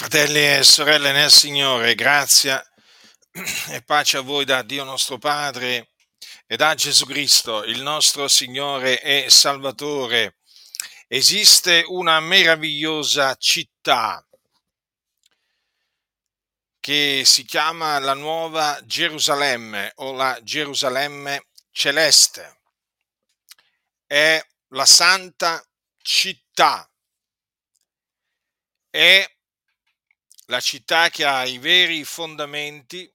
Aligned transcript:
Fratelli 0.00 0.56
e 0.56 0.64
sorelle 0.64 1.12
nel 1.12 1.30
Signore, 1.30 1.94
grazia 1.94 2.66
e 3.68 3.82
pace 3.82 4.16
a 4.16 4.22
voi 4.22 4.46
da 4.46 4.62
Dio 4.62 4.82
nostro 4.82 5.18
Padre 5.18 5.90
e 6.46 6.56
da 6.56 6.74
Gesù 6.74 7.04
Cristo, 7.04 7.64
il 7.64 7.82
nostro 7.82 8.26
Signore 8.26 9.02
e 9.02 9.28
Salvatore. 9.28 10.38
Esiste 11.06 11.84
una 11.86 12.18
meravigliosa 12.18 13.34
città 13.34 14.26
che 16.80 17.22
si 17.26 17.44
chiama 17.44 17.98
la 17.98 18.14
Nuova 18.14 18.80
Gerusalemme 18.82 19.92
o 19.96 20.12
la 20.12 20.40
Gerusalemme 20.42 21.48
Celeste. 21.70 22.62
È 24.06 24.42
la 24.68 24.86
Santa 24.86 25.62
Città. 25.98 26.90
È 28.88 29.30
la 30.50 30.60
città 30.60 31.10
che 31.10 31.24
ha 31.24 31.44
i 31.44 31.58
veri 31.58 32.02
fondamenti 32.02 33.10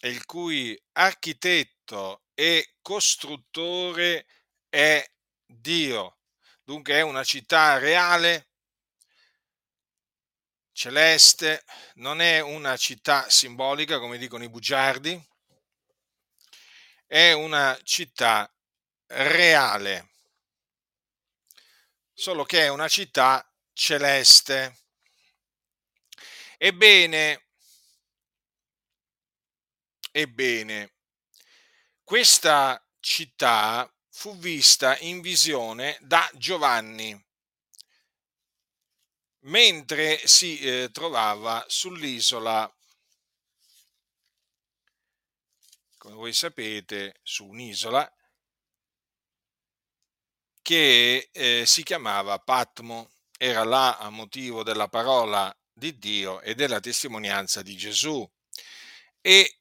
e 0.00 0.08
il 0.08 0.24
cui 0.24 0.78
architetto 0.92 2.22
e 2.32 2.76
costruttore 2.80 4.26
è 4.70 5.06
Dio. 5.44 6.20
Dunque 6.62 6.94
è 6.94 7.02
una 7.02 7.22
città 7.22 7.76
reale, 7.76 8.48
celeste, 10.72 11.64
non 11.96 12.22
è 12.22 12.40
una 12.40 12.78
città 12.78 13.28
simbolica 13.28 13.98
come 13.98 14.16
dicono 14.16 14.42
i 14.42 14.48
bugiardi, 14.48 15.22
è 17.06 17.32
una 17.32 17.78
città 17.82 18.50
reale, 19.08 20.14
solo 22.14 22.44
che 22.44 22.62
è 22.62 22.68
una 22.68 22.88
città 22.88 23.46
celeste. 23.74 24.78
Ebbene, 26.56 27.48
ebbene, 30.12 30.94
questa 32.02 32.80
città 33.00 33.92
fu 34.10 34.36
vista 34.38 34.96
in 34.98 35.20
visione 35.20 35.98
da 36.00 36.30
Giovanni 36.34 37.20
mentre 39.44 40.26
si 40.26 40.58
eh, 40.60 40.90
trovava 40.92 41.64
sull'isola, 41.66 42.72
come 45.98 46.14
voi 46.14 46.32
sapete, 46.32 47.18
su 47.22 47.46
un'isola 47.46 48.10
che 50.62 51.28
eh, 51.30 51.66
si 51.66 51.82
chiamava 51.82 52.38
Patmo, 52.38 53.10
era 53.36 53.64
là 53.64 53.98
a 53.98 54.08
motivo 54.08 54.62
della 54.62 54.88
parola 54.88 55.54
di 55.74 55.98
Dio 55.98 56.40
e 56.40 56.54
della 56.54 56.80
testimonianza 56.80 57.60
di 57.60 57.76
Gesù. 57.76 58.26
E 59.20 59.58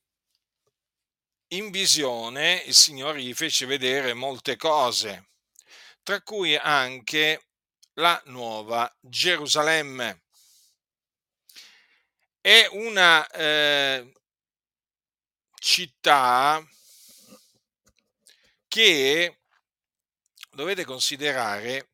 in 1.47 1.71
visione 1.71 2.63
il 2.65 2.75
Signore 2.75 3.21
gli 3.21 3.33
fece 3.33 3.65
vedere 3.65 4.13
molte 4.13 4.55
cose, 4.55 5.29
tra 6.03 6.21
cui 6.21 6.55
anche 6.55 7.47
la 7.93 8.21
nuova 8.25 8.91
Gerusalemme. 8.99 10.21
È 12.39 12.67
una 12.71 13.25
eh, 13.27 14.11
città 15.59 16.65
che 18.67 19.39
dovete 20.51 20.83
considerare 20.83 21.91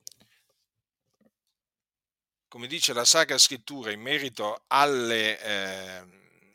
come 2.50 2.66
dice 2.66 2.94
la 2.94 3.06
Sacra 3.06 3.38
Scrittura 3.38 3.92
in 3.92 4.02
merito 4.02 4.64
alle, 4.68 5.40
eh, 5.40 6.06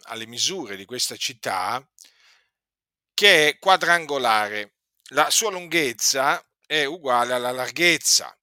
alle 0.02 0.26
misure 0.26 0.76
di 0.76 0.84
questa 0.84 1.16
città, 1.16 1.86
che 3.14 3.48
è 3.48 3.58
quadrangolare. 3.58 4.72
La 5.10 5.30
sua 5.30 5.50
lunghezza 5.50 6.44
è 6.66 6.84
uguale 6.84 7.32
alla 7.32 7.52
larghezza 7.52 8.36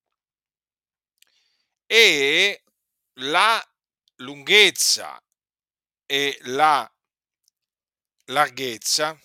e 1.86 2.64
la 3.16 3.70
lunghezza 4.18 5.22
e 6.06 6.38
la 6.44 6.90
larghezza 8.26 9.20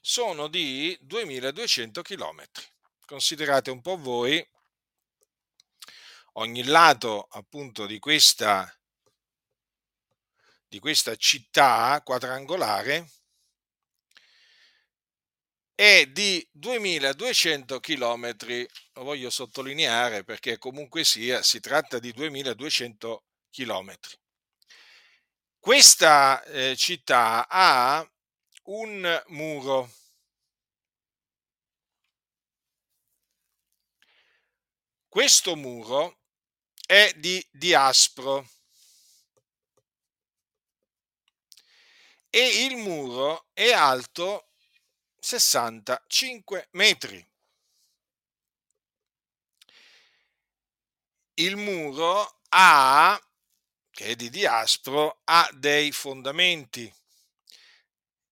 sono 0.00 0.48
di 0.48 0.96
2200 1.02 2.00
km. 2.00 2.44
Considerate 3.04 3.70
un 3.70 3.82
po' 3.82 3.98
voi 3.98 4.42
ogni 6.38 6.64
lato 6.64 7.28
appunto 7.30 7.86
di 7.86 7.98
questa, 7.98 8.70
di 10.66 10.78
questa 10.78 11.16
città 11.16 12.00
quadrangolare 12.04 13.10
è 15.74 16.06
di 16.06 16.46
2200 16.52 17.80
km, 17.80 18.36
lo 18.94 19.02
voglio 19.02 19.30
sottolineare 19.30 20.24
perché 20.24 20.58
comunque 20.58 21.04
sia 21.04 21.42
si 21.42 21.60
tratta 21.60 21.98
di 21.98 22.12
2200 22.12 23.24
km. 23.50 23.94
Questa 25.58 26.42
eh, 26.44 26.76
città 26.76 27.46
ha 27.48 28.08
un 28.64 29.22
muro 29.28 29.90
questo 35.08 35.56
muro 35.56 36.25
è 36.86 37.12
di 37.16 37.44
diaspro 37.50 38.48
e 42.30 42.64
il 42.64 42.76
muro 42.76 43.48
è 43.52 43.72
alto 43.72 44.50
65 45.18 46.68
metri. 46.72 47.26
Il 51.38 51.56
muro 51.56 52.40
ha, 52.50 53.20
che 53.90 54.04
è 54.06 54.14
di 54.14 54.30
diaspro, 54.30 55.20
ha 55.24 55.48
dei 55.52 55.90
fondamenti 55.92 56.92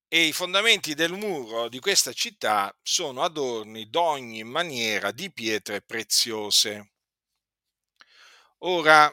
e 0.06 0.26
i 0.26 0.32
fondamenti 0.32 0.94
del 0.94 1.12
muro 1.12 1.68
di 1.68 1.80
questa 1.80 2.12
città 2.12 2.72
sono 2.82 3.22
adorni 3.24 3.90
d'ogni 3.90 4.44
maniera 4.44 5.10
di 5.10 5.32
pietre 5.32 5.82
preziose. 5.82 6.93
Ora, 8.60 9.12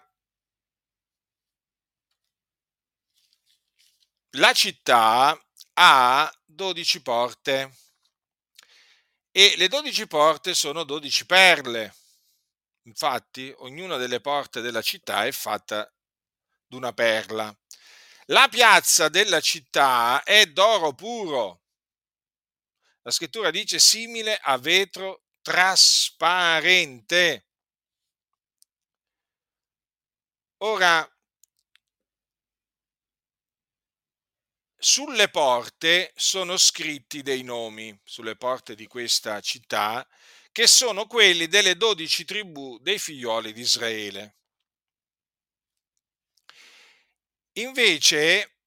la 4.32 4.54
città 4.54 5.40
ha 5.74 6.32
12 6.46 7.02
porte 7.02 7.72
e 9.32 9.56
le 9.58 9.68
12 9.68 10.08
porte 10.08 10.54
sono 10.54 10.84
12 10.84 11.26
perle. 11.26 11.96
Infatti, 12.84 13.54
ognuna 13.58 13.98
delle 13.98 14.22
porte 14.22 14.62
della 14.62 14.82
città 14.82 15.26
è 15.26 15.32
fatta 15.32 15.92
d'una 16.66 16.94
perla. 16.94 17.54
La 18.26 18.48
piazza 18.50 19.10
della 19.10 19.42
città 19.42 20.24
è 20.24 20.46
d'oro 20.48 20.94
puro. 20.94 21.62
La 23.04 23.12
scrittura 23.12 23.52
dice 23.52 23.80
simile 23.80 24.40
a 24.42 24.58
vetro 24.58 25.24
trasparente. 25.42 27.46
Ora, 30.64 31.10
sulle 34.78 35.28
porte 35.30 36.12
sono 36.16 36.56
scritti 36.58 37.24
dei 37.24 37.42
nomi, 37.42 38.00
sulle 38.04 38.36
porte 38.36 38.76
di 38.76 38.86
questa 38.86 39.42
città, 39.42 40.08
che 40.52 40.68
sono 40.68 41.08
quelli 41.08 41.48
delle 41.48 41.78
dodici 41.78 42.26
tribù 42.26 42.78
dei 42.78 43.00
figlioli 43.00 43.54
di 43.54 43.62
Israele. 43.62 44.36
Invece 47.54 48.58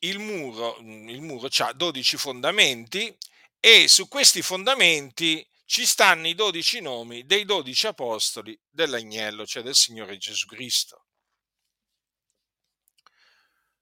il 0.00 0.18
muro, 0.18 0.76
il 0.80 1.22
muro 1.22 1.48
ha 1.50 1.72
12 1.72 2.16
fondamenti 2.18 3.16
e 3.58 3.88
su 3.88 4.06
questi 4.06 4.42
fondamenti 4.42 5.46
ci 5.68 5.84
stanno 5.84 6.28
i 6.28 6.34
dodici 6.34 6.80
nomi 6.80 7.26
dei 7.26 7.44
dodici 7.44 7.86
apostoli 7.86 8.58
dell'agnello, 8.70 9.46
cioè 9.46 9.62
del 9.62 9.74
Signore 9.74 10.16
Gesù 10.16 10.46
Cristo. 10.46 11.04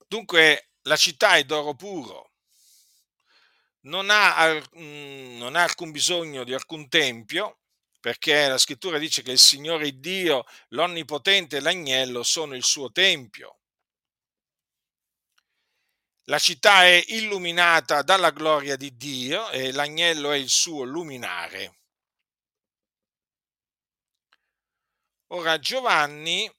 Dunque 0.09 0.73
la 0.83 0.97
città 0.97 1.37
è 1.37 1.45
d'oro 1.45 1.77
puro, 1.77 2.33
non 3.83 4.11
ha, 4.11 4.53
mm, 4.77 5.37
non 5.37 5.55
ha 5.55 5.63
alcun 5.63 5.93
bisogno 5.93 6.43
di 6.43 6.53
alcun 6.53 6.89
tempio, 6.89 7.61
perché 8.01 8.49
la 8.49 8.59
scrittura 8.59 8.99
dice 8.99 9.23
che 9.23 9.31
il 9.31 9.39
Signore 9.39 10.01
Dio, 10.01 10.45
l'Onnipotente 10.71 11.59
e 11.59 11.61
l'Agnello 11.61 12.25
sono 12.25 12.57
il 12.57 12.65
suo 12.65 12.91
tempio. 12.91 13.61
La 16.29 16.41
città 16.41 16.85
è 16.85 17.05
illuminata 17.07 18.03
dalla 18.03 18.31
gloria 18.31 18.75
di 18.75 18.97
Dio 18.97 19.49
e 19.51 19.71
l'agnello 19.71 20.33
è 20.33 20.37
il 20.37 20.49
suo 20.49 20.83
luminare. 20.83 21.79
Ora 25.29 25.61
Giovanni 25.61 26.51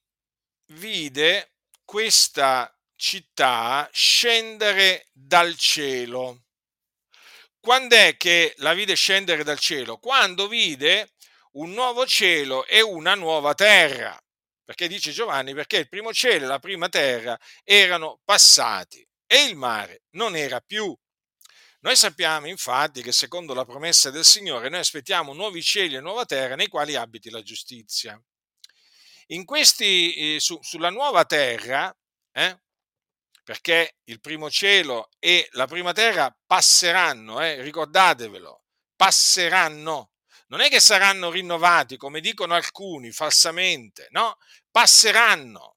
vide 0.68 1.56
questa 1.84 2.74
città 2.96 3.90
scendere 3.92 5.08
dal 5.12 5.58
cielo. 5.58 6.46
Quando 7.60 7.98
è 7.98 8.16
che 8.16 8.54
la 8.60 8.74
vide 8.74 8.96
scendere 8.96 9.44
dal 9.44 9.60
cielo? 9.60 9.98
Quando 9.98 10.48
vide 10.48 11.12
un 11.54 11.72
nuovo 11.72 12.06
cielo 12.06 12.66
e 12.68 12.80
una 12.80 13.16
nuova 13.16 13.54
terra. 13.54 14.18
Perché 14.64 14.88
dice 14.88 15.12
Giovanni, 15.12 15.54
perché 15.54 15.76
il 15.76 15.90
primo 15.90 16.14
cielo 16.14 16.46
e 16.46 16.48
la 16.48 16.60
prima 16.60 16.88
terra 16.88 17.38
erano 17.66 18.22
passati 18.24 19.06
e 19.28 19.44
il 19.44 19.56
mare 19.56 20.04
non 20.12 20.36
era 20.36 20.60
più. 20.62 20.98
Noi 21.82 21.96
sappiamo 21.96 22.48
infatti 22.48 23.04
che 23.04 23.12
secondo 23.12 23.54
la 23.54 23.66
promessa 23.66 24.10
del 24.10 24.26
Signore 24.26 24.70
noi 24.70 24.80
aspettiamo 24.80 25.34
nuovi 25.34 25.62
cieli 25.62 25.96
e 25.96 26.02
nuova 26.02 26.26
terra 26.26 26.56
nei 26.56 26.68
quali 26.68 26.96
abiti 26.96 27.30
la 27.30 27.44
giustizia. 27.44 28.20
In 29.28 29.46
questi, 29.46 30.36
eh, 30.36 30.40
su, 30.40 30.58
sulla 30.62 30.90
nuova 30.90 31.26
terra, 31.26 31.96
eh, 32.32 32.60
perché 33.44 33.98
il 34.06 34.20
primo 34.20 34.50
cielo 34.50 35.10
e 35.20 35.48
la 35.52 35.68
prima 35.68 35.94
terra 35.94 36.36
passeranno, 36.46 37.42
eh, 37.42 37.62
ricordatevelo, 37.62 38.64
passeranno. 38.96 40.12
Non 40.48 40.62
è 40.62 40.70
che 40.70 40.80
saranno 40.80 41.30
rinnovati, 41.30 41.98
come 41.98 42.22
dicono 42.22 42.56
alcuni 42.56 43.12
falsamente, 43.12 44.08
no, 44.12 44.38
passeranno. 44.72 45.76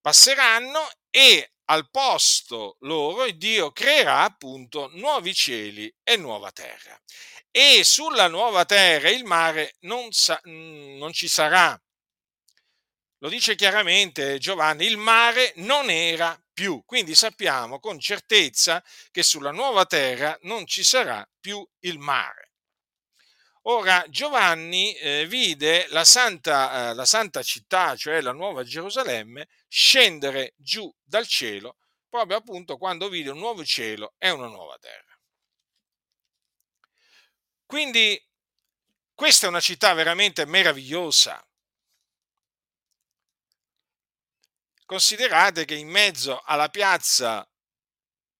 Passeranno 0.00 0.88
e 1.10 1.55
al 1.66 1.90
posto 1.90 2.76
loro 2.80 3.30
Dio 3.30 3.72
creerà 3.72 4.22
appunto 4.22 4.90
nuovi 4.94 5.34
cieli 5.34 5.92
e 6.02 6.16
nuova 6.16 6.50
terra. 6.52 7.00
E 7.50 7.84
sulla 7.84 8.28
nuova 8.28 8.64
terra 8.64 9.08
il 9.08 9.24
mare 9.24 9.76
non, 9.80 10.12
sa, 10.12 10.40
non 10.44 11.12
ci 11.12 11.28
sarà. 11.28 11.80
Lo 13.20 13.28
dice 13.28 13.54
chiaramente 13.54 14.38
Giovanni, 14.38 14.84
il 14.84 14.98
mare 14.98 15.52
non 15.56 15.88
era 15.88 16.38
più. 16.52 16.82
Quindi 16.84 17.14
sappiamo 17.14 17.80
con 17.80 17.98
certezza 17.98 18.84
che 19.10 19.22
sulla 19.22 19.52
nuova 19.52 19.86
terra 19.86 20.38
non 20.42 20.66
ci 20.66 20.84
sarà 20.84 21.26
più 21.40 21.66
il 21.80 21.98
mare. 21.98 22.50
Ora 23.68 24.04
Giovanni 24.08 24.94
eh, 24.94 25.26
vide 25.26 25.86
la 25.88 26.04
santa, 26.04 26.90
eh, 26.90 26.94
la 26.94 27.04
santa 27.04 27.42
città, 27.42 27.96
cioè 27.96 28.20
la 28.20 28.32
nuova 28.32 28.62
Gerusalemme, 28.62 29.48
scendere 29.68 30.54
giù 30.56 30.92
dal 31.02 31.26
cielo, 31.26 31.78
proprio 32.08 32.36
appunto 32.36 32.76
quando 32.76 33.08
vide 33.08 33.30
un 33.30 33.38
nuovo 33.38 33.64
cielo 33.64 34.14
e 34.18 34.30
una 34.30 34.46
nuova 34.46 34.78
terra. 34.78 35.18
Quindi 37.66 38.22
questa 39.12 39.46
è 39.46 39.48
una 39.48 39.60
città 39.60 39.92
veramente 39.94 40.44
meravigliosa. 40.44 41.44
Considerate 44.84 45.64
che 45.64 45.74
in 45.74 45.88
mezzo 45.88 46.40
alla 46.42 46.68
piazza 46.68 47.48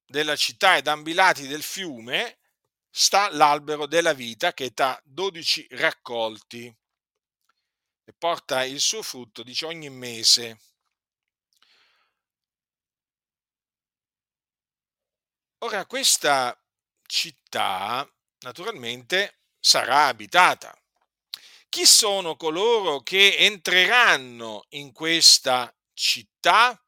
della 0.04 0.36
città 0.36 0.76
ed 0.76 0.86
ambilati 0.86 1.48
del 1.48 1.62
fiume 1.62 2.38
sta 2.88 3.28
l'albero 3.30 3.86
della 3.86 4.14
vita 4.14 4.54
che 4.54 4.70
dà 4.70 5.00
12 5.04 5.66
raccolti 5.70 6.74
e 8.04 8.12
porta 8.12 8.64
il 8.64 8.80
suo 8.80 9.02
frutto, 9.02 9.42
dice, 9.42 9.66
ogni 9.66 9.90
mese. 9.90 10.60
Ora, 15.66 15.84
questa 15.84 16.56
città 17.08 18.08
naturalmente 18.44 19.40
sarà 19.58 20.06
abitata. 20.06 20.72
Chi 21.68 21.84
sono 21.84 22.36
coloro 22.36 23.00
che 23.00 23.34
entreranno 23.38 24.66
in 24.70 24.92
questa 24.92 25.76
città? 25.92 26.80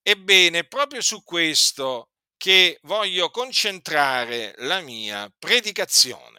Ebbene, 0.00 0.64
proprio 0.64 1.02
su 1.02 1.22
questo 1.22 2.12
che 2.38 2.78
voglio 2.84 3.30
concentrare 3.30 4.54
la 4.60 4.80
mia 4.80 5.30
predicazione. 5.38 6.33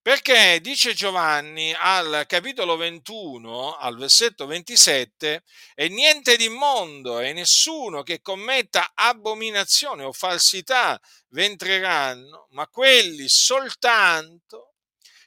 Perché 0.00 0.60
dice 0.62 0.94
Giovanni 0.94 1.74
al 1.76 2.24
capitolo 2.26 2.76
21, 2.76 3.76
al 3.76 3.98
versetto 3.98 4.46
27, 4.46 5.44
e 5.74 5.88
niente 5.88 6.36
di 6.36 6.44
immondo 6.44 7.18
e 7.18 7.32
nessuno 7.32 8.02
che 8.02 8.22
commetta 8.22 8.92
abominazione 8.94 10.04
o 10.04 10.12
falsità 10.12 10.98
ventreranno, 11.30 12.46
ma 12.52 12.66
quelli 12.68 13.28
soltanto 13.28 14.76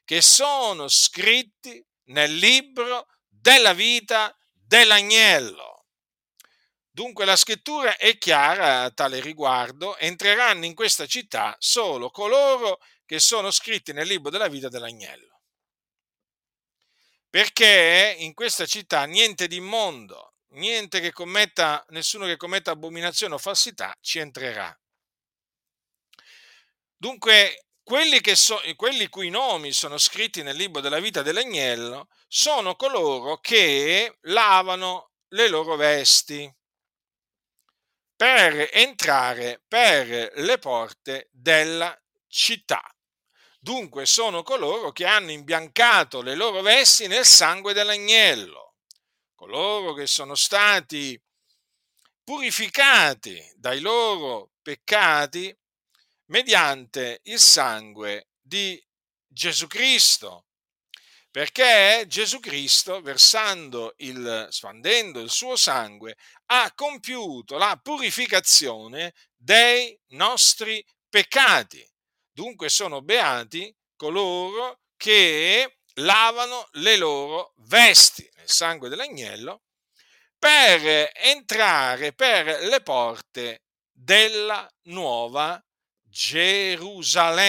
che 0.03 0.21
sono 0.21 0.87
scritti 0.87 1.83
nel 2.05 2.33
libro 2.33 3.07
della 3.27 3.73
vita 3.73 4.35
dell'agnello. 4.51 5.85
Dunque 6.89 7.23
la 7.25 7.35
scrittura 7.35 7.95
è 7.97 8.17
chiara 8.17 8.83
a 8.83 8.91
tale 8.91 9.21
riguardo, 9.21 9.95
entreranno 9.97 10.65
in 10.65 10.73
questa 10.73 11.05
città 11.05 11.55
solo 11.59 12.09
coloro 12.09 12.79
che 13.11 13.19
sono 13.19 13.51
scritti 13.51 13.91
nel 13.91 14.07
libro 14.07 14.29
della 14.29 14.47
vita 14.47 14.69
dell'agnello. 14.69 15.41
Perché 17.29 18.15
in 18.19 18.33
questa 18.33 18.65
città 18.65 19.03
niente 19.03 19.49
di 19.49 19.57
immondo, 19.57 20.35
niente 20.51 21.01
che 21.01 21.11
commetta, 21.11 21.85
nessuno 21.89 22.25
che 22.25 22.37
commetta 22.37 22.71
abominazione 22.71 23.33
o 23.33 23.37
falsità 23.37 23.93
ci 23.99 24.19
entrerà. 24.19 24.73
Dunque, 26.95 27.65
quelli, 27.83 28.21
so, 28.33 28.61
quelli 28.77 29.09
cui 29.09 29.29
nomi 29.29 29.73
sono 29.73 29.97
scritti 29.97 30.41
nel 30.41 30.55
libro 30.55 30.79
della 30.79 31.01
vita 31.01 31.21
dell'agnello 31.21 32.07
sono 32.29 32.77
coloro 32.77 33.39
che 33.39 34.19
lavano 34.21 35.11
le 35.31 35.49
loro 35.49 35.75
vesti 35.75 36.49
per 38.15 38.69
entrare 38.71 39.61
per 39.67 40.31
le 40.33 40.57
porte 40.59 41.27
della 41.33 41.93
città. 42.29 42.81
Dunque 43.63 44.07
sono 44.07 44.41
coloro 44.41 44.91
che 44.91 45.05
hanno 45.05 45.29
imbiancato 45.29 46.23
le 46.23 46.33
loro 46.33 46.61
vesti 46.61 47.05
nel 47.05 47.25
sangue 47.25 47.73
dell'agnello, 47.73 48.73
coloro 49.35 49.93
che 49.93 50.07
sono 50.07 50.33
stati 50.33 51.21
purificati 52.23 53.39
dai 53.55 53.79
loro 53.79 54.49
peccati 54.63 55.55
mediante 56.31 57.19
il 57.25 57.39
sangue 57.39 58.29
di 58.41 58.83
Gesù 59.27 59.67
Cristo 59.67 60.45
perché 61.31 62.03
Gesù 62.07 62.41
Cristo, 62.41 62.99
versando 62.99 63.93
il, 63.99 64.47
spandendo 64.49 65.21
il 65.21 65.29
suo 65.29 65.55
sangue, 65.55 66.17
ha 66.47 66.73
compiuto 66.73 67.57
la 67.57 67.79
purificazione 67.81 69.13
dei 69.33 69.97
nostri 70.09 70.85
peccati. 71.07 71.90
Dunque 72.31 72.69
sono 72.69 73.01
beati 73.01 73.75
coloro 73.95 74.81
che 74.95 75.79
lavano 75.95 76.67
le 76.73 76.95
loro 76.95 77.53
vesti 77.57 78.29
nel 78.35 78.49
sangue 78.49 78.89
dell'agnello 78.89 79.63
per 80.39 81.11
entrare 81.13 82.13
per 82.13 82.63
le 82.63 82.81
porte 82.81 83.63
della 83.91 84.67
nuova 84.83 85.63
Gerusalemme. 86.01 87.39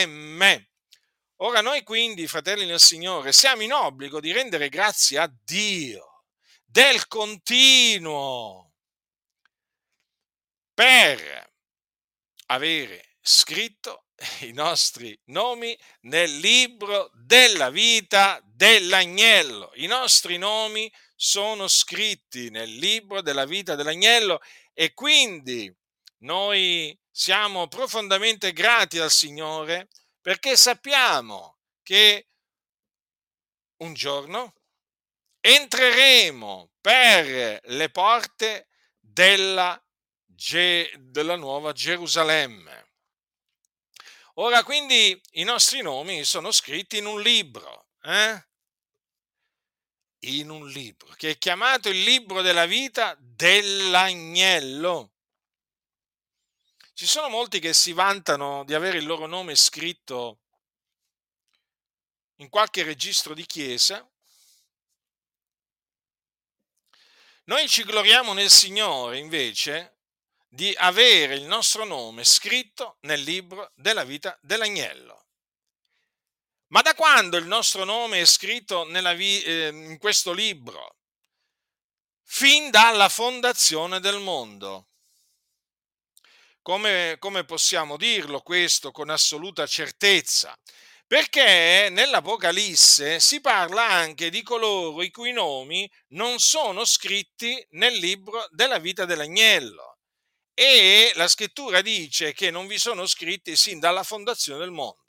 Ora 1.36 1.60
noi 1.60 1.82
quindi, 1.82 2.26
fratelli 2.26 2.66
nel 2.66 2.80
Signore, 2.80 3.32
siamo 3.32 3.62
in 3.62 3.72
obbligo 3.72 4.20
di 4.20 4.30
rendere 4.30 4.68
grazie 4.68 5.18
a 5.18 5.32
Dio 5.42 6.24
del 6.64 7.08
continuo 7.08 8.74
per 10.74 11.50
avere 12.46 13.16
scritto 13.20 14.01
i 14.40 14.52
nostri 14.52 15.18
nomi 15.26 15.76
nel 16.02 16.38
libro 16.38 17.10
della 17.14 17.70
vita 17.70 18.40
dell'agnello. 18.44 19.72
I 19.74 19.86
nostri 19.86 20.38
nomi 20.38 20.92
sono 21.14 21.68
scritti 21.68 22.50
nel 22.50 22.72
libro 22.74 23.20
della 23.20 23.44
vita 23.44 23.74
dell'agnello 23.74 24.40
e 24.72 24.94
quindi 24.94 25.72
noi 26.18 26.98
siamo 27.10 27.68
profondamente 27.68 28.52
grati 28.52 28.98
al 28.98 29.10
Signore 29.10 29.88
perché 30.20 30.56
sappiamo 30.56 31.58
che 31.82 32.28
un 33.78 33.94
giorno 33.94 34.54
entreremo 35.40 36.70
per 36.80 37.60
le 37.64 37.90
porte 37.90 38.68
della, 39.00 39.80
della 40.98 41.36
nuova 41.36 41.72
Gerusalemme. 41.72 42.81
Ora 44.34 44.64
quindi 44.64 45.20
i 45.32 45.44
nostri 45.44 45.82
nomi 45.82 46.24
sono 46.24 46.52
scritti 46.52 46.96
in 46.96 47.06
un 47.06 47.20
libro, 47.20 47.88
eh? 48.02 48.46
in 50.24 50.50
un 50.50 50.68
libro 50.68 51.12
che 51.14 51.30
è 51.30 51.38
chiamato 51.38 51.88
il 51.88 52.02
libro 52.02 52.42
della 52.42 52.66
vita 52.66 53.16
dell'agnello. 53.18 55.12
Ci 56.94 57.06
sono 57.06 57.28
molti 57.28 57.58
che 57.58 57.72
si 57.74 57.92
vantano 57.92 58.64
di 58.64 58.74
avere 58.74 58.98
il 58.98 59.06
loro 59.06 59.26
nome 59.26 59.54
scritto 59.54 60.40
in 62.36 62.48
qualche 62.48 62.82
registro 62.82 63.34
di 63.34 63.44
chiesa, 63.44 64.06
Noi 67.46 67.68
ci 67.68 67.82
gloriamo 67.82 68.34
nel 68.34 68.50
Signore 68.50 69.18
invece 69.18 70.01
di 70.54 70.74
avere 70.76 71.34
il 71.34 71.44
nostro 71.44 71.86
nome 71.86 72.24
scritto 72.24 72.98
nel 73.02 73.22
libro 73.22 73.72
della 73.74 74.04
vita 74.04 74.38
dell'agnello. 74.42 75.24
Ma 76.68 76.82
da 76.82 76.94
quando 76.94 77.38
il 77.38 77.46
nostro 77.46 77.84
nome 77.84 78.20
è 78.20 78.26
scritto 78.26 78.84
vi- 78.84 79.42
eh, 79.42 79.68
in 79.68 79.96
questo 79.96 80.34
libro? 80.34 80.96
Fin 82.22 82.70
dalla 82.70 83.08
fondazione 83.08 83.98
del 83.98 84.18
mondo. 84.18 84.88
Come, 86.60 87.16
come 87.18 87.44
possiamo 87.44 87.96
dirlo 87.96 88.42
questo 88.42 88.90
con 88.90 89.08
assoluta 89.08 89.66
certezza? 89.66 90.54
Perché 91.06 91.88
nell'Apocalisse 91.90 93.20
si 93.20 93.40
parla 93.40 93.88
anche 93.88 94.28
di 94.28 94.42
coloro 94.42 95.02
i 95.02 95.10
cui 95.10 95.32
nomi 95.32 95.90
non 96.08 96.38
sono 96.40 96.84
scritti 96.84 97.66
nel 97.70 97.94
libro 97.94 98.46
della 98.50 98.78
vita 98.78 99.06
dell'agnello. 99.06 99.91
E 100.54 101.12
la 101.14 101.28
scrittura 101.28 101.80
dice 101.80 102.32
che 102.32 102.50
non 102.50 102.66
vi 102.66 102.78
sono 102.78 103.06
scritti 103.06 103.56
sin 103.56 103.78
dalla 103.78 104.02
fondazione 104.02 104.60
del 104.60 104.70
mondo. 104.70 105.00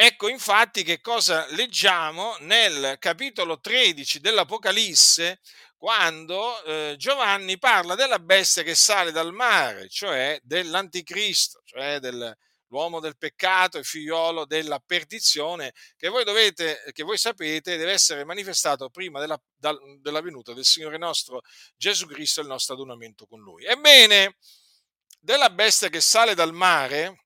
Ecco 0.00 0.28
infatti 0.28 0.84
che 0.84 1.00
cosa 1.00 1.46
leggiamo 1.50 2.36
nel 2.40 2.96
capitolo 3.00 3.58
13 3.58 4.20
dell'Apocalisse 4.20 5.40
quando 5.76 6.62
eh, 6.64 6.94
Giovanni 6.96 7.58
parla 7.58 7.94
della 7.96 8.18
bestia 8.20 8.62
che 8.62 8.74
sale 8.74 9.10
dal 9.10 9.32
mare, 9.32 9.88
cioè 9.88 10.38
dell'anticristo, 10.42 11.62
cioè 11.64 11.98
dell'uomo 12.68 13.00
del 13.00 13.16
peccato 13.16 13.78
e 13.78 13.82
figliolo 13.82 14.44
della 14.44 14.78
perdizione, 14.78 15.72
che 15.96 16.08
voi, 16.08 16.24
dovete, 16.24 16.82
che 16.92 17.02
voi 17.02 17.16
sapete 17.16 17.76
deve 17.76 17.92
essere 17.92 18.24
manifestato 18.24 18.90
prima 18.90 19.18
della, 19.18 19.40
della 20.00 20.20
venuta 20.20 20.52
del 20.52 20.64
Signore 20.64 20.98
nostro 20.98 21.42
Gesù 21.76 22.06
Cristo 22.06 22.40
e 22.40 22.42
il 22.44 22.48
nostro 22.48 22.74
adunamento 22.74 23.26
con 23.26 23.40
Lui. 23.40 23.64
Ebbene, 23.64 24.36
della 25.18 25.50
bestia 25.50 25.88
che 25.88 26.00
sale 26.00 26.34
dal 26.34 26.52
mare, 26.52 27.24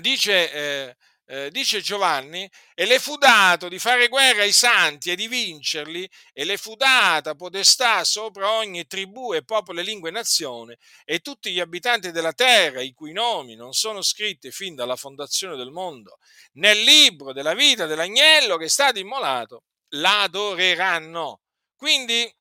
dice... 0.00 0.52
Eh, 0.52 0.96
eh, 1.26 1.50
dice 1.50 1.80
Giovanni, 1.80 2.48
e 2.74 2.86
le 2.86 2.98
fu 2.98 3.16
dato 3.16 3.68
di 3.68 3.78
fare 3.78 4.08
guerra 4.08 4.42
ai 4.42 4.52
santi 4.52 5.10
e 5.10 5.16
di 5.16 5.28
vincerli, 5.28 6.08
e 6.32 6.44
le 6.44 6.56
fu 6.56 6.76
data 6.76 7.34
potestà 7.34 8.04
sopra 8.04 8.52
ogni 8.52 8.86
tribù 8.86 9.34
e 9.34 9.44
popolo 9.44 9.80
e 9.80 9.82
lingua 9.82 10.08
e 10.08 10.12
nazione, 10.12 10.78
e 11.04 11.20
tutti 11.20 11.52
gli 11.52 11.60
abitanti 11.60 12.12
della 12.12 12.32
terra, 12.32 12.80
i 12.80 12.92
cui 12.92 13.12
nomi 13.12 13.56
non 13.56 13.72
sono 13.72 14.02
scritti 14.02 14.50
fin 14.50 14.74
dalla 14.74 14.96
fondazione 14.96 15.56
del 15.56 15.70
mondo, 15.70 16.18
nel 16.54 16.80
libro 16.82 17.32
della 17.32 17.54
vita 17.54 17.86
dell'agnello 17.86 18.56
che 18.56 18.66
è 18.66 18.68
stato 18.68 18.98
immolato, 18.98 19.64
l'adoreranno. 19.90 21.40
Quindi 21.74 22.32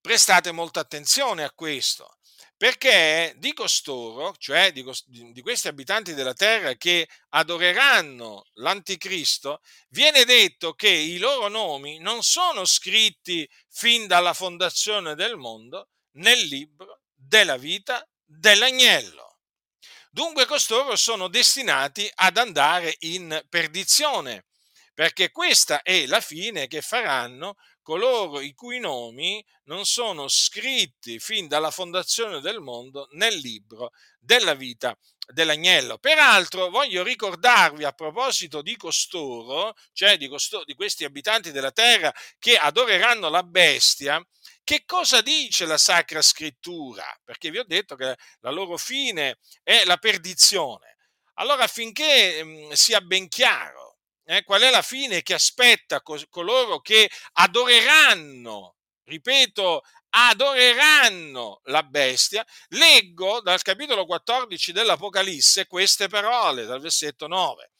prestate 0.00 0.50
molta 0.50 0.80
attenzione 0.80 1.44
a 1.44 1.52
questo 1.52 2.16
perché 2.62 3.34
di 3.38 3.52
costoro, 3.54 4.36
cioè 4.38 4.70
di, 4.70 4.84
di, 5.32 5.42
questi 5.42 5.66
abitanti 5.66 6.14
della 6.14 6.32
terra 6.32 6.74
che 6.76 7.08
adoreranno 7.30 8.50
l'anticristo, 8.52 9.60
viene 9.88 10.24
detto 10.24 10.72
che 10.74 10.88
i 10.88 11.18
loro 11.18 11.48
nomi 11.48 11.98
non 11.98 12.22
sono 12.22 12.64
scritti 12.64 13.50
fin 13.68 14.06
dalla 14.06 14.32
fondazione 14.32 15.16
del 15.16 15.36
mondo 15.36 15.88
nel 16.18 16.38
libro 16.38 17.00
della 17.12 17.56
vita 17.56 18.08
dell'agnello. 18.24 19.40
Dunque 20.12 20.46
costoro 20.46 20.94
sono 20.94 21.26
destinati 21.26 22.08
ad 22.14 22.36
andare 22.36 22.94
in 23.00 23.44
perdizione, 23.48 24.44
perché 24.94 25.32
questa 25.32 25.82
è 25.82 26.06
la 26.06 26.20
fine 26.20 26.68
che 26.68 26.80
faranno 26.80 27.56
coloro 27.82 28.40
i 28.40 28.54
cui 28.54 28.78
nomi 28.78 29.44
non 29.64 29.84
sono 29.84 30.28
scritti 30.28 31.18
fin 31.18 31.48
dalla 31.48 31.70
fondazione 31.70 32.40
del 32.40 32.60
mondo 32.60 33.08
nel 33.12 33.36
libro 33.36 33.90
della 34.18 34.54
vita 34.54 34.96
dell'agnello. 35.32 35.98
Peraltro 35.98 36.70
voglio 36.70 37.02
ricordarvi 37.02 37.84
a 37.84 37.92
proposito 37.92 38.62
di 38.62 38.76
costoro, 38.76 39.74
cioè 39.92 40.16
di, 40.16 40.28
costoro, 40.28 40.64
di 40.64 40.74
questi 40.74 41.04
abitanti 41.04 41.52
della 41.52 41.72
terra 41.72 42.12
che 42.38 42.56
adoreranno 42.56 43.28
la 43.28 43.42
bestia, 43.42 44.24
che 44.64 44.84
cosa 44.84 45.20
dice 45.20 45.66
la 45.66 45.78
Sacra 45.78 46.22
Scrittura? 46.22 47.04
Perché 47.24 47.50
vi 47.50 47.58
ho 47.58 47.64
detto 47.64 47.96
che 47.96 48.16
la 48.40 48.50
loro 48.50 48.76
fine 48.76 49.38
è 49.62 49.84
la 49.84 49.96
perdizione. 49.96 50.96
Allora 51.34 51.64
affinché 51.64 52.42
mh, 52.44 52.72
sia 52.72 53.00
ben 53.00 53.28
chiaro, 53.28 53.91
eh, 54.32 54.44
qual 54.44 54.62
è 54.62 54.70
la 54.70 54.82
fine 54.82 55.22
che 55.22 55.34
aspetta 55.34 56.00
co- 56.00 56.20
coloro 56.30 56.80
che 56.80 57.10
adoreranno, 57.32 58.76
ripeto, 59.04 59.82
adoreranno 60.08 61.60
la 61.64 61.82
bestia, 61.82 62.44
leggo 62.68 63.40
dal 63.42 63.60
capitolo 63.62 64.06
14 64.06 64.72
dell'Apocalisse 64.72 65.66
queste 65.66 66.08
parole, 66.08 66.64
dal 66.64 66.80
versetto 66.80 67.26
9. 67.26 67.70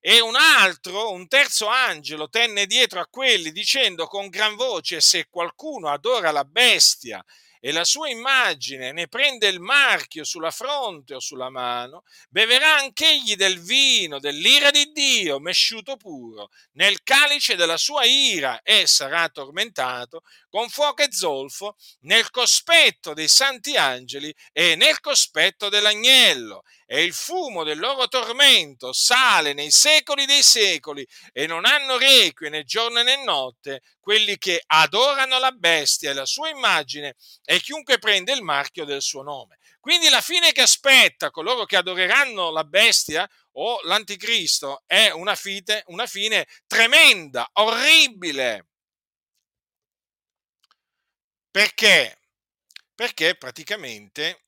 E 0.00 0.20
un 0.20 0.36
altro, 0.36 1.10
un 1.10 1.26
terzo 1.26 1.66
angelo, 1.66 2.28
tenne 2.28 2.66
dietro 2.66 3.00
a 3.00 3.06
quelli 3.06 3.50
dicendo 3.50 4.06
con 4.06 4.28
gran 4.28 4.56
voce, 4.56 5.00
se 5.00 5.26
qualcuno 5.28 5.88
adora 5.88 6.30
la 6.30 6.44
bestia 6.44 7.24
e 7.60 7.72
la 7.72 7.84
sua 7.84 8.08
immagine 8.08 8.92
ne 8.92 9.08
prende 9.08 9.48
il 9.48 9.60
marchio 9.60 10.24
sulla 10.24 10.50
fronte 10.50 11.14
o 11.14 11.20
sulla 11.20 11.50
mano, 11.50 12.04
beverà 12.28 12.76
anch'egli 12.76 13.36
del 13.36 13.60
vino 13.60 14.18
dell'ira 14.18 14.70
di 14.70 14.90
Dio, 14.92 15.38
mesciuto 15.38 15.96
puro, 15.96 16.50
nel 16.72 17.02
calice 17.02 17.56
della 17.56 17.76
sua 17.76 18.04
ira 18.04 18.62
e 18.62 18.86
sarà 18.86 19.28
tormentato 19.28 20.22
con 20.48 20.68
fuoco 20.68 21.02
e 21.02 21.08
zolfo 21.10 21.76
nel 22.00 22.30
cospetto 22.30 23.14
dei 23.14 23.28
santi 23.28 23.76
angeli 23.76 24.34
e 24.52 24.76
nel 24.76 25.00
cospetto 25.00 25.68
dell'agnello 25.68 26.64
e 26.90 27.02
il 27.02 27.12
fumo 27.12 27.64
del 27.64 27.78
loro 27.78 28.08
tormento 28.08 28.94
sale 28.94 29.52
nei 29.52 29.70
secoli 29.70 30.24
dei 30.24 30.42
secoli 30.42 31.06
e 31.34 31.46
non 31.46 31.66
hanno 31.66 31.98
requie 31.98 32.48
né 32.48 32.64
giorno 32.64 33.02
né 33.02 33.22
notte 33.22 33.82
quelli 34.00 34.38
che 34.38 34.62
adorano 34.64 35.38
la 35.38 35.52
bestia 35.52 36.10
e 36.10 36.14
la 36.14 36.24
sua 36.24 36.48
immagine 36.48 37.14
e 37.44 37.60
chiunque 37.60 37.98
prende 37.98 38.32
il 38.32 38.42
marchio 38.42 38.86
del 38.86 39.02
suo 39.02 39.22
nome. 39.22 39.58
Quindi 39.78 40.08
la 40.08 40.22
fine 40.22 40.52
che 40.52 40.62
aspetta 40.62 41.30
coloro 41.30 41.66
che 41.66 41.76
adoreranno 41.76 42.50
la 42.50 42.64
bestia 42.64 43.28
o 43.52 43.80
l'anticristo 43.82 44.82
è 44.86 45.10
una 45.10 45.34
fine, 45.34 45.82
una 45.88 46.06
fine 46.06 46.46
tremenda, 46.66 47.50
orribile. 47.52 48.66
Perché? 51.50 52.18
Perché 52.94 53.34
praticamente 53.34 54.47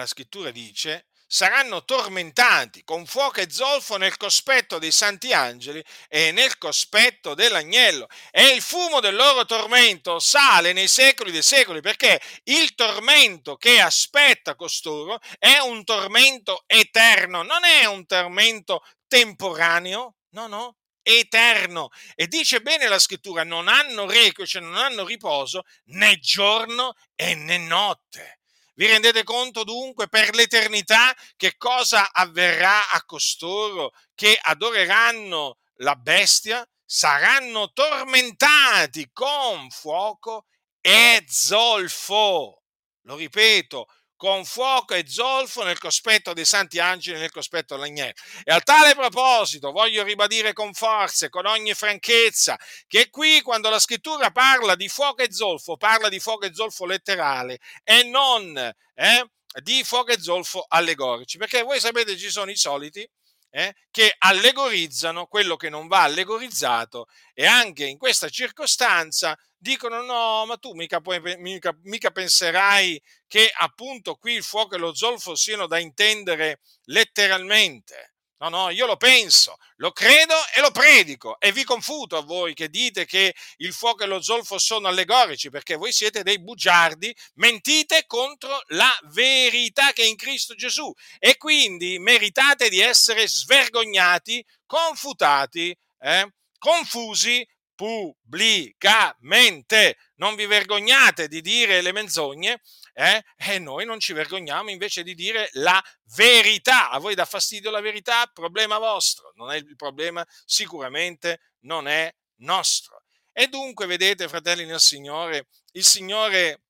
la 0.00 0.06
scrittura 0.06 0.50
dice, 0.50 1.06
saranno 1.26 1.84
tormentati 1.84 2.84
con 2.84 3.04
fuoco 3.06 3.40
e 3.40 3.50
zolfo 3.50 3.96
nel 3.96 4.16
cospetto 4.16 4.78
dei 4.78 4.92
santi 4.92 5.32
angeli 5.32 5.82
e 6.08 6.30
nel 6.32 6.56
cospetto 6.58 7.34
dell'agnello. 7.34 8.06
E 8.30 8.48
il 8.48 8.62
fumo 8.62 9.00
del 9.00 9.16
loro 9.16 9.44
tormento 9.44 10.18
sale 10.18 10.72
nei 10.72 10.88
secoli 10.88 11.32
dei 11.32 11.42
secoli, 11.42 11.80
perché 11.80 12.20
il 12.44 12.74
tormento 12.74 13.56
che 13.56 13.80
aspetta 13.80 14.54
costoro 14.54 15.18
è 15.38 15.58
un 15.58 15.82
tormento 15.84 16.64
eterno, 16.66 17.42
non 17.42 17.64
è 17.64 17.86
un 17.86 18.06
tormento 18.06 18.82
temporaneo, 19.08 20.16
no, 20.30 20.46
no, 20.46 20.76
eterno. 21.02 21.88
E 22.14 22.26
dice 22.26 22.60
bene 22.60 22.88
la 22.88 22.98
scrittura, 22.98 23.44
non 23.44 23.68
hanno 23.68 24.06
requie, 24.06 24.46
cioè 24.46 24.62
non 24.62 24.76
hanno 24.76 25.04
riposo 25.04 25.62
né 25.86 26.18
giorno 26.18 26.94
e 27.14 27.34
né 27.34 27.58
notte. 27.58 28.35
Vi 28.78 28.86
rendete 28.86 29.24
conto 29.24 29.64
dunque 29.64 30.06
per 30.06 30.34
l'eternità 30.34 31.16
che 31.36 31.56
cosa 31.56 32.12
avverrà 32.12 32.90
a 32.90 33.02
costoro 33.06 33.92
che 34.14 34.38
adoreranno 34.38 35.56
la 35.76 35.94
bestia? 35.96 36.62
Saranno 36.84 37.72
tormentati 37.72 39.08
con 39.14 39.70
fuoco 39.70 40.44
e 40.82 41.24
zolfo. 41.26 42.64
Lo 43.04 43.16
ripeto, 43.16 43.86
con 44.16 44.44
fuoco 44.44 44.94
e 44.94 45.04
zolfo 45.06 45.62
nel 45.62 45.78
cospetto 45.78 46.32
dei 46.32 46.44
santi 46.44 46.78
angeli 46.78 47.16
e 47.16 47.20
nel 47.20 47.30
cospetto 47.30 47.74
dell'agnello. 47.74 48.14
E 48.44 48.52
a 48.52 48.60
tale 48.60 48.94
proposito 48.94 49.70
voglio 49.70 50.02
ribadire 50.02 50.52
con 50.52 50.72
forza 50.72 51.26
e 51.26 51.28
con 51.28 51.46
ogni 51.46 51.74
franchezza 51.74 52.58
che 52.86 53.10
qui 53.10 53.42
quando 53.42 53.68
la 53.68 53.78
scrittura 53.78 54.30
parla 54.30 54.74
di 54.74 54.88
fuoco 54.88 55.22
e 55.22 55.32
zolfo, 55.32 55.76
parla 55.76 56.08
di 56.08 56.18
fuoco 56.18 56.46
e 56.46 56.54
zolfo 56.54 56.86
letterale 56.86 57.58
e 57.84 58.02
non 58.04 58.56
eh, 58.56 59.30
di 59.62 59.84
fuoco 59.84 60.12
e 60.12 60.20
zolfo 60.20 60.64
allegorici, 60.68 61.38
perché 61.38 61.62
voi 61.62 61.80
sapete 61.80 62.16
ci 62.16 62.30
sono 62.30 62.50
i 62.50 62.56
soliti 62.56 63.08
eh, 63.50 63.74
che 63.90 64.14
allegorizzano 64.18 65.26
quello 65.26 65.56
che 65.56 65.70
non 65.70 65.86
va 65.86 66.02
allegorizzato 66.02 67.06
e 67.32 67.46
anche 67.46 67.86
in 67.86 67.96
questa 67.96 68.28
circostanza 68.28 69.38
dicono 69.66 70.00
no, 70.02 70.46
ma 70.46 70.56
tu 70.58 70.74
mica, 70.74 71.00
puoi, 71.00 71.20
mica, 71.38 71.76
mica 71.82 72.12
penserai 72.12 73.02
che 73.26 73.50
appunto 73.52 74.14
qui 74.14 74.34
il 74.34 74.44
fuoco 74.44 74.76
e 74.76 74.78
lo 74.78 74.94
zolfo 74.94 75.34
siano 75.34 75.66
da 75.66 75.78
intendere 75.78 76.60
letteralmente. 76.84 78.12
No, 78.38 78.50
no, 78.50 78.70
io 78.70 78.84
lo 78.84 78.98
penso, 78.98 79.56
lo 79.76 79.92
credo 79.92 80.34
e 80.54 80.60
lo 80.60 80.70
predico 80.70 81.40
e 81.40 81.52
vi 81.52 81.64
confuto 81.64 82.18
a 82.18 82.22
voi 82.22 82.52
che 82.52 82.68
dite 82.68 83.06
che 83.06 83.34
il 83.56 83.72
fuoco 83.72 84.04
e 84.04 84.06
lo 84.06 84.20
zolfo 84.20 84.58
sono 84.58 84.88
allegorici 84.88 85.48
perché 85.48 85.74
voi 85.74 85.90
siete 85.90 86.22
dei 86.22 86.38
bugiardi, 86.38 87.16
mentite 87.36 88.04
contro 88.06 88.60
la 88.68 88.94
verità 89.04 89.92
che 89.92 90.02
è 90.02 90.06
in 90.06 90.16
Cristo 90.16 90.54
Gesù 90.54 90.92
e 91.18 91.38
quindi 91.38 91.98
meritate 91.98 92.68
di 92.68 92.78
essere 92.78 93.26
svergognati, 93.26 94.44
confutati, 94.66 95.74
eh, 96.00 96.30
confusi 96.58 97.46
pubblicamente. 97.76 99.96
Non 100.16 100.34
vi 100.34 100.46
vergognate 100.46 101.28
di 101.28 101.40
dire 101.40 101.80
le 101.80 101.92
menzogne 101.92 102.60
eh? 102.98 103.22
E 103.36 103.58
noi 103.58 103.84
non 103.84 104.00
ci 104.00 104.14
vergogniamo 104.14 104.70
invece 104.70 105.02
di 105.02 105.14
dire 105.14 105.50
la 105.52 105.84
verità. 106.14 106.88
A 106.88 106.98
voi 106.98 107.14
dà 107.14 107.26
fastidio 107.26 107.70
la 107.70 107.82
verità? 107.82 108.24
Problema 108.32 108.78
vostro. 108.78 109.32
Non 109.34 109.50
è 109.50 109.56
il 109.56 109.76
problema, 109.76 110.26
sicuramente 110.46 111.40
non 111.64 111.88
è 111.88 112.10
nostro. 112.36 113.02
E 113.32 113.48
dunque, 113.48 113.84
vedete, 113.84 114.28
fratelli 114.28 114.64
nel 114.64 114.80
Signore, 114.80 115.48
il 115.72 115.84
Signore 115.84 116.62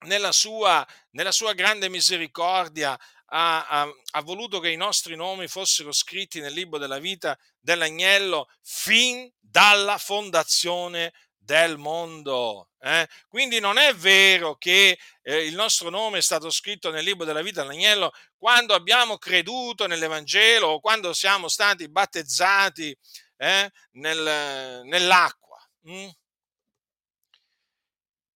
nella 0.00 0.32
sua, 0.32 0.86
nella 1.12 1.32
sua 1.32 1.54
grande 1.54 1.88
misericordia 1.88 2.90
ha, 3.30 3.66
ha, 3.66 3.88
ha, 4.10 4.20
voluto 4.20 4.60
che 4.60 4.68
i 4.68 4.76
nostri 4.76 5.16
nomi 5.16 5.48
fossero 5.48 5.92
scritti 5.92 6.40
nel 6.40 6.52
libro 6.52 6.78
della 6.78 6.98
vita 6.98 7.38
dell'agnello 7.58 8.50
fin 8.62 9.30
dalla 9.50 9.98
fondazione 9.98 11.12
del 11.36 11.78
mondo. 11.78 12.70
Eh? 12.80 13.08
Quindi 13.28 13.58
non 13.58 13.78
è 13.78 13.94
vero 13.94 14.56
che 14.56 14.98
eh, 15.22 15.44
il 15.46 15.54
nostro 15.54 15.88
nome 15.90 16.18
è 16.18 16.22
stato 16.22 16.50
scritto 16.50 16.90
nel 16.90 17.02
libro 17.02 17.24
della 17.24 17.42
vita 17.42 17.62
dell'agnello 17.62 18.12
quando 18.36 18.74
abbiamo 18.74 19.16
creduto 19.16 19.86
nell'Evangelo 19.86 20.68
o 20.68 20.80
quando 20.80 21.12
siamo 21.12 21.48
stati 21.48 21.88
battezzati 21.88 22.96
eh, 23.38 23.70
nel, 23.92 24.82
nell'acqua. 24.84 25.58
Mm? 25.88 26.08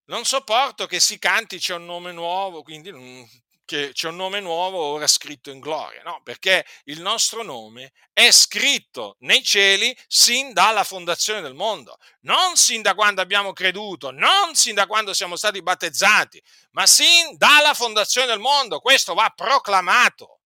Non 0.05 0.25
sopporto 0.25 0.87
che 0.87 0.99
si 0.99 1.19
canti 1.19 1.59
c'è 1.59 1.75
un 1.75 1.85
nome 1.85 2.13
nuovo, 2.13 2.63
quindi 2.63 2.91
che 3.73 3.93
c'è 3.93 4.09
un 4.09 4.17
nome 4.17 4.41
nuovo 4.41 4.77
ora 4.77 5.07
scritto 5.07 5.51
in 5.51 5.59
gloria, 5.59 6.03
no? 6.03 6.21
Perché 6.23 6.67
il 6.85 7.01
nostro 7.01 7.43
nome 7.43 7.93
è 8.13 8.31
scritto 8.31 9.17
nei 9.21 9.43
cieli 9.43 9.97
sin 10.07 10.53
dalla 10.53 10.85
fondazione 10.85 11.41
del 11.41 11.55
mondo, 11.55 11.97
non 12.21 12.57
sin 12.57 12.83
da 12.83 12.95
quando 12.95 13.23
abbiamo 13.23 13.55
creduto, 13.55 14.11
non 14.11 14.55
sin 14.55 14.75
da 14.75 14.87
quando 14.87 15.15
siamo 15.15 15.37
stati 15.37 15.63
battezzati, 15.63 16.43
ma 16.73 16.87
sin 16.87 17.39
dalla 17.39 17.73
fondazione 17.73 18.27
del 18.27 18.41
mondo. 18.41 18.81
Questo 18.81 19.15
va 19.15 19.33
proclamato 19.35 20.41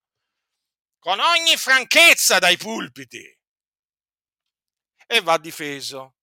con 1.00 1.18
ogni 1.18 1.56
franchezza 1.56 2.38
dai 2.38 2.56
pulpiti 2.56 3.38
e 5.04 5.20
va 5.20 5.36
difeso 5.38 6.15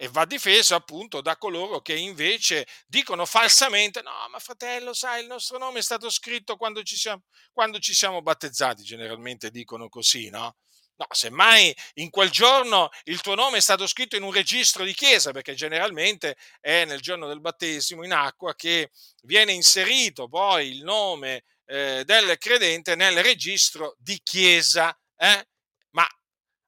e 0.00 0.06
va 0.08 0.24
difeso 0.24 0.76
appunto 0.76 1.20
da 1.20 1.36
coloro 1.36 1.80
che 1.80 1.96
invece 1.96 2.68
dicono 2.86 3.26
falsamente 3.26 4.00
no 4.00 4.12
ma 4.30 4.38
fratello 4.38 4.94
sai 4.94 5.22
il 5.22 5.26
nostro 5.26 5.58
nome 5.58 5.80
è 5.80 5.82
stato 5.82 6.08
scritto 6.08 6.56
quando 6.56 6.84
ci 6.84 6.96
siamo, 6.96 7.24
quando 7.52 7.80
ci 7.80 7.92
siamo 7.92 8.22
battezzati 8.22 8.84
generalmente 8.84 9.50
dicono 9.50 9.88
così 9.88 10.30
no 10.30 10.54
No, 10.98 11.06
semmai 11.10 11.72
in 11.94 12.10
quel 12.10 12.28
giorno 12.28 12.88
il 13.04 13.20
tuo 13.20 13.36
nome 13.36 13.58
è 13.58 13.60
stato 13.60 13.86
scritto 13.86 14.16
in 14.16 14.24
un 14.24 14.32
registro 14.32 14.82
di 14.82 14.92
chiesa, 14.92 15.30
perché 15.30 15.54
generalmente 15.54 16.36
è 16.60 16.84
nel 16.86 17.00
giorno 17.00 17.28
del 17.28 17.40
battesimo 17.40 18.04
in 18.04 18.12
acqua 18.12 18.56
che 18.56 18.90
viene 19.22 19.52
inserito 19.52 20.26
poi 20.26 20.70
il 20.70 20.82
nome 20.82 21.44
eh, 21.66 22.02
del 22.04 22.36
credente 22.38 22.96
nel 22.96 23.22
registro 23.22 23.94
di 23.96 24.18
chiesa. 24.24 24.92
Eh? 25.16 25.46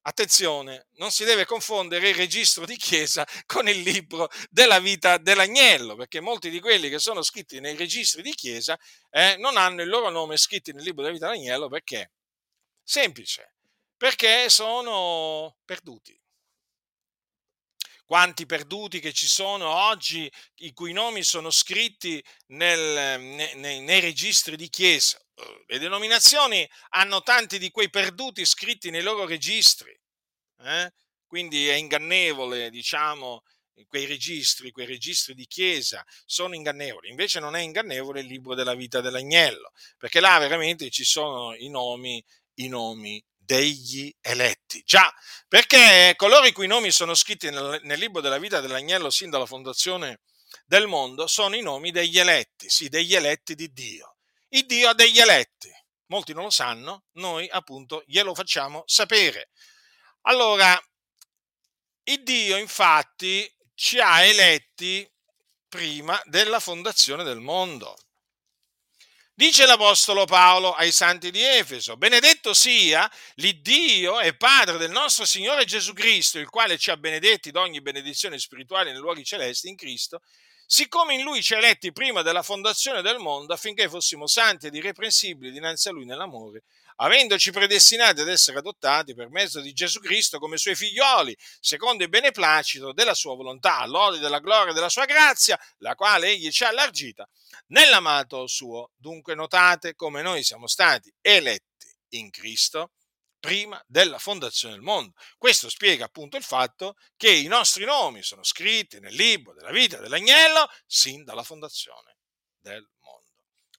Attenzione, 0.03 0.87
non 0.93 1.11
si 1.11 1.25
deve 1.25 1.45
confondere 1.45 2.09
il 2.09 2.15
registro 2.15 2.65
di 2.65 2.77
chiesa 2.77 3.27
con 3.45 3.69
il 3.69 3.81
libro 3.81 4.31
della 4.49 4.79
vita 4.81 5.19
dell'agnello, 5.19 5.95
perché 5.95 6.21
molti 6.21 6.49
di 6.49 6.59
quelli 6.59 6.89
che 6.89 6.99
sono 6.99 7.21
scritti 7.23 7.61
nei 7.61 7.77
registri 7.77 8.23
di 8.23 8.33
chiesa 8.33 8.79
eh, 9.11 9.37
non 9.37 9.59
hanno 9.59 9.83
il 9.83 9.89
loro 9.89 10.09
nome 10.09 10.39
scritto 10.39 10.73
nel 10.73 10.85
libro 10.85 11.03
della 11.03 11.15
vita 11.15 11.29
dell'agnello 11.29 11.69
perché? 11.69 12.13
Semplice, 12.83 13.57
perché 13.95 14.49
sono 14.49 15.59
perduti. 15.67 16.19
Quanti 18.07 18.47
perduti 18.47 19.01
che 19.01 19.13
ci 19.13 19.29
sono 19.29 19.69
oggi, 19.69 20.33
i 20.57 20.73
cui 20.73 20.93
nomi 20.93 21.23
sono 21.23 21.51
scritti 21.51 22.25
nel, 22.47 23.21
nei, 23.21 23.81
nei 23.83 24.01
registri 24.01 24.57
di 24.57 24.69
chiesa, 24.71 25.21
le 25.67 25.79
denominazioni 25.79 26.69
hanno 26.91 27.23
tanti 27.23 27.59
di 27.59 27.71
quei 27.71 27.91
perduti 27.91 28.45
scritti 28.45 28.91
nei 28.91 29.03
loro 29.03 29.27
registri, 29.27 29.99
eh? 30.65 30.93
quindi 31.27 31.69
è 31.69 31.75
ingannevole, 31.75 32.71
diciamo, 32.71 33.43
quei 33.87 34.07
registri, 34.07 34.71
quei 34.71 34.87
registri 34.87 35.35
di 35.35 35.47
chiesa 35.47 36.05
sono 36.25 36.55
ingannevoli, 36.55 37.09
invece 37.09 37.41
non 37.41 37.57
è 37.57 37.61
ingannevole 37.61 38.21
il 38.21 38.27
libro 38.27 38.55
della 38.55 38.75
vita 38.75 39.01
dell'agnello, 39.01 39.73
perché 39.97 40.21
là 40.21 40.39
veramente 40.39 40.91
ci 40.91 41.05
sono 41.05 41.55
i 41.55 41.69
nomi, 41.69 42.23
i 42.55 42.69
nomi 42.69 43.23
degli 43.37 44.13
eletti. 44.21 44.83
Già, 44.85 45.13
perché 45.49 46.15
coloro 46.17 46.47
i 46.47 46.53
cui 46.53 46.67
nomi 46.67 46.91
sono 46.91 47.15
scritti 47.15 47.51
nel, 47.51 47.81
nel 47.85 47.99
libro 47.99 48.21
della 48.21 48.39
vita 48.39 48.61
dell'agnello 48.61 49.11
sin 49.11 49.31
dalla 49.31 49.47
fondazione 49.47 50.21
del 50.67 50.87
mondo 50.87 51.27
sono 51.27 51.57
i 51.57 51.63
nomi 51.63 51.91
degli 51.91 52.19
eletti, 52.19 52.69
sì, 52.69 52.89
degli 52.89 53.15
eletti 53.15 53.55
di 53.55 53.73
Dio. 53.73 54.17
Il 54.51 54.67
Dio 54.67 54.89
ha 54.89 54.95
degli 54.95 55.19
eletti. 55.19 55.71
Molti 56.07 56.33
non 56.33 56.45
lo 56.45 56.51
sanno, 56.51 57.05
noi 57.13 57.49
appunto 57.49 58.03
glielo 58.07 58.35
facciamo 58.35 58.83
sapere. 58.87 59.51
Allora, 60.23 60.81
il 62.05 62.23
Dio 62.25 62.57
infatti 62.57 63.49
ci 63.75 64.01
ha 64.01 64.23
eletti 64.25 65.09
prima 65.69 66.21
della 66.25 66.59
fondazione 66.59 67.23
del 67.23 67.39
mondo. 67.39 67.97
Dice 69.33 69.65
l'Apostolo 69.65 70.27
Paolo 70.27 70.75
ai 70.75 70.93
santi 70.93 71.31
di 71.31 71.41
Efeso, 71.43 71.97
benedetto 71.97 72.53
sia 72.53 73.11
l'Iddio 73.37 74.21
e 74.21 74.37
Padre 74.37 74.77
del 74.77 74.91
nostro 74.91 75.25
Signore 75.25 75.65
Gesù 75.65 75.95
Cristo, 75.95 76.39
il 76.39 76.51
quale 76.51 76.77
ci 76.77 76.91
ha 76.91 76.97
benedetti 76.97 77.51
d'ogni 77.51 77.81
benedizione 77.81 78.39
spirituale 78.39 78.91
nei 78.91 79.01
luoghi 79.01 79.25
celesti 79.25 79.69
in 79.69 79.77
Cristo, 79.77 80.21
siccome 80.73 81.15
in 81.15 81.23
lui 81.23 81.43
ci 81.43 81.55
eletti 81.55 81.91
prima 81.91 82.23
della 82.23 82.45
fondazione 82.45 83.03
del 83.03 83.19
mondo 83.19 83.53
affinché 83.53 83.89
fossimo 83.89 84.29
santi 84.29 84.69
ed 84.69 84.75
irreprensibili 84.77 85.51
dinanzi 85.51 85.89
a 85.89 85.91
lui 85.91 86.05
nell'amore, 86.05 86.63
avendoci 86.99 87.51
predestinati 87.51 88.21
ad 88.21 88.29
essere 88.29 88.59
adottati 88.59 89.13
per 89.13 89.31
mezzo 89.31 89.61
di 89.61 89.73
Gesù 89.73 89.99
Cristo 89.99 90.39
come 90.39 90.59
suoi 90.59 90.77
figlioli, 90.77 91.37
secondo 91.59 92.05
il 92.05 92.09
beneplacito 92.09 92.93
della 92.93 93.15
sua 93.15 93.35
volontà, 93.35 93.79
all'ode 93.79 94.21
della 94.21 94.39
gloria 94.39 94.73
della 94.73 94.89
sua 94.89 95.07
grazia, 95.07 95.59
la 95.79 95.97
quale 95.97 96.29
egli 96.29 96.51
ci 96.51 96.63
ha 96.63 96.69
allargita 96.69 97.29
nell'amato 97.69 98.47
suo. 98.47 98.93
Dunque 98.95 99.35
notate 99.35 99.97
come 99.97 100.23
noi 100.23 100.45
siamo 100.45 100.69
stati 100.69 101.13
eletti 101.21 101.89
in 102.11 102.31
Cristo 102.31 102.93
prima 103.41 103.83
della 103.87 104.19
fondazione 104.19 104.75
del 104.75 104.83
mondo. 104.83 105.15
Questo 105.39 105.69
spiega 105.69 106.05
appunto 106.05 106.37
il 106.37 106.45
fatto 106.45 106.97
che 107.17 107.31
i 107.31 107.47
nostri 107.47 107.85
nomi 107.85 108.23
sono 108.23 108.45
scritti 108.45 109.01
nel 109.01 109.15
libro 109.15 109.55
della 109.55 109.73
vita 109.73 109.99
dell'agnello 109.99 110.71
sin 110.87 111.25
dalla 111.25 111.43
fondazione 111.43 112.19
del 112.59 112.87
mondo. 113.01 113.27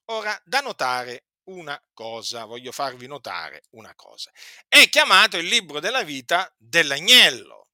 Ora, 0.06 0.40
da 0.44 0.60
notare 0.62 1.26
una 1.44 1.82
cosa, 1.94 2.46
voglio 2.46 2.72
farvi 2.72 3.08
notare 3.08 3.64
una 3.72 3.94
cosa. 3.96 4.32
È 4.68 4.90
chiamato 4.90 5.38
il 5.38 5.46
libro 5.46 5.80
della 5.80 6.04
vita 6.04 6.54
dell'agnello. 6.58 7.70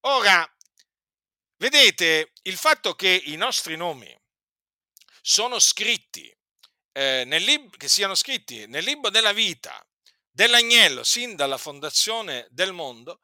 Ora, 0.00 0.48
vedete, 1.56 2.32
il 2.42 2.56
fatto 2.56 2.94
che 2.94 3.08
i 3.08 3.36
nostri 3.36 3.76
nomi 3.76 4.14
sono 5.20 5.58
scritti, 5.58 6.34
eh, 6.92 7.24
nel 7.26 7.42
lib- 7.42 7.76
che 7.76 7.88
siano 7.88 8.14
scritti 8.14 8.66
nel 8.66 8.84
libro 8.84 9.10
della 9.10 9.32
vita 9.32 9.85
dell'agnello 10.36 11.02
sin 11.02 11.34
dalla 11.34 11.56
fondazione 11.56 12.46
del 12.50 12.74
mondo 12.74 13.20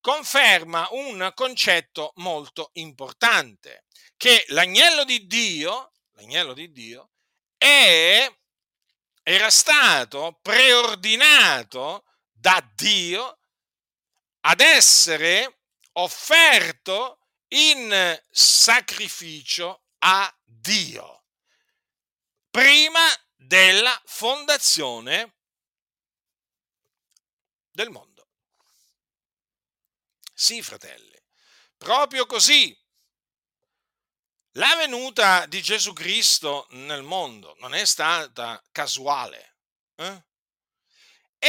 conferma 0.00 0.88
un 0.90 1.30
concetto 1.32 2.10
molto 2.16 2.70
importante, 2.72 3.84
che 4.16 4.44
l'agnello 4.48 5.04
di 5.04 5.28
Dio, 5.28 5.92
l'agnello 6.14 6.54
di 6.54 6.72
Dio 6.72 7.10
è, 7.56 8.28
era 9.22 9.48
stato 9.48 10.40
preordinato 10.42 12.04
da 12.32 12.60
Dio 12.74 13.38
ad 14.40 14.60
essere 14.60 15.60
offerto 15.92 17.20
in 17.48 18.20
sacrificio 18.28 19.84
a 19.98 20.36
Dio 20.42 21.22
prima 22.50 23.06
della 23.36 24.00
fondazione 24.06 25.35
del 27.76 27.90
mondo. 27.90 28.30
Sì, 30.32 30.62
fratelli, 30.62 31.22
proprio 31.76 32.24
così. 32.24 32.74
La 34.52 34.74
venuta 34.76 35.44
di 35.44 35.60
Gesù 35.62 35.92
Cristo 35.92 36.66
nel 36.70 37.02
mondo 37.02 37.54
non 37.58 37.74
è 37.74 37.84
stata 37.84 38.62
casuale. 38.72 39.58
Eh? 39.96 40.25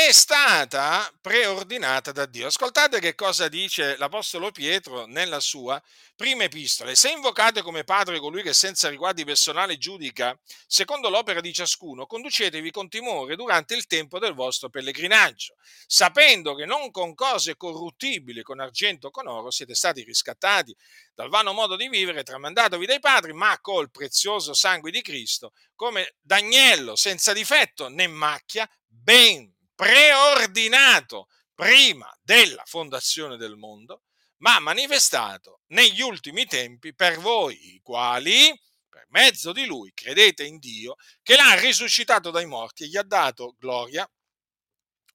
È 0.05 0.12
stata 0.12 1.12
preordinata 1.19 2.12
da 2.12 2.27
Dio. 2.27 2.45
Ascoltate 2.45 2.99
che 2.99 3.15
cosa 3.15 3.47
dice 3.47 3.97
l'Apostolo 3.97 4.51
Pietro 4.51 5.07
nella 5.07 5.39
sua 5.39 5.81
prima 6.15 6.43
epistola. 6.43 6.93
Se 6.93 7.10
invocate 7.10 7.63
come 7.63 7.83
Padre 7.83 8.19
colui 8.19 8.43
che 8.43 8.53
senza 8.53 8.89
riguardi 8.89 9.25
personali 9.25 9.79
giudica 9.79 10.39
secondo 10.67 11.10
l'opera 11.10 11.41
di 11.41 11.51
ciascuno, 11.51 12.05
conducetevi 12.05 12.69
con 12.69 12.89
timore 12.89 13.36
durante 13.36 13.73
il 13.73 13.88
tempo 13.88 14.19
del 14.19 14.36
vostro 14.36 14.69
pellegrinaggio, 14.69 15.55
sapendo 15.88 16.53
che 16.53 16.65
non 16.65 16.91
con 16.91 17.15
cose 17.15 17.57
corruttibili, 17.57 18.43
con 18.43 18.60
argento 18.60 19.07
o 19.07 19.12
con 19.12 19.27
oro, 19.27 19.49
siete 19.49 19.73
stati 19.73 20.03
riscattati 20.03 20.75
dal 21.15 21.29
vano 21.29 21.53
modo 21.53 21.75
di 21.75 21.89
vivere 21.89 22.21
tramandatovi 22.21 22.86
dai 22.86 22.99
padri, 22.99 23.33
ma 23.33 23.57
col 23.60 23.89
prezioso 23.89 24.53
sangue 24.53 24.91
di 24.91 25.01
Cristo, 25.01 25.53
come 25.75 26.13
d'agnello 26.21 26.95
senza 26.95 27.33
difetto 27.33 27.89
né 27.89 28.05
macchia, 28.05 28.69
ben 28.86 29.55
preordinato 29.78 31.28
prima 31.54 32.12
della 32.24 32.63
fondazione 32.66 33.38
del 33.38 33.56
mondo, 33.56 34.06
ma 34.38 34.58
manifestato 34.60 35.62
negli 35.68 36.02
ultimi 36.02 36.46
tempi 36.46 36.96
per 36.96 37.20
voi, 37.20 37.76
i 37.76 37.80
quali, 37.84 38.60
per 38.90 39.06
mezzo 39.10 39.52
di 39.52 39.66
lui, 39.66 39.94
credete 39.94 40.44
in 40.44 40.58
Dio, 40.58 40.96
che 41.22 41.36
l'ha 41.36 41.60
risuscitato 41.60 42.32
dai 42.32 42.48
morti 42.48 42.84
e 42.84 42.88
gli 42.88 42.98
ha 42.98 43.04
dato 43.04 43.56
gloria, 43.60 44.10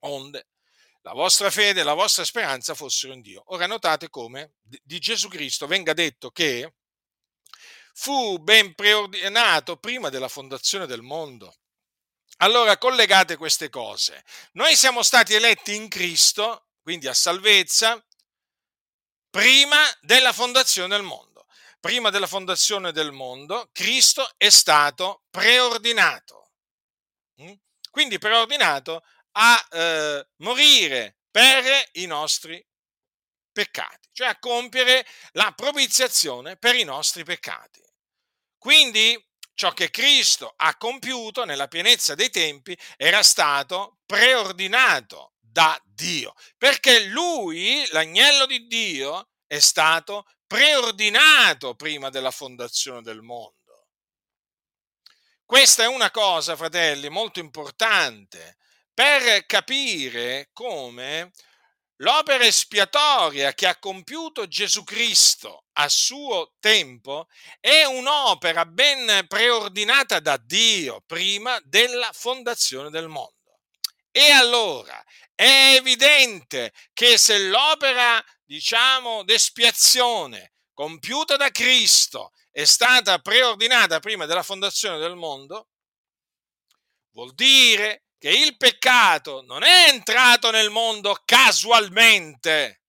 onde 0.01 0.46
la 1.03 1.12
vostra 1.12 1.51
fede 1.51 1.81
e 1.81 1.85
la 1.85 1.94
vostra 1.94 2.25
speranza 2.25 2.75
fossero 2.75 3.12
in 3.12 3.20
Dio. 3.20 3.42
Ora 3.46 3.66
notate 3.66 4.09
come 4.09 4.55
di 4.61 5.01
Gesù 5.01 5.27
Cristo 5.29 5.66
venga 5.66 5.92
detto 5.92 6.31
che 6.31 6.75
fu 7.94 8.38
ben 8.38 8.75
preordinato 8.75 9.77
prima 9.77 10.09
della 10.09 10.29
fondazione 10.29 10.87
del 10.87 11.03
mondo 11.03 11.57
allora 12.42 12.76
collegate 12.76 13.37
queste 13.37 13.70
cose. 13.70 14.24
Noi 14.52 14.76
siamo 14.76 15.02
stati 15.02 15.33
eletti 15.35 15.74
in 15.74 15.88
Cristo, 15.88 16.66
quindi 16.83 17.07
a 17.07 17.14
salvezza, 17.14 18.05
prima 19.31 19.78
della 20.00 20.33
fondazione 20.33 20.88
del 20.88 21.05
mondo. 21.05 21.46
Prima 21.81 22.11
della 22.11 22.26
fondazione 22.26 22.92
del 22.92 23.12
mondo, 23.12 23.68
Cristo 23.72 24.28
è 24.37 24.50
stato 24.50 25.22
preordinato. 25.31 26.52
Mm? 27.42 27.52
Quindi 27.90 28.18
preordinato 28.18 29.05
a 29.33 29.68
eh, 29.70 30.28
morire 30.37 31.16
per 31.31 31.64
i 31.92 32.07
nostri 32.07 32.64
peccati, 33.52 34.09
cioè 34.12 34.28
a 34.28 34.38
compiere 34.38 35.07
la 35.33 35.52
propiziazione 35.52 36.57
per 36.57 36.74
i 36.74 36.85
nostri 36.85 37.24
peccati. 37.24 37.83
Quindi 38.59 39.20
ciò 39.54 39.72
che 39.72 39.90
Cristo 39.90 40.52
ha 40.56 40.76
compiuto 40.76 41.44
nella 41.44 41.68
pienezza 41.68 42.14
dei 42.14 42.30
tempi 42.30 42.76
era 42.96 43.22
stato 43.22 43.98
preordinato 44.06 45.34
da 45.38 45.78
Dio, 45.84 46.34
perché 46.56 47.04
lui, 47.04 47.86
l'agnello 47.90 48.46
di 48.46 48.66
Dio, 48.66 49.28
è 49.46 49.58
stato 49.58 50.26
preordinato 50.46 51.74
prima 51.74 52.10
della 52.10 52.30
fondazione 52.30 53.02
del 53.02 53.22
mondo. 53.22 53.88
Questa 55.44 55.82
è 55.82 55.86
una 55.86 56.10
cosa, 56.10 56.56
fratelli, 56.56 57.08
molto 57.10 57.40
importante 57.40 58.56
per 58.94 59.44
capire 59.46 60.48
come 60.52 61.30
L'opera 62.02 62.44
espiatoria 62.44 63.54
che 63.54 63.68
ha 63.68 63.78
compiuto 63.78 64.48
Gesù 64.48 64.82
Cristo 64.82 65.62
a 65.74 65.88
suo 65.88 66.54
tempo 66.61 67.28
è 67.61 67.85
un'opera 67.85 68.66
ben 68.66 69.26
preordinata 69.26 70.20
da 70.20 70.37
Dio 70.37 71.02
prima 71.06 71.61
della 71.64 72.11
fondazione 72.12 72.90
del 72.90 73.08
mondo. 73.08 73.61
E 74.11 74.30
allora 74.30 75.02
è 75.35 75.74
evidente 75.76 76.72
che 76.92 77.16
se 77.16 77.38
l'opera, 77.38 78.22
diciamo, 78.44 79.24
d'espiazione 79.24 80.52
compiuta 80.74 81.37
da 81.37 81.50
Cristo 81.50 82.32
è 82.50 82.64
stata 82.64 83.18
preordinata 83.18 84.00
prima 84.00 84.26
della 84.26 84.42
fondazione 84.42 84.98
del 84.98 85.16
mondo, 85.16 85.68
vuol 87.12 87.32
dire 87.35 88.04
che 88.18 88.30
il 88.30 88.56
peccato 88.56 89.42
non 89.42 89.62
è 89.62 89.88
entrato 89.88 90.50
nel 90.50 90.70
mondo 90.70 91.20
casualmente, 91.24 92.81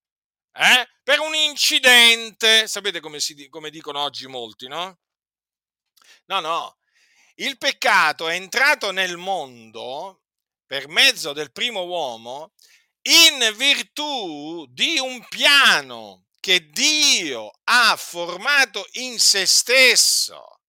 eh? 0.54 0.88
per 1.04 1.20
un 1.20 1.34
incidente, 1.34 2.68
sapete 2.68 3.00
come, 3.00 3.20
si, 3.20 3.50
come 3.50 3.70
dicono 3.70 4.00
oggi 4.00 4.28
molti, 4.28 4.68
no? 4.68 5.00
No, 6.26 6.40
no, 6.40 6.78
il 7.36 7.58
peccato 7.58 8.28
è 8.28 8.36
entrato 8.36 8.92
nel 8.92 9.18
mondo 9.18 10.22
per 10.66 10.88
mezzo 10.88 11.34
del 11.34 11.52
primo 11.52 11.84
uomo 11.84 12.54
in 13.04 13.54
virtù 13.58 14.66
di 14.70 14.98
un 14.98 15.28
piano 15.28 16.28
che 16.40 16.70
Dio 16.70 17.52
ha 17.64 17.96
formato 17.98 18.86
in 18.94 19.20
se 19.20 19.46
stesso. 19.46 20.62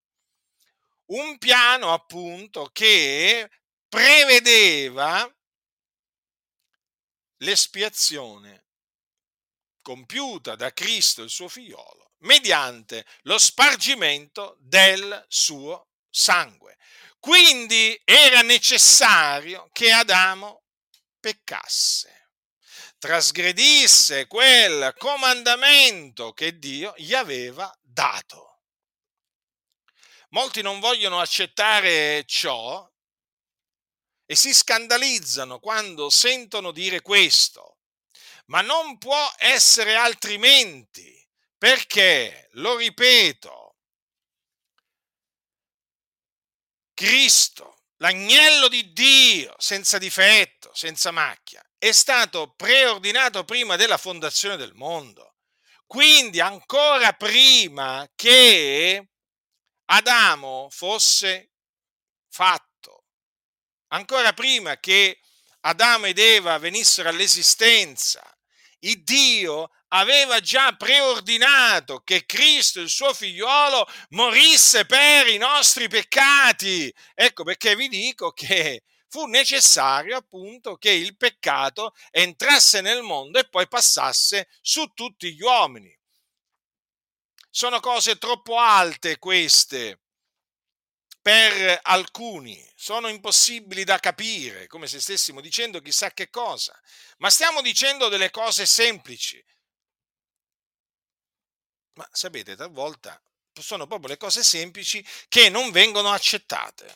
Un 1.07 1.37
piano 1.39 1.93
appunto 1.93 2.71
che 2.73 3.51
prevedeva 3.89 5.33
l'espiazione 7.39 8.64
compiuta 9.85 10.57
da 10.57 10.73
Cristo 10.73 11.23
il 11.23 11.29
suo 11.31 11.47
figliolo 11.47 12.13
mediante 12.25 13.05
lo 13.23 13.39
spargimento 13.39 14.57
del 14.61 15.25
suo 15.29 15.89
sangue. 16.09 16.79
Quindi 17.21 18.01
era 18.05 18.41
necessario 18.41 19.69
che 19.73 19.91
Adamo 19.93 20.65
peccasse, 21.21 22.31
trasgredisse 22.99 24.27
quel 24.27 24.95
comandamento 24.99 26.33
che 26.33 26.59
Dio 26.59 26.95
gli 26.97 27.15
aveva 27.15 27.73
dato. 27.81 28.61
Molti 30.31 30.63
non 30.63 30.81
vogliono 30.81 31.21
accettare 31.21 32.25
ciò 32.27 32.91
e 34.27 34.35
si 34.35 34.53
scandalizzano 34.53 35.61
quando 35.61 36.11
sentono 36.11 36.73
dire 36.73 37.03
questo. 37.03 37.74
Ma 38.47 38.61
non 38.61 38.99
può 38.99 39.33
essere 39.39 39.95
altrimenti, 39.95 41.27
perché, 41.57 42.49
lo 42.53 42.77
ripeto, 42.77 43.77
Cristo, 46.93 47.83
l'agnello 47.97 48.69
di 48.69 48.93
Dio, 48.93 49.55
senza 49.59 49.99
difetto, 49.99 50.73
senza 50.75 51.11
macchia, 51.11 51.65
è 51.79 51.91
stato 51.93 52.53
preordinato 52.55 53.45
prima 53.45 53.77
della 53.77 53.99
fondazione 53.99 54.57
del 54.57 54.75
mondo. 54.75 55.37
Quindi 55.87 56.41
ancora 56.41 57.13
prima 57.13 58.09
che 58.15 59.09
Adamo 59.87 60.69
fosse 60.71 61.51
fatto 62.29 62.75
ancora 63.95 64.33
prima 64.33 64.79
che 64.79 65.21
Adamo 65.61 66.07
ed 66.07 66.19
Eva 66.19 66.59
venissero 66.59 67.09
all'esistenza, 67.09 68.34
il 68.85 69.03
Dio 69.03 69.71
aveva 69.89 70.41
già 70.41 70.75
preordinato 70.77 72.01
che 72.01 72.27
Cristo, 72.27 72.81
il 72.81 72.89
suo 72.89 73.15
figliolo, 73.15 73.87
morisse 74.11 74.87
per 74.87 75.29
i 75.29 75.37
nostri 75.37 75.89
peccati. 75.89 76.93
Ecco 77.15 77.45
perché 77.45 77.77
vi 77.77 77.89
dico 77.89 78.33
che 78.33 78.83
fu 79.09 79.27
necessario 79.27 80.17
appunto 80.17 80.77
che 80.77 80.91
il 80.91 81.17
peccato 81.17 81.95
entrasse 82.11 82.81
nel 82.81 83.03
mondo 83.03 83.39
e 83.39 83.49
poi 83.49 83.69
passasse 83.69 84.49
su 84.61 84.87
tutti 84.95 85.33
gli 85.33 85.43
uomini. 85.43 85.97
Sono 87.51 87.79
cose 87.79 88.19
troppo 88.19 88.59
alte 88.59 89.19
queste 89.19 90.01
per 91.25 91.81
alcuni 91.85 92.63
sono 92.77 93.09
impossibili 93.09 93.83
da 93.83 93.99
capire, 93.99 94.67
come 94.67 94.87
se 94.87 95.01
stessimo 95.01 95.41
dicendo 95.41 95.81
chissà 95.81 96.13
che 96.13 96.29
cosa, 96.29 96.79
ma 97.17 97.31
stiamo 97.31 97.63
dicendo 97.63 98.09
delle 98.09 98.31
cose 98.31 98.67
semplici. 98.67 99.43
Ma 101.95 102.07
sapete, 102.13 102.57
talvolta 102.57 103.19
sono 103.59 103.87
proprio 103.87 104.09
le 104.11 104.17
cose 104.19 104.43
semplici 104.43 105.03
che 105.29 105.49
non 105.49 105.71
vengono 105.71 106.11
accettate. 106.13 106.95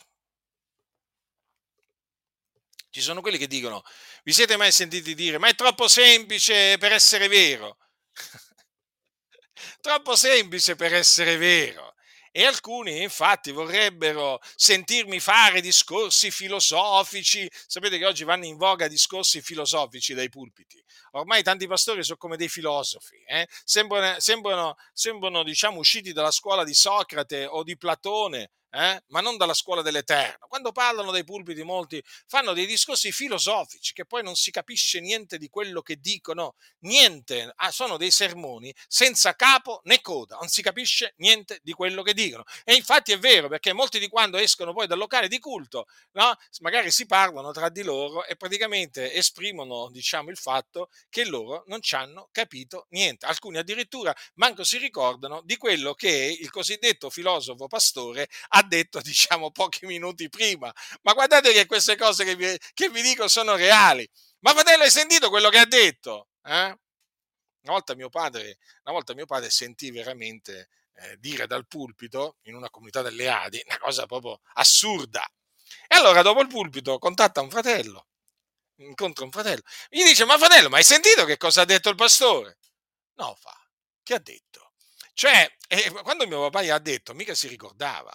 Ci 2.91 3.01
sono 3.01 3.21
quelli 3.21 3.39
che 3.39 3.47
dicono, 3.47 3.83
vi 4.23 4.33
siete 4.33 4.57
mai 4.57 4.71
sentiti 4.71 5.15
dire, 5.15 5.39
ma 5.39 5.47
è 5.47 5.55
troppo 5.55 5.87
semplice 5.87 6.77
per 6.77 6.91
essere 6.91 7.27
vero? 7.27 7.79
troppo 9.81 10.15
semplice 10.15 10.75
per 10.75 10.93
essere 10.93 11.35
vero 11.37 11.95
e 12.31 12.45
alcuni 12.45 13.01
infatti 13.01 13.51
vorrebbero 13.51 14.39
sentirmi 14.55 15.19
fare 15.19 15.61
discorsi 15.61 16.31
filosofici. 16.31 17.49
Sapete 17.67 17.97
che 17.97 18.05
oggi 18.05 18.23
vanno 18.23 18.45
in 18.45 18.57
voga 18.57 18.87
discorsi 18.87 19.41
filosofici 19.41 20.13
dai 20.13 20.29
pulpiti. 20.29 20.83
Ormai 21.11 21.41
tanti 21.43 21.67
pastori 21.67 22.03
sono 22.03 22.17
come 22.17 22.37
dei 22.37 22.49
filosofi, 22.49 23.15
eh? 23.25 23.47
sembrano, 23.63 24.19
sembrano, 24.19 24.75
sembrano 24.93 25.43
diciamo, 25.43 25.79
usciti 25.79 26.13
dalla 26.13 26.31
scuola 26.31 26.63
di 26.63 26.73
Socrate 26.73 27.45
o 27.45 27.63
di 27.63 27.77
Platone, 27.77 28.51
eh? 28.71 29.03
ma 29.07 29.21
non 29.21 29.37
dalla 29.37 29.53
scuola 29.53 29.81
dell'Eterno. 29.81 30.47
Quando 30.47 30.71
parlano 30.71 31.11
dei 31.11 31.23
pulpiti 31.23 31.63
molti 31.63 32.03
fanno 32.27 32.53
dei 32.53 32.65
discorsi 32.65 33.11
filosofici 33.11 33.93
che 33.93 34.05
poi 34.05 34.23
non 34.23 34.35
si 34.35 34.51
capisce 34.51 34.99
niente 34.99 35.37
di 35.37 35.49
quello 35.49 35.81
che 35.81 35.99
dicono, 35.99 36.55
niente, 36.79 37.51
ah, 37.55 37.71
sono 37.71 37.97
dei 37.97 38.11
sermoni 38.11 38.73
senza 38.87 39.35
capo 39.35 39.81
né 39.85 40.01
coda, 40.01 40.37
non 40.37 40.47
si 40.47 40.61
capisce 40.61 41.13
niente 41.17 41.59
di 41.63 41.73
quello 41.73 42.01
che 42.03 42.13
dicono. 42.13 42.43
E 42.63 42.75
infatti 42.75 43.11
è 43.11 43.19
vero, 43.19 43.47
perché 43.47 43.73
molti 43.73 43.99
di 43.99 44.07
quando 44.07 44.37
escono 44.37 44.73
poi 44.73 44.87
dal 44.87 44.97
locale 44.97 45.27
di 45.27 45.39
culto, 45.39 45.87
no? 46.13 46.35
magari 46.59 46.91
si 46.91 47.05
parlano 47.05 47.51
tra 47.51 47.69
di 47.69 47.83
loro 47.83 48.25
e 48.25 48.35
praticamente 48.35 49.13
esprimono, 49.13 49.89
diciamo, 49.91 50.29
il 50.29 50.37
fatto 50.37 50.89
che 51.09 51.25
loro 51.25 51.63
non 51.67 51.81
ci 51.81 51.95
hanno 51.95 52.29
capito 52.31 52.87
niente. 52.89 53.25
Alcuni 53.25 53.57
addirittura 53.57 54.15
manco 54.35 54.63
si 54.63 54.77
ricordano 54.77 55.41
di 55.43 55.57
quello 55.57 55.93
che 55.93 56.37
il 56.39 56.49
cosiddetto 56.49 57.09
filosofo 57.09 57.67
pastore 57.67 58.27
ha 58.49 58.58
detto, 58.61 59.01
diciamo, 59.01 59.51
pochi 59.51 59.85
minuti 59.85 60.29
prima. 60.29 60.73
Ma 61.01 61.13
guardate 61.13 61.51
che 61.51 61.65
queste 61.65 61.95
cose 61.95 62.23
che 62.23 62.35
vi, 62.35 62.57
che 62.73 62.89
vi 62.89 63.01
dico 63.01 63.27
sono 63.27 63.55
reali. 63.55 64.07
Ma 64.39 64.51
fratello, 64.51 64.83
hai 64.83 64.91
sentito 64.91 65.29
quello 65.29 65.49
che 65.49 65.59
ha 65.59 65.65
detto? 65.65 66.29
Eh? 66.43 66.77
Una 67.61 67.73
volta 67.73 67.93
mio 67.95 68.09
padre, 68.09 68.57
una 68.83 68.93
volta 68.93 69.13
mio 69.13 69.25
padre 69.25 69.49
sentì 69.49 69.91
veramente 69.91 70.69
eh, 70.93 71.17
dire 71.17 71.45
dal 71.47 71.67
pulpito 71.67 72.37
in 72.43 72.55
una 72.55 72.69
comunità 72.69 73.01
delle 73.01 73.29
Adi 73.29 73.61
una 73.65 73.77
cosa 73.77 74.05
proprio 74.05 74.39
assurda. 74.53 75.25
E 75.87 75.95
allora 75.95 76.21
dopo 76.21 76.41
il 76.41 76.47
pulpito 76.47 76.97
contatta 76.97 77.41
un 77.41 77.49
fratello, 77.49 78.07
incontra 78.77 79.25
un 79.25 79.31
fratello, 79.31 79.61
gli 79.89 80.03
dice: 80.03 80.25
Ma 80.25 80.37
fratello, 80.37 80.69
ma 80.69 80.77
hai 80.77 80.83
sentito 80.83 81.25
che 81.25 81.37
cosa 81.37 81.61
ha 81.61 81.65
detto 81.65 81.89
il 81.89 81.95
pastore? 81.95 82.57
No, 83.15 83.35
fa, 83.35 83.55
che 84.03 84.13
ha 84.15 84.19
detto? 84.19 84.73
Cioè, 85.13 85.53
eh, 85.67 85.91
quando 86.01 86.25
mio 86.27 86.39
papà 86.41 86.63
gli 86.63 86.69
ha 86.69 86.79
detto, 86.79 87.13
mica 87.13 87.35
si 87.35 87.47
ricordava. 87.47 88.11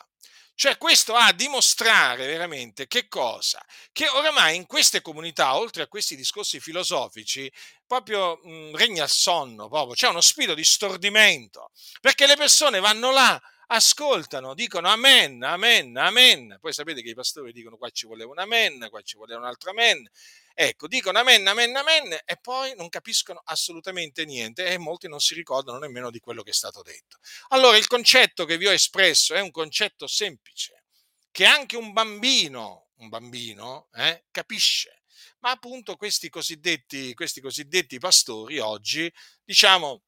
Cioè 0.56 0.78
questo 0.78 1.14
a 1.14 1.32
dimostrare 1.32 2.26
veramente 2.26 2.86
che 2.86 3.08
cosa? 3.08 3.64
Che 3.92 4.08
oramai 4.08 4.54
in 4.54 4.66
queste 4.66 5.02
comunità, 5.02 5.56
oltre 5.56 5.82
a 5.82 5.88
questi 5.88 6.14
discorsi 6.14 6.60
filosofici, 6.60 7.50
proprio 7.86 8.40
mh, 8.42 8.50
mm, 8.50 8.74
regna 8.76 9.02
il 9.04 9.10
sonno, 9.10 9.68
proprio. 9.68 9.94
c'è 9.94 10.08
uno 10.08 10.20
spirito 10.20 10.54
di 10.54 10.64
stordimento, 10.64 11.70
perché 12.00 12.26
le 12.26 12.36
persone 12.36 12.78
vanno 12.78 13.10
là, 13.10 13.40
ascoltano, 13.68 14.54
dicono 14.54 14.88
amen, 14.88 15.42
amen, 15.42 15.96
amen. 15.96 16.58
Poi 16.60 16.72
sapete 16.72 17.02
che 17.02 17.10
i 17.10 17.14
pastori 17.14 17.52
dicono 17.52 17.76
qua 17.76 17.90
ci 17.90 18.06
voleva 18.06 18.30
un 18.30 18.38
amen, 18.38 18.86
qua 18.90 19.00
ci 19.02 19.16
voleva 19.16 19.40
un 19.40 19.46
altro 19.46 19.70
amen. 19.70 20.08
Ecco, 20.56 20.86
dicono 20.86 21.18
amen, 21.18 21.46
amen, 21.46 21.74
amen 21.74 22.12
e 22.24 22.38
poi 22.40 22.74
non 22.76 22.88
capiscono 22.88 23.40
assolutamente 23.44 24.24
niente 24.24 24.66
e 24.66 24.78
molti 24.78 25.08
non 25.08 25.18
si 25.18 25.34
ricordano 25.34 25.78
nemmeno 25.78 26.10
di 26.10 26.20
quello 26.20 26.42
che 26.42 26.50
è 26.50 26.54
stato 26.54 26.82
detto. 26.82 27.18
Allora 27.48 27.76
il 27.76 27.88
concetto 27.88 28.44
che 28.44 28.56
vi 28.56 28.66
ho 28.66 28.72
espresso 28.72 29.34
è 29.34 29.40
un 29.40 29.50
concetto 29.50 30.06
semplice, 30.06 30.84
che 31.32 31.44
anche 31.44 31.76
un 31.76 31.92
bambino, 31.92 32.90
un 32.98 33.08
bambino 33.08 33.88
eh, 33.94 34.26
capisce. 34.30 35.00
Ma 35.40 35.50
appunto 35.50 35.96
questi 35.96 36.28
cosiddetti, 36.30 37.12
questi 37.14 37.40
cosiddetti 37.40 37.98
pastori 37.98 38.58
oggi, 38.60 39.12
diciamo, 39.44 40.02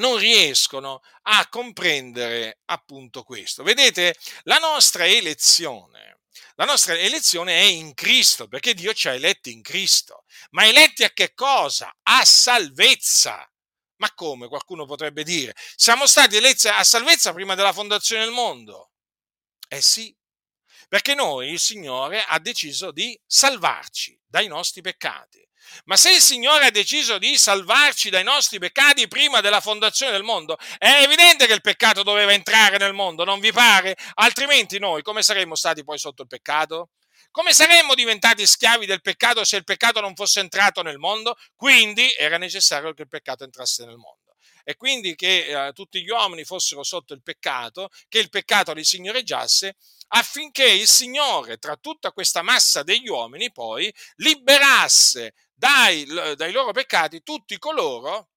non 0.00 0.16
riescono 0.16 1.00
a 1.22 1.46
comprendere 1.48 2.58
appunto 2.64 3.22
questo. 3.22 3.62
Vedete, 3.62 4.16
la 4.42 4.58
nostra 4.58 5.06
elezione 5.06 6.10
la 6.60 6.66
nostra 6.66 6.94
elezione 6.94 7.58
è 7.58 7.62
in 7.62 7.94
Cristo, 7.94 8.46
perché 8.46 8.74
Dio 8.74 8.92
ci 8.92 9.08
ha 9.08 9.14
eletti 9.14 9.50
in 9.50 9.62
Cristo. 9.62 10.24
Ma 10.50 10.66
eletti 10.66 11.04
a 11.04 11.10
che 11.10 11.32
cosa? 11.32 11.90
A 12.02 12.22
salvezza. 12.22 13.50
Ma 13.96 14.12
come 14.12 14.46
qualcuno 14.46 14.84
potrebbe 14.84 15.22
dire? 15.22 15.54
Siamo 15.74 16.06
stati 16.06 16.36
eletti 16.36 16.68
a 16.68 16.84
salvezza 16.84 17.32
prima 17.32 17.54
della 17.54 17.72
fondazione 17.72 18.24
del 18.24 18.34
mondo. 18.34 18.90
Eh 19.68 19.80
sì, 19.80 20.14
perché 20.90 21.14
noi 21.14 21.52
il 21.52 21.60
Signore 21.60 22.24
ha 22.26 22.40
deciso 22.40 22.90
di 22.90 23.16
salvarci 23.24 24.20
dai 24.26 24.48
nostri 24.48 24.80
peccati. 24.80 25.38
Ma 25.84 25.96
se 25.96 26.10
il 26.10 26.20
Signore 26.20 26.66
ha 26.66 26.70
deciso 26.72 27.16
di 27.18 27.38
salvarci 27.38 28.10
dai 28.10 28.24
nostri 28.24 28.58
peccati 28.58 29.06
prima 29.06 29.40
della 29.40 29.60
fondazione 29.60 30.10
del 30.10 30.24
mondo, 30.24 30.58
è 30.78 31.02
evidente 31.04 31.46
che 31.46 31.52
il 31.52 31.60
peccato 31.60 32.02
doveva 32.02 32.32
entrare 32.32 32.76
nel 32.76 32.92
mondo, 32.92 33.22
non 33.22 33.38
vi 33.38 33.52
pare? 33.52 33.96
Altrimenti 34.14 34.80
noi 34.80 35.02
come 35.02 35.22
saremmo 35.22 35.54
stati 35.54 35.84
poi 35.84 35.96
sotto 35.96 36.22
il 36.22 36.28
peccato? 36.28 36.88
Come 37.30 37.52
saremmo 37.52 37.94
diventati 37.94 38.44
schiavi 38.44 38.84
del 38.84 39.00
peccato 39.00 39.44
se 39.44 39.58
il 39.58 39.62
peccato 39.62 40.00
non 40.00 40.16
fosse 40.16 40.40
entrato 40.40 40.82
nel 40.82 40.98
mondo? 40.98 41.36
Quindi 41.54 42.12
era 42.18 42.36
necessario 42.36 42.92
che 42.94 43.02
il 43.02 43.08
peccato 43.08 43.44
entrasse 43.44 43.84
nel 43.84 43.96
mondo 43.96 44.19
e 44.70 44.76
quindi 44.76 45.14
che 45.14 45.66
eh, 45.68 45.72
tutti 45.72 46.02
gli 46.02 46.10
uomini 46.10 46.44
fossero 46.44 46.82
sotto 46.82 47.12
il 47.12 47.22
peccato, 47.22 47.88
che 48.08 48.18
il 48.18 48.30
peccato 48.30 48.72
li 48.72 48.84
signoreggiasse, 48.84 49.76
affinché 50.08 50.68
il 50.68 50.86
Signore, 50.86 51.58
tra 51.58 51.76
tutta 51.76 52.12
questa 52.12 52.42
massa 52.42 52.82
degli 52.82 53.08
uomini, 53.08 53.50
poi 53.52 53.92
liberasse 54.16 55.34
dai, 55.52 56.06
dai 56.06 56.52
loro 56.52 56.72
peccati 56.72 57.22
tutti 57.22 57.58
coloro 57.58 58.30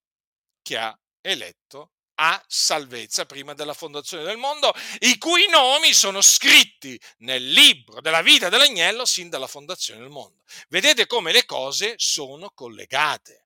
che 0.61 0.77
ha 0.77 0.97
eletto 1.21 1.91
a 2.15 2.43
salvezza 2.47 3.25
prima 3.25 3.53
della 3.53 3.73
fondazione 3.73 4.23
del 4.23 4.37
mondo, 4.37 4.73
i 4.99 5.17
cui 5.17 5.47
nomi 5.49 5.93
sono 5.93 6.21
scritti 6.21 6.99
nel 7.19 7.43
libro 7.51 8.01
della 8.01 8.21
vita 8.21 8.49
dell'agnello 8.49 9.05
sin 9.05 9.29
dalla 9.29 9.47
fondazione 9.47 10.01
del 10.01 10.09
mondo. 10.09 10.41
Vedete 10.69 11.07
come 11.07 11.31
le 11.31 11.45
cose 11.45 11.95
sono 11.97 12.51
collegate. 12.53 13.42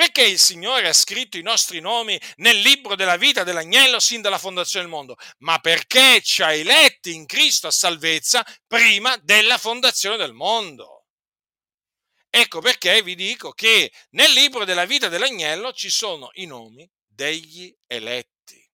Perché 0.00 0.22
il 0.22 0.38
Signore 0.38 0.88
ha 0.88 0.94
scritto 0.94 1.36
i 1.36 1.42
nostri 1.42 1.78
nomi 1.78 2.18
nel 2.36 2.58
libro 2.60 2.94
della 2.96 3.18
vita 3.18 3.44
dell'agnello 3.44 4.00
sin 4.00 4.22
dalla 4.22 4.38
fondazione 4.38 4.86
del 4.86 4.94
mondo? 4.94 5.14
Ma 5.40 5.58
perché 5.58 6.22
ci 6.22 6.42
ha 6.42 6.54
eletti 6.54 7.12
in 7.12 7.26
Cristo 7.26 7.66
a 7.66 7.70
salvezza 7.70 8.42
prima 8.66 9.14
della 9.18 9.58
fondazione 9.58 10.16
del 10.16 10.32
mondo. 10.32 11.04
Ecco 12.30 12.62
perché 12.62 13.02
vi 13.02 13.14
dico 13.14 13.52
che 13.52 13.92
nel 14.12 14.32
libro 14.32 14.64
della 14.64 14.86
vita 14.86 15.08
dell'agnello 15.08 15.70
ci 15.74 15.90
sono 15.90 16.30
i 16.36 16.46
nomi 16.46 16.90
degli 17.06 17.70
eletti. 17.86 18.66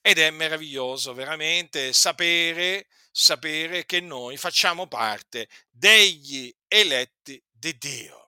Ed 0.00 0.18
è 0.18 0.30
meraviglioso 0.30 1.12
veramente 1.12 1.92
sapere, 1.92 2.86
sapere 3.10 3.84
che 3.84 4.00
noi 4.00 4.38
facciamo 4.38 4.88
parte 4.88 5.46
degli 5.68 6.50
eletti 6.68 7.38
di 7.50 7.76
Dio. 7.76 8.23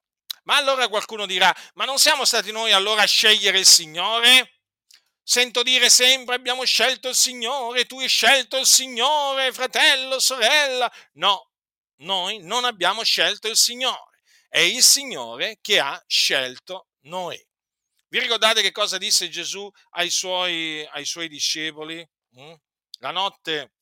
Ma 0.46 0.56
allora 0.56 0.88
qualcuno 0.88 1.26
dirà, 1.26 1.54
ma 1.74 1.84
non 1.84 1.98
siamo 1.98 2.24
stati 2.24 2.52
noi 2.52 2.72
allora 2.72 3.02
a 3.02 3.06
scegliere 3.06 3.58
il 3.58 3.66
Signore? 3.66 4.60
Sento 5.22 5.64
dire 5.64 5.90
sempre 5.90 6.36
abbiamo 6.36 6.64
scelto 6.64 7.08
il 7.08 7.16
Signore, 7.16 7.84
tu 7.84 7.98
hai 7.98 8.08
scelto 8.08 8.56
il 8.56 8.66
Signore, 8.66 9.52
fratello, 9.52 10.20
sorella. 10.20 10.90
No, 11.14 11.50
noi 11.96 12.38
non 12.38 12.64
abbiamo 12.64 13.02
scelto 13.02 13.48
il 13.48 13.56
Signore, 13.56 14.20
è 14.48 14.60
il 14.60 14.84
Signore 14.84 15.58
che 15.60 15.80
ha 15.80 16.00
scelto 16.06 16.90
noi. 17.02 17.44
Vi 18.08 18.20
ricordate 18.20 18.62
che 18.62 18.70
cosa 18.70 18.98
disse 18.98 19.28
Gesù 19.28 19.68
ai 19.90 20.10
suoi, 20.10 20.86
ai 20.92 21.04
suoi 21.04 21.26
discepoli? 21.26 22.08
Mm? 22.38 22.52
La 23.00 23.10
notte 23.10 23.72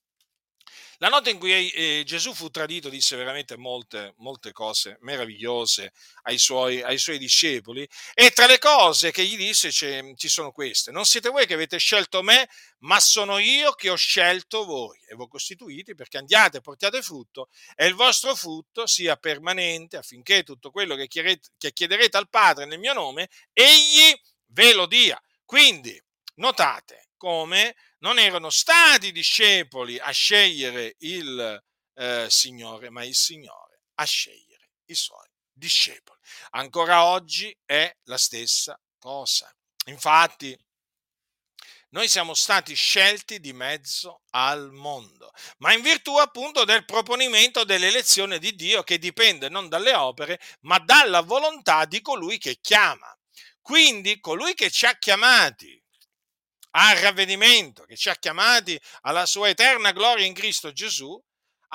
la 0.98 1.08
notte 1.08 1.30
in 1.30 1.38
cui 1.38 1.70
eh, 1.70 2.02
Gesù 2.04 2.34
fu 2.34 2.50
tradito 2.50 2.88
disse 2.88 3.16
veramente 3.16 3.56
molte, 3.56 4.14
molte 4.18 4.52
cose 4.52 4.98
meravigliose 5.00 5.92
ai 6.22 6.38
suoi, 6.38 6.82
ai 6.82 6.98
suoi, 6.98 7.18
discepoli 7.18 7.88
e 8.14 8.30
tra 8.30 8.46
le 8.46 8.58
cose 8.58 9.10
che 9.10 9.24
gli 9.24 9.36
disse 9.36 9.70
ci 9.70 10.28
sono 10.28 10.52
queste. 10.52 10.90
Non 10.90 11.04
siete 11.04 11.28
voi 11.28 11.46
che 11.46 11.54
avete 11.54 11.78
scelto 11.78 12.22
me, 12.22 12.48
ma 12.80 13.00
sono 13.00 13.38
io 13.38 13.72
che 13.72 13.90
ho 13.90 13.96
scelto 13.96 14.64
voi 14.64 14.98
e 15.08 15.14
voi 15.14 15.28
costituiti 15.28 15.94
perché 15.94 16.18
andiate 16.18 16.58
e 16.58 16.60
portiate 16.60 17.02
frutto 17.02 17.48
e 17.74 17.86
il 17.86 17.94
vostro 17.94 18.34
frutto 18.34 18.86
sia 18.86 19.16
permanente 19.16 19.96
affinché 19.96 20.42
tutto 20.42 20.70
quello 20.70 20.94
che 20.96 21.06
chiederete, 21.06 21.48
che 21.58 21.72
chiederete 21.72 22.16
al 22.16 22.28
Padre 22.28 22.66
nel 22.66 22.78
mio 22.78 22.92
nome, 22.92 23.28
egli 23.52 24.14
ve 24.46 24.74
lo 24.74 24.86
dia. 24.86 25.20
Quindi 25.44 26.00
notate 26.36 27.03
come 27.24 27.74
non 28.00 28.18
erano 28.18 28.50
stati 28.50 29.06
i 29.06 29.12
discepoli 29.12 29.98
a 29.98 30.10
scegliere 30.10 30.96
il 30.98 31.64
eh, 31.94 32.26
Signore, 32.28 32.90
ma 32.90 33.02
il 33.02 33.14
Signore 33.14 33.80
a 33.94 34.04
scegliere 34.04 34.72
i 34.90 34.94
suoi 34.94 35.26
discepoli. 35.50 36.20
Ancora 36.50 37.06
oggi 37.06 37.56
è 37.64 37.90
la 38.04 38.18
stessa 38.18 38.78
cosa. 38.98 39.50
Infatti, 39.86 40.54
noi 41.92 42.08
siamo 42.08 42.34
stati 42.34 42.74
scelti 42.74 43.40
di 43.40 43.54
mezzo 43.54 44.20
al 44.32 44.70
mondo, 44.72 45.32
ma 45.58 45.72
in 45.72 45.80
virtù 45.80 46.18
appunto 46.18 46.64
del 46.64 46.84
proponimento 46.84 47.64
dell'elezione 47.64 48.38
di 48.38 48.54
Dio 48.54 48.82
che 48.82 48.98
dipende 48.98 49.48
non 49.48 49.70
dalle 49.70 49.94
opere, 49.94 50.38
ma 50.62 50.78
dalla 50.78 51.22
volontà 51.22 51.86
di 51.86 52.02
colui 52.02 52.36
che 52.36 52.58
chiama. 52.60 53.10
Quindi 53.62 54.20
colui 54.20 54.52
che 54.52 54.70
ci 54.70 54.84
ha 54.84 54.98
chiamati 54.98 55.82
al 56.76 56.96
ravvedimento, 56.96 57.84
che 57.84 57.96
ci 57.96 58.08
ha 58.08 58.16
chiamati 58.16 58.80
alla 59.02 59.26
sua 59.26 59.48
eterna 59.48 59.92
gloria 59.92 60.26
in 60.26 60.34
Cristo 60.34 60.72
Gesù, 60.72 61.20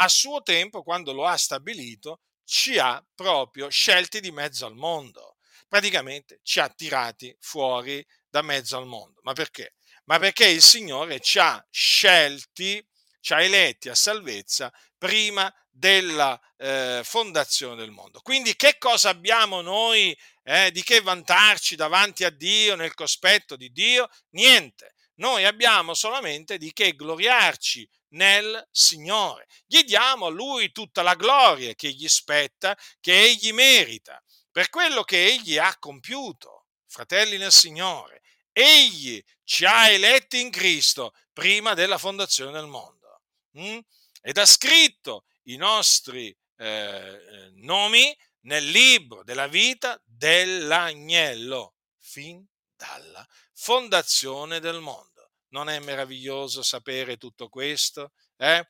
a 0.01 0.07
suo 0.07 0.41
tempo, 0.41 0.83
quando 0.83 1.13
lo 1.13 1.25
ha 1.25 1.37
stabilito, 1.37 2.21
ci 2.45 2.77
ha 2.77 3.03
proprio 3.15 3.69
scelti 3.69 4.19
di 4.19 4.31
mezzo 4.31 4.65
al 4.65 4.75
mondo. 4.75 5.37
Praticamente 5.67 6.39
ci 6.43 6.59
ha 6.59 6.69
tirati 6.69 7.35
fuori 7.39 8.05
da 8.27 8.41
mezzo 8.41 8.77
al 8.77 8.87
mondo. 8.87 9.19
Ma 9.23 9.33
perché? 9.33 9.75
Ma 10.05 10.17
perché 10.17 10.47
il 10.47 10.61
Signore 10.61 11.19
ci 11.19 11.37
ha 11.37 11.63
scelti 11.69 12.83
ci 13.21 13.33
ha 13.33 13.41
eletti 13.41 13.89
a 13.89 13.95
salvezza 13.95 14.71
prima 14.97 15.53
della 15.69 16.39
eh, 16.57 17.01
fondazione 17.03 17.75
del 17.75 17.91
mondo. 17.91 18.19
Quindi 18.21 18.55
che 18.55 18.77
cosa 18.77 19.09
abbiamo 19.09 19.61
noi 19.61 20.17
eh, 20.49 20.71
di 20.71 20.81
che 20.81 20.99
vantarci 20.99 21.75
davanti 21.75 22.23
a 22.23 22.31
Dio 22.31 22.75
nel 22.75 22.95
cospetto 22.95 23.55
di 23.55 23.71
Dio? 23.71 24.09
Niente. 24.31 24.95
Noi 25.17 25.45
abbiamo 25.45 25.93
solamente 25.93 26.57
di 26.57 26.73
che 26.73 26.95
gloriarci 26.95 27.87
nel 28.13 28.67
Signore. 28.71 29.45
Gli 29.67 29.83
diamo 29.83 30.25
a 30.25 30.29
Lui 30.31 30.71
tutta 30.71 31.03
la 31.03 31.13
gloria 31.13 31.75
che 31.75 31.91
gli 31.91 32.07
spetta, 32.07 32.75
che 32.99 33.25
Egli 33.25 33.51
merita, 33.51 34.19
per 34.51 34.69
quello 34.69 35.03
che 35.03 35.23
Egli 35.23 35.59
ha 35.59 35.77
compiuto, 35.77 36.65
fratelli 36.87 37.37
nel 37.37 37.51
Signore. 37.51 38.23
Egli 38.51 39.23
ci 39.43 39.65
ha 39.65 39.89
eletti 39.89 40.41
in 40.41 40.49
Cristo 40.49 41.13
prima 41.31 41.75
della 41.75 41.99
fondazione 41.99 42.51
del 42.51 42.65
mondo 42.65 43.21
mm? 43.59 43.77
ed 44.21 44.37
ha 44.39 44.45
scritto 44.47 45.25
i 45.43 45.57
nostri 45.57 46.35
eh, 46.57 47.51
nomi 47.57 48.17
nel 48.41 48.65
libro 48.65 49.23
della 49.23 49.47
vita 49.47 50.01
dell'agnello 50.19 51.75
fin 51.97 52.45
dalla 52.75 53.25
fondazione 53.53 54.59
del 54.59 54.81
mondo. 54.81 55.31
Non 55.51 55.69
è 55.69 55.79
meraviglioso 55.79 56.61
sapere 56.61 57.15
tutto 57.15 57.47
questo? 57.47 58.11
Eh? 58.35 58.67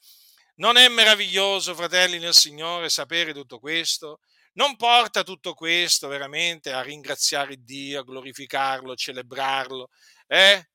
Non 0.58 0.78
è 0.78 0.88
meraviglioso, 0.90 1.74
fratelli 1.74 2.20
nel 2.20 2.36
Signore, 2.36 2.90
sapere 2.90 3.34
tutto 3.34 3.58
questo? 3.60 4.20
Non 4.54 4.76
porta 4.76 5.24
tutto 5.24 5.56
questo 5.56 6.08
veramente 6.08 6.72
a 6.72 6.82
ringraziare 6.82 7.56
Dio, 7.58 8.02
a 8.02 8.04
glorificarlo, 8.04 8.92
a 8.92 8.96
celebrarlo? 8.96 9.90
Eh? 10.28 10.70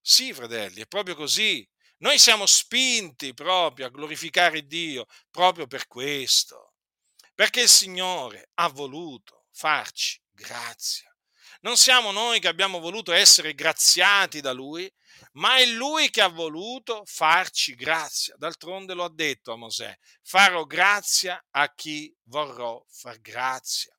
Sì, 0.00 0.32
fratelli, 0.32 0.80
è 0.82 0.86
proprio 0.86 1.16
così. 1.16 1.68
Noi 1.98 2.20
siamo 2.20 2.46
spinti 2.46 3.34
proprio 3.34 3.86
a 3.86 3.90
glorificare 3.90 4.64
Dio 4.64 5.06
proprio 5.30 5.66
per 5.66 5.88
questo, 5.88 6.74
perché 7.34 7.62
il 7.62 7.68
Signore 7.68 8.50
ha 8.54 8.68
voluto 8.68 9.37
farci 9.58 10.22
grazia. 10.30 11.12
Non 11.62 11.76
siamo 11.76 12.12
noi 12.12 12.38
che 12.38 12.46
abbiamo 12.46 12.78
voluto 12.78 13.10
essere 13.10 13.54
graziati 13.54 14.40
da 14.40 14.52
Lui, 14.52 14.88
ma 15.32 15.56
è 15.56 15.66
Lui 15.66 16.10
che 16.10 16.20
ha 16.20 16.28
voluto 16.28 17.02
farci 17.04 17.74
grazia. 17.74 18.36
D'altronde 18.38 18.94
lo 18.94 19.02
ha 19.02 19.10
detto 19.12 19.50
a 19.50 19.56
Mosè, 19.56 19.92
farò 20.22 20.64
grazia 20.64 21.44
a 21.50 21.74
chi 21.74 22.14
vorrò 22.26 22.80
far 22.88 23.20
grazia. 23.20 23.92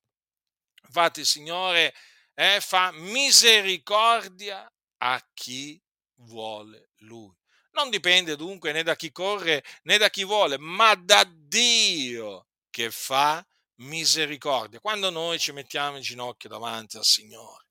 Infatti 0.86 1.26
Signore 1.26 1.94
eh, 2.32 2.58
fa 2.62 2.90
misericordia 2.92 4.72
a 4.96 5.28
chi 5.34 5.78
vuole 6.20 6.92
Lui. 7.00 7.36
Non 7.72 7.90
dipende 7.90 8.34
dunque 8.34 8.72
né 8.72 8.82
da 8.82 8.96
chi 8.96 9.12
corre 9.12 9.62
né 9.82 9.98
da 9.98 10.08
chi 10.08 10.24
vuole, 10.24 10.56
ma 10.56 10.94
da 10.94 11.22
Dio 11.30 12.46
che 12.70 12.90
fa 12.90 13.46
misericordia. 13.80 14.80
Quando 14.80 15.10
noi 15.10 15.38
ci 15.38 15.52
mettiamo 15.52 15.96
in 15.96 16.02
ginocchio 16.02 16.48
davanti 16.48 16.96
al 16.96 17.04
Signore, 17.04 17.66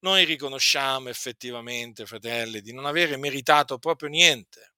noi 0.00 0.24
riconosciamo 0.24 1.08
effettivamente, 1.08 2.06
fratelli, 2.06 2.60
di 2.60 2.72
non 2.72 2.86
avere 2.86 3.16
meritato 3.16 3.78
proprio 3.78 4.08
niente, 4.08 4.74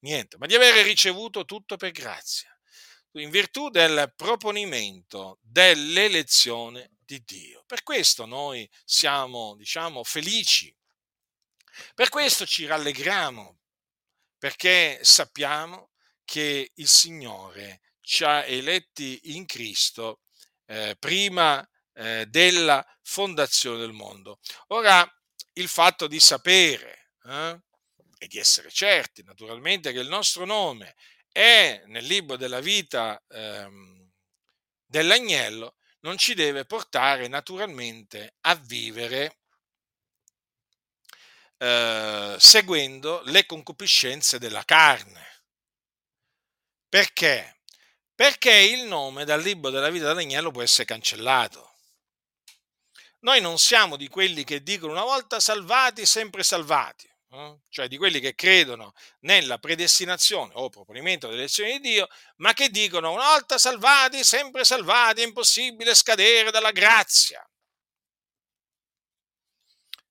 niente, 0.00 0.36
ma 0.38 0.46
di 0.46 0.54
avere 0.54 0.82
ricevuto 0.82 1.44
tutto 1.44 1.76
per 1.76 1.92
grazia, 1.92 2.56
in 3.12 3.30
virtù 3.30 3.68
del 3.68 4.12
proponimento 4.16 5.38
dell'elezione 5.40 6.90
di 6.98 7.22
Dio. 7.24 7.62
Per 7.66 7.84
questo 7.84 8.26
noi 8.26 8.68
siamo, 8.84 9.54
diciamo, 9.54 10.02
felici, 10.02 10.74
per 11.94 12.08
questo 12.08 12.44
ci 12.44 12.66
rallegriamo, 12.66 13.60
perché 14.38 14.98
sappiamo 15.02 15.90
che 16.24 16.72
il 16.74 16.88
Signore 16.88 17.80
ci 18.00 18.24
ha 18.24 18.44
eletti 18.44 19.20
in 19.34 19.46
Cristo 19.46 20.23
eh, 20.66 20.96
prima 20.98 21.66
eh, 21.94 22.26
della 22.28 22.84
fondazione 23.02 23.78
del 23.78 23.92
mondo. 23.92 24.40
Ora, 24.68 25.08
il 25.54 25.68
fatto 25.68 26.06
di 26.06 26.20
sapere 26.20 27.10
eh, 27.24 27.60
e 28.18 28.26
di 28.26 28.38
essere 28.38 28.70
certi, 28.70 29.22
naturalmente, 29.22 29.92
che 29.92 30.00
il 30.00 30.08
nostro 30.08 30.44
nome 30.44 30.94
è 31.30 31.82
nel 31.86 32.04
libro 32.04 32.36
della 32.36 32.60
vita 32.60 33.22
ehm, 33.28 34.10
dell'agnello, 34.86 35.76
non 36.00 36.16
ci 36.18 36.34
deve 36.34 36.64
portare 36.64 37.28
naturalmente 37.28 38.36
a 38.42 38.54
vivere 38.54 39.38
eh, 41.58 42.36
seguendo 42.38 43.22
le 43.24 43.46
concupiscenze 43.46 44.38
della 44.38 44.64
carne. 44.64 45.42
Perché? 46.88 47.62
Perché 48.14 48.52
il 48.52 48.84
nome 48.84 49.24
dal 49.24 49.42
libro 49.42 49.70
della 49.70 49.90
vita 49.90 50.06
dell'agnello 50.06 50.52
può 50.52 50.62
essere 50.62 50.84
cancellato. 50.84 51.74
Noi 53.20 53.40
non 53.40 53.58
siamo 53.58 53.96
di 53.96 54.08
quelli 54.08 54.44
che 54.44 54.62
dicono 54.62 54.92
una 54.92 55.02
volta 55.02 55.40
salvati, 55.40 56.06
sempre 56.06 56.44
salvati, 56.44 57.10
eh? 57.30 57.58
cioè 57.70 57.88
di 57.88 57.96
quelli 57.96 58.20
che 58.20 58.34
credono 58.34 58.92
nella 59.20 59.58
predestinazione 59.58 60.52
o 60.54 60.68
proponimento 60.68 61.26
dell'elezione 61.26 61.80
di 61.80 61.88
Dio, 61.88 62.08
ma 62.36 62.52
che 62.52 62.68
dicono 62.68 63.12
una 63.12 63.24
volta 63.24 63.58
salvati, 63.58 64.22
sempre 64.22 64.64
salvati, 64.64 65.22
è 65.22 65.24
impossibile 65.24 65.94
scadere 65.94 66.50
dalla 66.50 66.70
grazia. 66.70 67.44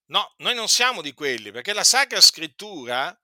No, 0.07 0.33
noi 0.37 0.55
non 0.55 0.67
siamo 0.67 1.01
di 1.01 1.13
quelli, 1.13 1.51
perché 1.51 1.71
la 1.71 1.83
Sacra 1.83 2.19
Scrittura 2.19 3.15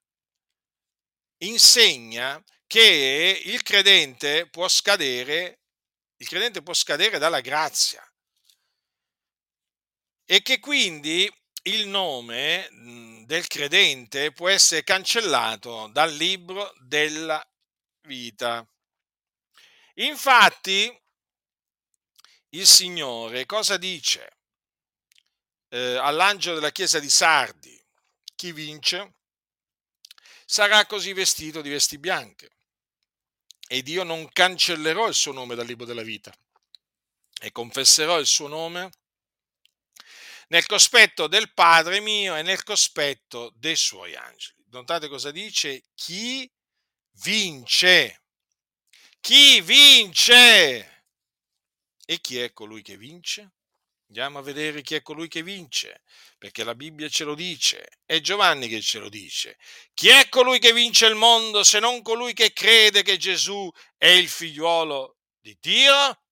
insegna 1.39 2.41
che 2.69 3.41
il 3.45 3.63
credente 3.63 4.47
può 4.47 4.67
scadere, 4.67 5.61
il 6.17 6.27
credente 6.27 6.61
può 6.61 6.75
scadere 6.75 7.17
dalla 7.17 7.41
grazia 7.41 8.07
e 10.23 10.43
che 10.43 10.59
quindi 10.59 11.27
il 11.63 11.87
nome 11.87 12.69
del 13.25 13.47
credente 13.47 14.31
può 14.31 14.49
essere 14.49 14.83
cancellato 14.83 15.87
dal 15.91 16.13
libro 16.13 16.71
della 16.77 17.43
vita. 18.01 18.63
Infatti, 19.95 20.95
il 22.49 22.67
Signore 22.67 23.47
cosa 23.47 23.77
dice? 23.77 24.37
eh, 25.69 25.97
all'angelo 25.97 26.55
della 26.55 26.71
chiesa 26.71 26.99
di 26.99 27.09
Sardi, 27.09 27.79
chi 28.35 28.51
vince 28.51 29.13
sarà 30.45 30.85
così 30.85 31.13
vestito 31.13 31.61
di 31.61 31.69
vesti 31.69 31.97
bianche 31.97 32.58
ed 33.71 33.87
io 33.87 34.01
non 34.01 34.27
cancellerò 34.31 35.07
il 35.07 35.13
suo 35.13 35.31
nome 35.31 35.53
dal 35.53 35.67
libro 35.67 35.85
della 35.85 36.01
vita 36.01 36.35
e 37.39 37.51
confesserò 37.51 38.19
il 38.19 38.25
suo 38.25 38.47
nome 38.47 38.89
nel 40.47 40.65
cospetto 40.65 41.27
del 41.27 41.53
Padre 41.53 41.99
mio 41.99 42.35
e 42.35 42.41
nel 42.41 42.63
cospetto 42.63 43.53
dei 43.55 43.75
suoi 43.75 44.15
angeli. 44.15 44.65
Notate 44.71 45.07
cosa 45.07 45.29
dice? 45.29 45.83
Chi 45.93 46.51
vince? 47.21 48.23
Chi 49.19 49.61
vince? 49.61 51.05
E 52.07 52.19
chi 52.21 52.39
è 52.39 52.51
colui 52.53 52.81
che 52.81 52.97
vince? 52.97 53.51
Andiamo 54.09 54.39
a 54.39 54.41
vedere 54.41 54.81
chi 54.81 54.95
è 54.95 55.03
colui 55.03 55.27
che 55.27 55.43
vince, 55.43 56.01
perché 56.39 56.63
la 56.63 56.73
Bibbia 56.73 57.07
ce 57.09 57.25
lo 57.25 57.35
dice, 57.35 57.87
è 58.05 58.19
Giovanni 58.21 58.67
che 58.67 58.81
ce 58.81 58.97
lo 58.97 59.07
dice. 59.07 59.55
Chi 59.93 60.07
è 60.09 60.29
colui 60.29 60.57
che 60.57 60.73
vince 60.73 61.05
il 61.05 61.13
mondo 61.13 61.63
se 61.63 61.77
non 61.77 62.01
colui 62.01 62.33
che 62.33 62.51
crede 62.51 63.03
che 63.03 63.17
Gesù 63.17 63.69
è 63.97 64.07
il 64.07 64.27
figliuolo 64.27 65.17
di 65.39 65.55
Dio? 65.61 66.23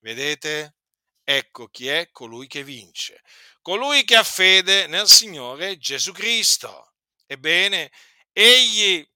Vedete? 0.00 0.78
Ecco 1.22 1.68
chi 1.68 1.86
è 1.86 2.10
colui 2.10 2.48
che 2.48 2.64
vince. 2.64 3.22
Colui 3.62 4.02
che 4.02 4.16
ha 4.16 4.24
fede 4.24 4.88
nel 4.88 5.06
Signore 5.06 5.78
Gesù 5.78 6.10
Cristo. 6.10 6.94
Ebbene, 7.24 7.92
egli 8.32 9.08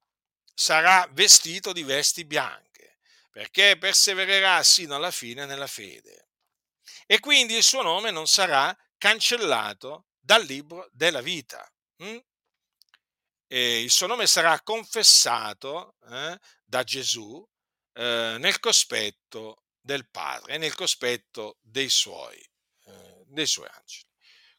sarà 0.55 1.09
vestito 1.11 1.73
di 1.73 1.83
vesti 1.83 2.25
bianche, 2.25 2.99
perché 3.33 3.77
persevererà 3.77 4.63
sino 4.63 4.95
alla 4.95 5.11
fine 5.11 5.45
nella 5.45 5.67
fede 5.67 6.27
e 7.13 7.19
quindi 7.19 7.57
il 7.57 7.65
suo 7.65 7.83
nome 7.83 8.13
non 8.13 8.29
sarà 8.29 8.73
cancellato 8.97 10.11
dal 10.21 10.45
libro 10.45 10.89
della 10.93 11.21
vita. 11.21 11.69
Hm? 11.97 12.19
il 13.53 13.91
suo 13.91 14.07
nome 14.07 14.29
sarà 14.29 14.61
confessato 14.61 15.97
eh, 16.09 16.39
da 16.65 16.85
Gesù 16.85 17.45
eh, 17.95 18.37
nel 18.39 18.61
cospetto 18.61 19.65
del 19.81 20.09
Padre 20.09 20.57
nel 20.57 20.77
cospetto 20.77 21.59
dei 21.61 21.89
suoi, 21.89 22.39
eh, 22.85 23.25
dei 23.27 23.47
suoi 23.47 23.67
angeli. 23.73 24.07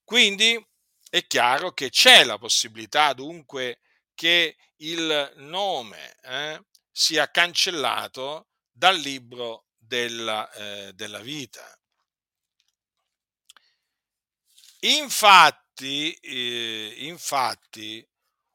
Quindi 0.04 0.68
è 1.10 1.26
chiaro 1.28 1.72
che 1.72 1.90
c'è 1.90 2.26
la 2.26 2.38
possibilità 2.38 3.14
dunque 3.14 3.80
che 4.14 4.58
il 4.78 5.34
nome 5.38 6.18
eh, 6.24 6.62
sia 6.92 7.32
cancellato 7.32 8.50
dal 8.70 8.98
libro 8.98 9.68
della, 9.78 10.52
eh, 10.52 10.92
della 10.94 11.20
vita. 11.20 11.81
Infatti, 14.84 16.12
eh, 16.14 16.94
infatti 17.00 18.04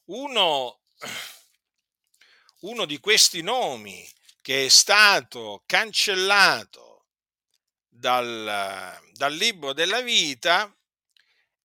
uno, 0.06 0.80
uno 2.60 2.84
di 2.84 2.98
questi 2.98 3.42
nomi 3.42 4.08
che 4.42 4.66
è 4.66 4.68
stato 4.68 5.62
cancellato 5.66 7.06
dal, 7.88 9.00
dal 9.12 9.34
libro 9.34 9.72
della 9.72 10.00
vita 10.00 10.74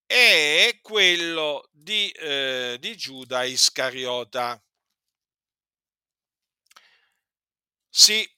è 0.06 0.78
quello 0.82 1.68
di, 1.72 2.10
eh, 2.10 2.76
di 2.78 2.96
Giuda 2.96 3.44
Iscariota. 3.44 4.62
Sì, 7.88 8.28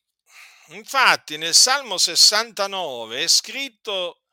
infatti 0.68 1.36
nel 1.38 1.54
Salmo 1.54 1.96
69 1.98 3.22
è 3.22 3.28
scritto 3.28 4.23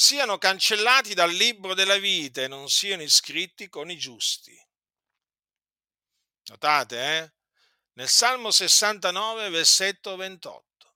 siano 0.00 0.38
cancellati 0.38 1.12
dal 1.12 1.30
libro 1.30 1.74
della 1.74 1.98
vita 1.98 2.40
e 2.40 2.48
non 2.48 2.70
siano 2.70 3.02
iscritti 3.02 3.68
con 3.68 3.90
i 3.90 3.98
giusti. 3.98 4.58
Notate, 6.44 7.18
eh? 7.18 7.32
Nel 7.92 8.08
Salmo 8.08 8.50
69, 8.50 9.50
versetto 9.50 10.16
28. 10.16 10.94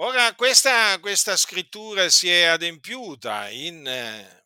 Ora, 0.00 0.34
questa, 0.34 1.00
questa 1.00 1.34
scrittura 1.34 2.10
si 2.10 2.30
è 2.30 2.42
adempiuta 2.42 3.48
in, 3.48 3.86
eh, 3.86 4.44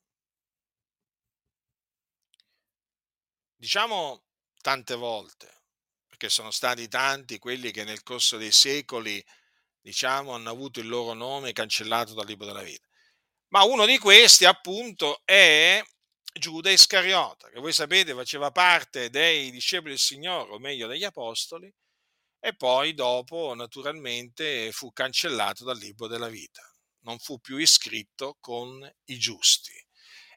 diciamo, 3.56 4.22
tante 4.60 4.94
volte, 4.94 5.62
perché 6.06 6.28
sono 6.28 6.52
stati 6.52 6.86
tanti 6.86 7.40
quelli 7.40 7.72
che 7.72 7.82
nel 7.82 8.04
corso 8.04 8.36
dei 8.36 8.52
secoli, 8.52 9.22
diciamo, 9.80 10.32
hanno 10.32 10.50
avuto 10.50 10.78
il 10.78 10.86
loro 10.86 11.12
nome 11.12 11.52
cancellato 11.52 12.14
dal 12.14 12.26
libro 12.26 12.46
della 12.46 12.62
vita. 12.62 12.88
Ma 13.50 13.64
uno 13.64 13.84
di 13.84 13.98
questi, 13.98 14.44
appunto, 14.44 15.22
è 15.24 15.82
Giuda 16.32 16.70
Iscariota, 16.70 17.48
che 17.50 17.58
voi 17.58 17.72
sapete 17.72 18.14
faceva 18.14 18.52
parte 18.52 19.10
dei 19.10 19.50
discepoli 19.50 19.90
del 19.90 19.98
Signore, 19.98 20.52
o 20.52 20.58
meglio 20.58 20.86
degli 20.86 21.04
apostoli, 21.04 21.72
e 22.38 22.54
poi 22.54 22.94
dopo, 22.94 23.54
naturalmente, 23.54 24.70
fu 24.72 24.92
cancellato 24.92 25.64
dal 25.64 25.78
libro 25.78 26.06
della 26.06 26.28
vita. 26.28 26.62
Non 27.02 27.18
fu 27.18 27.40
più 27.40 27.56
iscritto 27.56 28.36
con 28.40 28.88
i 29.06 29.18
giusti. 29.18 29.72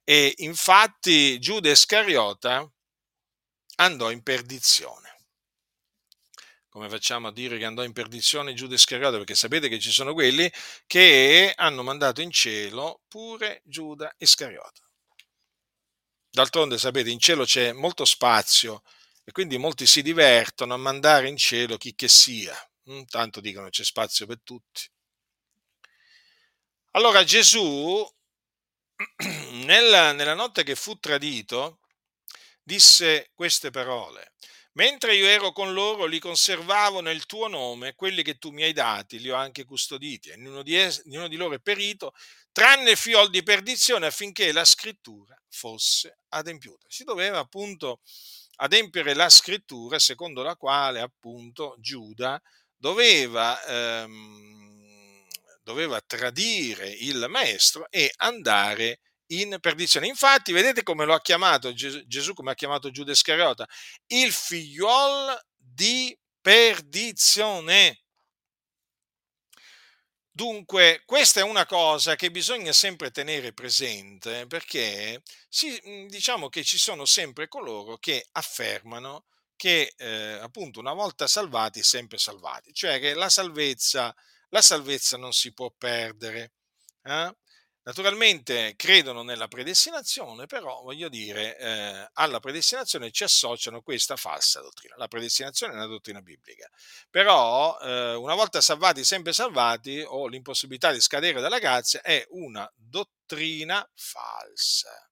E 0.03 0.34
infatti 0.38 1.39
Giuda 1.39 1.70
Iscariota 1.70 2.70
andò 3.76 4.11
in 4.11 4.24
perdizione 4.24 5.02
come 6.74 6.89
facciamo 6.89 7.28
a 7.28 7.32
dire 7.32 7.59
che 7.59 7.65
andò 7.65 7.84
in 7.84 7.93
perdizione 7.93 8.55
Giuda 8.55 8.74
Iscariota, 8.74 9.17
perché 9.17 9.36
sapete 9.36 9.69
che 9.69 9.80
ci 9.80 9.91
sono 9.91 10.13
quelli 10.13 10.51
che 10.88 11.53
hanno 11.55 11.84
mandato 11.84 12.21
in 12.21 12.32
cielo 12.32 13.01
pure 13.07 13.61
Giuda 13.63 14.11
Iscariota. 14.17 14.82
D'altronde 16.32 16.80
sapete, 16.80 17.11
in 17.11 17.19
cielo 17.19 17.45
c'è 17.45 17.74
molto 17.74 18.05
spazio 18.05 18.82
e 19.24 19.32
quindi 19.32 19.59
molti 19.59 19.86
si 19.86 20.01
divertono 20.01 20.74
a 20.74 20.78
mandare 20.78 21.30
in 21.30 21.38
cielo 21.38 21.78
chi 21.78 21.93
che 21.93 22.07
sia. 22.07 22.57
Mm, 22.89 23.03
tanto 23.03 23.39
dicono 23.39 23.69
c'è 23.69 23.84
spazio 23.84 24.26
per 24.26 24.41
tutti. 24.41 24.89
Allora 26.93 27.24
Gesù, 27.24 28.03
nella, 29.63 30.11
nella 30.11 30.34
notte 30.34 30.63
che 30.63 30.74
fu 30.74 30.97
tradito, 30.97 31.82
disse 32.63 33.30
queste 33.36 33.69
parole. 33.69 34.32
Mentre 34.76 35.15
io 35.15 35.28
ero 35.28 35.51
con 35.51 35.71
loro, 35.74 36.05
li 36.05 36.17
conservavo 36.17 36.99
nel 36.99 37.28
tuo 37.28 37.47
nome, 37.47 37.93
quelli 37.93 38.24
che 38.24 38.39
tu 38.39 38.49
mi 38.49 38.63
hai 38.63 38.74
dati, 38.74 39.19
li 39.19 39.30
ho 39.30 39.36
anche 39.36 39.65
custoditi, 39.65 40.30
e 40.30 40.34
ognuno 40.34 40.63
di, 40.63 40.76
es- 40.76 41.03
di 41.05 41.36
loro 41.36 41.53
è 41.53 41.59
perito, 41.59 42.13
tranne 42.51 42.95
fiol 42.95 43.30
di 43.30 43.43
perdizione, 43.43 44.07
affinché 44.07 44.51
la 44.51 44.65
scrittura 44.65 45.39
fosse 45.47 46.17
adempiuta. 46.30 46.88
Si 46.89 47.03
doveva 47.03 47.38
appunto 47.38 48.01
adempiere 48.57 49.13
la 49.13 49.30
scrittura 49.30 49.99
secondo 49.99 50.41
la 50.41 50.55
quale 50.55 50.99
appunto 51.01 51.76
Giuda 51.80 52.41
doveva, 52.76 53.63
ehm, 53.65 55.26
doveva 55.61 56.01
tradire 56.01 56.89
il 56.89 57.26
maestro 57.30 57.88
e 57.91 58.11
andare 58.17 58.99
in 59.28 59.57
perdizione. 59.59 60.07
Infatti, 60.07 60.51
vedete 60.51 60.84
come 60.84 61.05
lo 61.05 61.13
ha 61.13 61.21
chiamato 61.21 61.74
Gesù, 61.74 62.34
come 62.34 62.51
ha 62.51 62.55
chiamato 62.55 62.91
Giuda 62.91 63.11
Iscariota? 63.11 63.67
Il 64.07 64.32
figliol 64.32 65.39
di 65.57 66.17
perdizione. 66.41 68.03
Dunque, 70.36 71.03
questa 71.05 71.41
è 71.41 71.43
una 71.43 71.65
cosa 71.67 72.15
che 72.15 72.32
bisogna 72.32 72.74
sempre 72.74 73.11
tenere 73.11 73.53
presente 73.53 74.47
perché 74.47 75.21
si, 75.47 75.80
diciamo 76.07 76.49
che 76.49 76.63
ci 76.63 76.80
sono 76.80 77.05
sempre 77.05 77.47
coloro 77.47 77.97
che 77.97 78.28
affermano 78.32 79.26
che 79.55 79.93
eh, 79.95 80.39
appunto 80.41 80.80
una 80.80 80.93
volta 80.93 81.28
salvati, 81.28 81.84
sempre 81.84 82.17
salvati, 82.17 82.74
cioè 82.74 82.99
che 82.99 83.13
la 83.13 83.30
salvezza, 83.30 84.13
la 84.49 84.61
salvezza 84.61 85.17
non 85.17 85.34
si 85.34 85.53
può 85.53 85.71
perdere. 85.78 86.53
Eh? 87.03 87.36
Naturalmente 87.86 88.75
credono 88.77 89.23
nella 89.23 89.49
predestinazione, 89.49 90.45
però 90.45 90.81
voglio 90.84 91.09
dire, 91.09 91.57
eh, 91.57 92.09
alla 92.13 92.39
predestinazione 92.39 93.11
ci 93.11 93.25
associano 93.25 93.81
questa 93.81 94.15
falsa 94.15 94.61
dottrina. 94.61 94.95
La 94.97 95.09
predestinazione 95.09 95.73
è 95.73 95.75
una 95.75 95.88
dottrina 95.88 96.21
biblica, 96.21 96.69
però 97.09 97.77
eh, 97.81 98.13
una 98.13 98.36
volta 98.36 98.61
salvati, 98.61 99.03
sempre 99.03 99.34
salvati, 99.34 100.01
o 100.01 100.27
l'impossibilità 100.27 100.93
di 100.93 101.01
scadere 101.01 101.41
dalla 101.41 101.59
grazia 101.59 102.01
è 102.01 102.25
una 102.29 102.71
dottrina 102.73 103.86
falsa. 103.93 105.11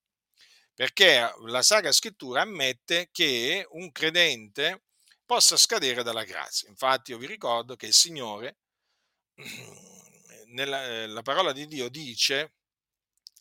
Perché 0.74 1.30
la 1.47 1.61
Sacra 1.61 1.91
Scrittura 1.91 2.41
ammette 2.41 3.09
che 3.11 3.67
un 3.72 3.91
credente 3.91 4.84
possa 5.26 5.57
scadere 5.57 6.03
dalla 6.03 6.24
grazia. 6.24 6.69
Infatti 6.69 7.11
io 7.11 7.17
vi 7.17 7.28
ricordo 7.28 7.76
che 7.76 7.88
il 7.88 7.93
Signore, 7.93 8.59
nella 10.47 10.86
eh, 10.86 11.07
la 11.07 11.22
parola 11.22 11.51
di 11.51 11.67
Dio 11.67 11.89
dice, 11.89 12.53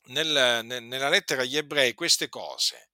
nel, 0.07 0.61
nella 0.65 1.09
lettera 1.09 1.43
agli 1.43 1.57
ebrei 1.57 1.95
queste 1.95 2.29
cose. 2.29 2.91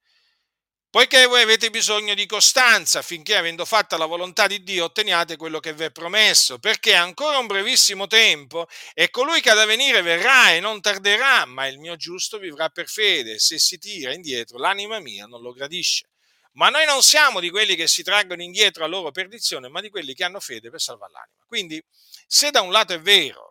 Poiché 0.96 1.26
voi 1.26 1.42
avete 1.42 1.68
bisogno 1.68 2.14
di 2.14 2.24
costanza 2.24 3.00
affinché, 3.00 3.36
avendo 3.36 3.66
fatta 3.66 3.98
la 3.98 4.06
volontà 4.06 4.46
di 4.46 4.62
Dio, 4.62 4.84
otteniate 4.84 5.36
quello 5.36 5.60
che 5.60 5.74
vi 5.74 5.84
è 5.84 5.90
promesso, 5.90 6.58
perché 6.58 6.94
ancora 6.94 7.36
un 7.36 7.46
brevissimo 7.46 8.06
tempo 8.06 8.66
e 8.94 9.10
colui 9.10 9.42
che 9.42 9.50
ha 9.50 9.54
da 9.54 9.66
venire 9.66 10.00
verrà 10.00 10.52
e 10.52 10.60
non 10.60 10.80
tarderà, 10.80 11.44
ma 11.44 11.66
il 11.66 11.78
mio 11.78 11.96
giusto 11.96 12.38
vivrà 12.38 12.70
per 12.70 12.88
fede. 12.88 13.38
Se 13.38 13.58
si 13.58 13.76
tira 13.76 14.14
indietro, 14.14 14.56
l'anima 14.56 14.98
mia 14.98 15.26
non 15.26 15.42
lo 15.42 15.52
gradisce. 15.52 16.08
Ma 16.52 16.70
noi 16.70 16.86
non 16.86 17.02
siamo 17.02 17.40
di 17.40 17.50
quelli 17.50 17.76
che 17.76 17.86
si 17.86 18.02
traggono 18.02 18.42
indietro 18.42 18.82
a 18.82 18.86
loro 18.86 19.10
perdizione, 19.10 19.68
ma 19.68 19.82
di 19.82 19.90
quelli 19.90 20.14
che 20.14 20.24
hanno 20.24 20.40
fede 20.40 20.70
per 20.70 20.80
salvare 20.80 21.12
l'anima. 21.12 21.44
Quindi, 21.46 21.84
se 22.26 22.50
da 22.50 22.62
un 22.62 22.72
lato 22.72 22.94
è 22.94 23.00
vero 23.00 23.45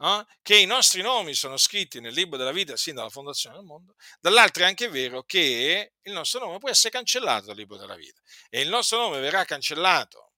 eh, 0.00 0.26
che 0.42 0.56
i 0.56 0.64
nostri 0.64 1.02
nomi 1.02 1.34
sono 1.34 1.56
scritti 1.56 2.00
nel 2.00 2.12
libro 2.12 2.36
della 2.36 2.52
vita 2.52 2.76
sin 2.76 2.94
dalla 2.94 3.08
fondazione 3.08 3.56
del 3.56 3.64
mondo, 3.64 3.94
dall'altro 4.20 4.62
è 4.62 4.66
anche 4.66 4.88
vero 4.88 5.22
che 5.22 5.94
il 6.00 6.12
nostro 6.12 6.40
nome 6.40 6.58
può 6.58 6.68
essere 6.68 6.90
cancellato 6.90 7.46
dal 7.46 7.56
libro 7.56 7.76
della 7.76 7.96
vita 7.96 8.20
e 8.48 8.60
il 8.60 8.68
nostro 8.68 8.98
nome 8.98 9.20
verrà 9.20 9.44
cancellato 9.44 10.32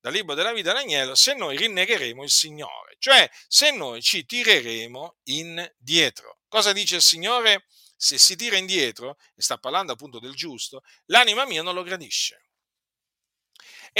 dal 0.00 0.12
libro 0.12 0.34
della 0.34 0.52
vita 0.52 0.72
d'agnello 0.72 1.14
se 1.14 1.34
noi 1.34 1.56
rinnegheremo 1.56 2.22
il 2.22 2.30
Signore, 2.30 2.96
cioè 2.98 3.28
se 3.46 3.70
noi 3.72 4.02
ci 4.02 4.24
tireremo 4.24 5.16
indietro. 5.24 6.40
Cosa 6.48 6.72
dice 6.72 6.96
il 6.96 7.02
Signore? 7.02 7.66
Se 8.00 8.16
si 8.16 8.36
tira 8.36 8.56
indietro, 8.56 9.16
e 9.34 9.42
sta 9.42 9.58
parlando 9.58 9.92
appunto 9.92 10.20
del 10.20 10.34
giusto, 10.34 10.82
l'anima 11.06 11.44
mia 11.46 11.62
non 11.62 11.74
lo 11.74 11.82
gradisce. 11.82 12.47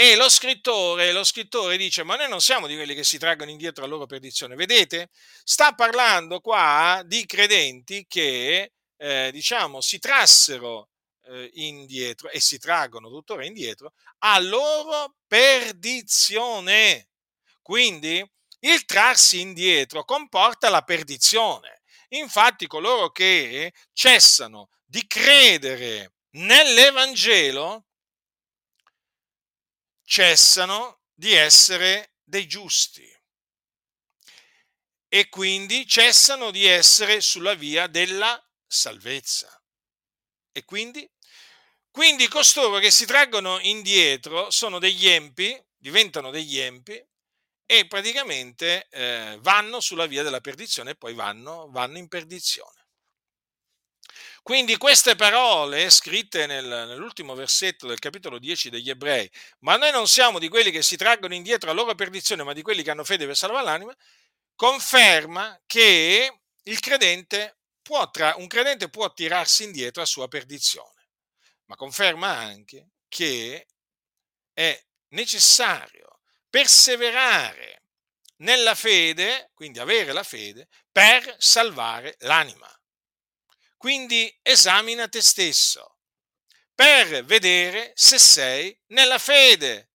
E 0.01 0.15
lo 0.15 0.29
scrittore, 0.29 1.11
lo 1.11 1.25
scrittore 1.25 1.75
dice, 1.75 2.03
ma 2.03 2.15
noi 2.15 2.29
non 2.29 2.39
siamo 2.39 2.67
di 2.67 2.75
quelli 2.75 2.95
che 2.95 3.03
si 3.03 3.17
traggono 3.17 3.51
indietro 3.51 3.83
la 3.83 3.89
loro 3.89 4.05
perdizione. 4.05 4.55
Vedete? 4.55 5.09
Sta 5.43 5.73
parlando 5.73 6.39
qua 6.39 7.01
di 7.05 7.25
credenti 7.25 8.05
che, 8.07 8.71
eh, 8.95 9.29
diciamo, 9.33 9.81
si 9.81 9.99
trassero 9.99 10.87
eh, 11.25 11.49
indietro 11.55 12.29
e 12.29 12.39
si 12.39 12.57
traggono 12.59 13.09
tuttora 13.09 13.45
indietro 13.45 13.91
a 14.19 14.39
loro 14.39 15.15
perdizione. 15.27 17.09
Quindi 17.61 18.25
il 18.59 18.85
trarsi 18.85 19.41
indietro 19.41 20.05
comporta 20.05 20.69
la 20.69 20.81
perdizione. 20.81 21.81
Infatti 22.11 22.67
coloro 22.67 23.11
che 23.11 23.73
cessano 23.91 24.69
di 24.85 25.05
credere 25.05 26.13
nell'Evangelo 26.35 27.83
cessano 30.09 31.01
di 31.13 31.33
essere 31.33 32.15
dei 32.23 32.47
giusti 32.47 33.07
e 35.07 35.29
quindi 35.29 35.85
cessano 35.85 36.49
di 36.49 36.65
essere 36.65 37.21
sulla 37.21 37.53
via 37.53 37.85
della 37.85 38.43
salvezza. 38.65 39.55
E 40.51 40.65
quindi? 40.65 41.07
Quindi 41.91 42.27
costoro 42.27 42.79
che 42.79 42.89
si 42.89 43.05
traggono 43.05 43.59
indietro 43.59 44.49
sono 44.49 44.79
degli 44.79 45.07
empi, 45.07 45.55
diventano 45.77 46.31
degli 46.31 46.57
empi 46.57 46.99
e 47.67 47.85
praticamente 47.85 48.87
eh, 48.89 49.37
vanno 49.41 49.79
sulla 49.79 50.07
via 50.07 50.23
della 50.23 50.41
perdizione 50.41 50.91
e 50.91 50.95
poi 50.95 51.13
vanno, 51.13 51.69
vanno 51.69 51.99
in 51.99 52.07
perdizione. 52.07 52.78
Quindi 54.49 54.77
queste 54.77 55.15
parole 55.15 55.91
scritte 55.91 56.47
nel, 56.47 56.65
nell'ultimo 56.65 57.35
versetto 57.35 57.85
del 57.85 57.99
capitolo 57.99 58.39
10 58.39 58.71
degli 58.71 58.89
ebrei, 58.89 59.29
ma 59.59 59.75
noi 59.75 59.91
non 59.91 60.07
siamo 60.07 60.39
di 60.39 60.49
quelli 60.49 60.71
che 60.71 60.81
si 60.81 60.97
traggono 60.97 61.35
indietro 61.35 61.69
alla 61.69 61.79
loro 61.79 61.93
perdizione, 61.93 62.41
ma 62.41 62.53
di 62.53 62.63
quelli 62.63 62.81
che 62.81 62.89
hanno 62.89 63.03
fede 63.03 63.27
per 63.27 63.37
salvare 63.37 63.63
l'anima, 63.63 63.95
conferma 64.55 65.61
che 65.67 66.41
il 66.63 66.79
credente 66.79 67.59
può 67.83 68.09
tra, 68.09 68.33
un 68.37 68.47
credente 68.47 68.89
può 68.89 69.13
tirarsi 69.13 69.65
indietro 69.65 70.01
a 70.01 70.07
sua 70.07 70.27
perdizione, 70.27 71.09
ma 71.65 71.75
conferma 71.75 72.29
anche 72.29 72.93
che 73.07 73.67
è 74.51 74.83
necessario 75.09 76.21
perseverare 76.49 77.83
nella 78.37 78.73
fede, 78.73 79.51
quindi 79.53 79.77
avere 79.77 80.11
la 80.11 80.23
fede, 80.23 80.69
per 80.91 81.35
salvare 81.37 82.15
l'anima. 82.21 82.67
Quindi 83.79 84.37
esamina 84.41 85.07
te 85.07 85.21
stesso 85.21 85.99
per 86.75 87.23
vedere 87.23 87.93
se 87.95 88.19
sei 88.19 88.77
nella 88.87 89.17
fede, 89.17 89.93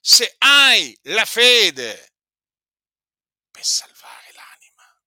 se 0.00 0.36
hai 0.38 0.98
la 1.02 1.26
fede 1.26 2.14
per 3.50 3.62
salvare 3.62 4.32
l'anima. 4.32 5.02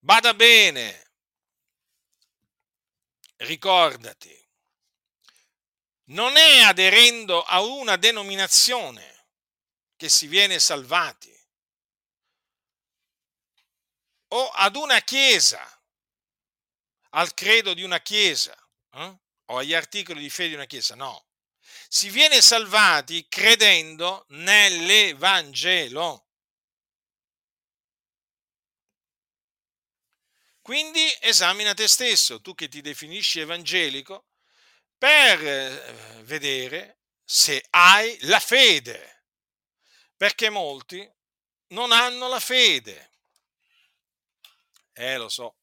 Bada 0.00 0.34
bene, 0.34 1.12
ricordati, 3.36 4.48
non 6.06 6.36
è 6.36 6.62
aderendo 6.62 7.44
a 7.44 7.60
una 7.60 7.94
denominazione 7.94 9.28
che 9.94 10.08
si 10.08 10.26
viene 10.26 10.58
salvati 10.58 11.39
o 14.32 14.48
ad 14.48 14.76
una 14.76 15.00
chiesa, 15.00 15.64
al 17.10 17.34
credo 17.34 17.74
di 17.74 17.82
una 17.82 18.00
chiesa 18.00 18.56
eh? 18.92 19.18
o 19.46 19.58
agli 19.58 19.74
articoli 19.74 20.20
di 20.20 20.30
fede 20.30 20.50
di 20.50 20.54
una 20.54 20.66
chiesa, 20.66 20.94
no. 20.94 21.26
Si 21.88 22.08
viene 22.10 22.40
salvati 22.40 23.26
credendo 23.28 24.24
nell'Evangelo. 24.28 26.26
Quindi 30.60 31.04
esamina 31.20 31.74
te 31.74 31.88
stesso, 31.88 32.40
tu 32.40 32.54
che 32.54 32.68
ti 32.68 32.80
definisci 32.80 33.40
evangelico, 33.40 34.26
per 34.96 35.44
eh, 35.44 36.22
vedere 36.22 36.98
se 37.24 37.64
hai 37.70 38.16
la 38.22 38.38
fede, 38.38 39.24
perché 40.16 40.50
molti 40.50 41.10
non 41.68 41.90
hanno 41.90 42.28
la 42.28 42.38
fede. 42.38 43.09
Eh, 45.00 45.16
lo 45.16 45.30
so, 45.30 45.56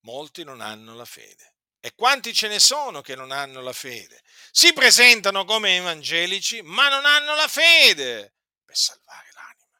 molti 0.00 0.44
non 0.44 0.62
hanno 0.62 0.94
la 0.94 1.04
fede. 1.04 1.56
E 1.78 1.94
quanti 1.94 2.32
ce 2.32 2.48
ne 2.48 2.58
sono 2.58 3.02
che 3.02 3.14
non 3.14 3.30
hanno 3.30 3.60
la 3.60 3.74
fede? 3.74 4.22
Si 4.50 4.72
presentano 4.72 5.44
come 5.44 5.76
evangelici, 5.76 6.62
ma 6.62 6.88
non 6.88 7.04
hanno 7.04 7.34
la 7.34 7.48
fede 7.48 8.36
per 8.64 8.78
salvare 8.78 9.28
l'anima. 9.34 9.78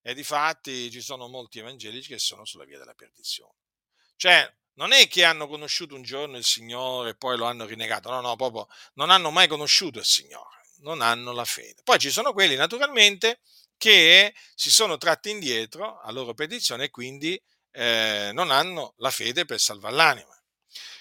E 0.00 0.14
di 0.14 0.22
fatti 0.22 0.88
ci 0.92 1.00
sono 1.00 1.26
molti 1.26 1.58
evangelici 1.58 2.10
che 2.10 2.20
sono 2.20 2.44
sulla 2.44 2.64
via 2.64 2.78
della 2.78 2.94
perdizione. 2.94 3.58
Cioè, 4.14 4.48
non 4.74 4.92
è 4.92 5.08
che 5.08 5.24
hanno 5.24 5.48
conosciuto 5.48 5.96
un 5.96 6.02
giorno 6.02 6.36
il 6.36 6.44
Signore 6.44 7.10
e 7.10 7.16
poi 7.16 7.36
lo 7.36 7.46
hanno 7.46 7.64
rinnegato, 7.64 8.10
no, 8.10 8.20
no, 8.20 8.36
proprio 8.36 8.68
non 8.92 9.10
hanno 9.10 9.32
mai 9.32 9.48
conosciuto 9.48 9.98
il 9.98 10.04
Signore, 10.04 10.68
non 10.82 11.00
hanno 11.00 11.32
la 11.32 11.44
fede. 11.44 11.82
Poi 11.82 11.98
ci 11.98 12.10
sono 12.10 12.32
quelli, 12.32 12.54
naturalmente, 12.54 13.40
che 13.76 14.34
si 14.54 14.70
sono 14.70 14.96
tratti 14.96 15.30
indietro 15.30 16.00
a 16.00 16.10
loro 16.10 16.34
petizione 16.34 16.84
e 16.84 16.90
quindi 16.90 17.40
eh, 17.72 18.30
non 18.32 18.50
hanno 18.50 18.94
la 18.98 19.10
fede 19.10 19.44
per 19.44 19.60
salvare 19.60 19.94
l'anima. 19.94 20.42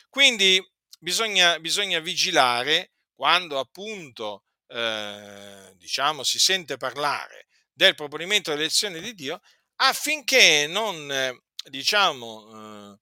Quindi 0.10 0.62
bisogna, 1.00 1.60
bisogna 1.60 2.00
vigilare 2.00 2.92
quando 3.14 3.60
appunto 3.60 4.44
eh, 4.68 5.74
diciamo, 5.76 6.24
si 6.24 6.40
sente 6.40 6.78
parlare 6.78 7.48
del 7.72 7.96
proponimento 7.96 8.52
dell'elezione 8.52 9.00
di 9.00 9.14
Dio 9.14 9.42
affinché 9.78 10.68
non, 10.68 11.40
diciamo, 11.70 12.94
eh, 12.94 13.00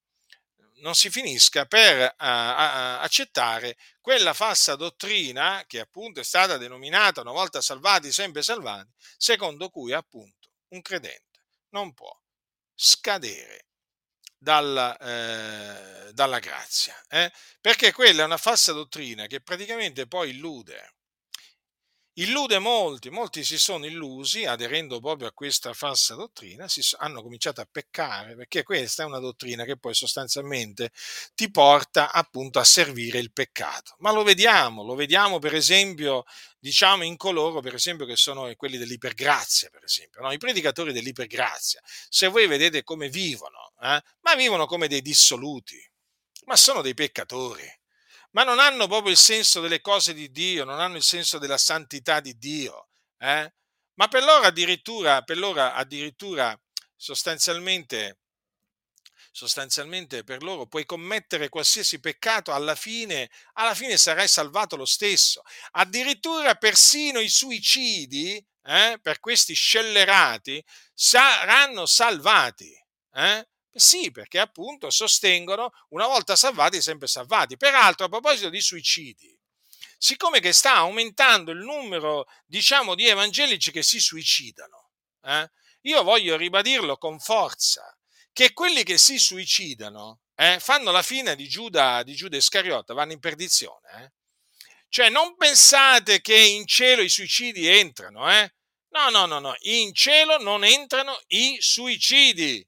non 0.82 0.95
si 0.95 1.09
finisca 1.09 1.65
per 1.65 2.01
uh, 2.01 2.15
accettare 2.17 3.78
quella 4.04 4.34
falsa 4.34 4.76
dottrina 4.76 5.64
che 5.66 5.80
appunto 5.80 6.20
è 6.20 6.24
stata 6.26 6.58
denominata 6.58 7.22
una 7.22 7.32
volta 7.32 7.62
salvati, 7.62 8.12
sempre 8.12 8.43
salvati, 8.43 8.91
secondo 9.16 9.70
cui 9.70 9.93
appunto 9.93 10.49
un 10.74 10.82
credente 10.82 11.45
non 11.70 11.93
può 11.93 12.14
scadere 12.76 13.68
dalla, 14.38 14.97
eh, 14.97 16.12
dalla 16.12 16.39
grazia, 16.39 17.01
eh? 17.08 17.32
perché 17.62 17.93
quella 17.93 18.24
è 18.24 18.26
una 18.26 18.36
falsa 18.36 18.74
dottrina 18.74 19.26
che 19.26 19.39
praticamente 19.39 20.06
poi 20.06 20.32
illude 20.32 20.93
illude 22.16 22.59
molti, 22.59 23.09
molti 23.09 23.43
si 23.43 23.57
sono 23.57 23.86
illusi 23.86 24.45
aderendo 24.45 24.99
proprio 24.99 25.28
a 25.28 25.32
questa 25.32 25.74
falsa 25.74 26.14
dottrina, 26.14 26.68
si, 26.68 26.82
hanno 26.97 27.24
cominciato 27.24 27.61
a 27.61 27.68
peccare 27.70 28.36
perché 28.36 28.64
questa 28.64 29.03
è 29.03 29.05
una 29.05 29.20
dottrina 29.20 29.64
che 29.64 29.78
poi 29.78 29.95
sostanzialmente 29.95 30.91
ti 31.34 31.49
porta 31.49 32.11
appunto 32.11 32.59
a 32.59 32.64
servire 32.64 33.20
il 33.20 33.32
peccato. 33.32 33.95
Ma 33.99 34.11
lo 34.11 34.24
vediamo, 34.24 34.84
lo 34.84 34.95
vediamo 34.95 35.39
per 35.39 35.55
esempio, 35.55 36.26
diciamo 36.59 37.03
in 37.03 37.18
coloro 37.18 37.61
per 37.61 37.74
esempio 37.74 38.05
che 38.05 38.16
sono 38.16 38.53
quelli 38.55 38.78
dell'ipergrazia, 38.78 39.70
per 39.70 39.84
esempio, 39.84 40.22
no? 40.22 40.32
i 40.32 40.38
predicatori 40.38 40.93
dell'ipergrazia. 40.93 41.82
Se 42.09 42.28
voi 42.28 42.45
vedete 42.47 42.84
come 42.84 43.09
vivono, 43.09 43.74
eh? 43.82 44.01
ma 44.22 44.36
vivono 44.36 44.66
come 44.68 44.88
dei 44.88 45.01
dissoluti, 45.01 45.78
ma 46.45 46.55
sono 46.55 46.82
dei 46.82 46.93
peccatori 46.93 47.82
ma 48.34 48.43
non 48.43 48.59
hanno 48.59 48.88
proprio 48.88 49.11
il 49.11 49.17
senso 49.17 49.61
delle 49.61 49.81
cose 49.81 50.13
di 50.13 50.31
Dio, 50.31 50.63
non 50.63 50.79
hanno 50.79 50.97
il 50.97 51.03
senso 51.03 51.38
della 51.38 51.57
santità 51.57 52.19
di 52.19 52.38
Dio. 52.38 52.89
Eh? 53.17 53.53
Ma 53.95 54.07
per 54.07 54.23
loro 54.23 54.45
addirittura, 54.45 55.21
per 55.21 55.38
loro 55.38 55.61
addirittura 55.61 56.59
sostanzialmente, 56.95 58.19
sostanzialmente 59.31 60.23
per 60.23 60.41
loro 60.41 60.65
puoi 60.65 60.86
commettere 60.86 61.49
qualsiasi 61.49 61.99
peccato, 61.99 62.51
alla 62.51 62.75
fine, 62.75 63.29
alla 63.53 63.75
fine 63.75 63.97
sarai 63.97 64.27
salvato 64.27 64.75
lo 64.75 64.86
stesso. 64.86 65.43
Addirittura 65.71 66.55
persino 66.55 67.19
i 67.19 67.29
suicidi, 67.29 68.43
eh, 68.65 68.97
per 69.01 69.19
questi 69.19 69.53
scellerati, 69.53 70.63
saranno 70.93 71.86
salvati. 71.86 72.71
Eh? 73.13 73.47
Sì, 73.76 74.11
perché 74.11 74.39
appunto 74.39 74.91
sostengono 74.91 75.71
una 75.89 76.05
volta 76.05 76.36
salvati, 76.36 76.80
sempre 76.82 77.07
salvati. 77.07 77.57
Peraltro, 77.57 78.05
a 78.05 78.09
proposito 78.09 78.49
di 78.49 78.61
suicidi, 78.61 79.36
siccome 79.97 80.39
che 80.39 80.53
sta 80.53 80.76
aumentando 80.76 81.51
il 81.51 81.59
numero, 81.59 82.28
diciamo, 82.45 82.93
di 82.93 83.07
evangelici 83.07 83.71
che 83.71 83.82
si 83.82 83.99
suicidano, 83.99 84.91
eh, 85.24 85.49
io 85.82 86.03
voglio 86.03 86.38
ribadirlo 86.38 86.97
con 86.97 87.19
forza, 87.19 87.97
che 88.32 88.53
quelli 88.53 88.84
che 88.84 88.99
si 88.99 89.17
suicidano 89.17 90.21
eh, 90.36 90.59
fanno 90.59 90.91
la 90.91 91.01
fine 91.01 91.36
di 91.36 91.47
Giuda, 91.47 92.03
di 92.03 92.13
Giuda 92.13 92.38
Iscariota, 92.38 92.93
vanno 92.93 93.13
in 93.13 93.19
perdizione. 93.19 94.03
Eh. 94.03 94.11
Cioè, 94.88 95.09
non 95.09 95.36
pensate 95.36 96.21
che 96.21 96.38
in 96.38 96.67
cielo 96.67 97.01
i 97.01 97.09
suicidi 97.09 97.67
entrano, 97.67 98.32
eh? 98.32 98.53
No, 98.89 99.09
no, 99.09 99.26
no, 99.26 99.39
no, 99.39 99.55
in 99.61 99.91
cielo 99.95 100.38
non 100.38 100.63
entrano 100.63 101.19
i 101.30 101.57
suicidi 101.59 102.63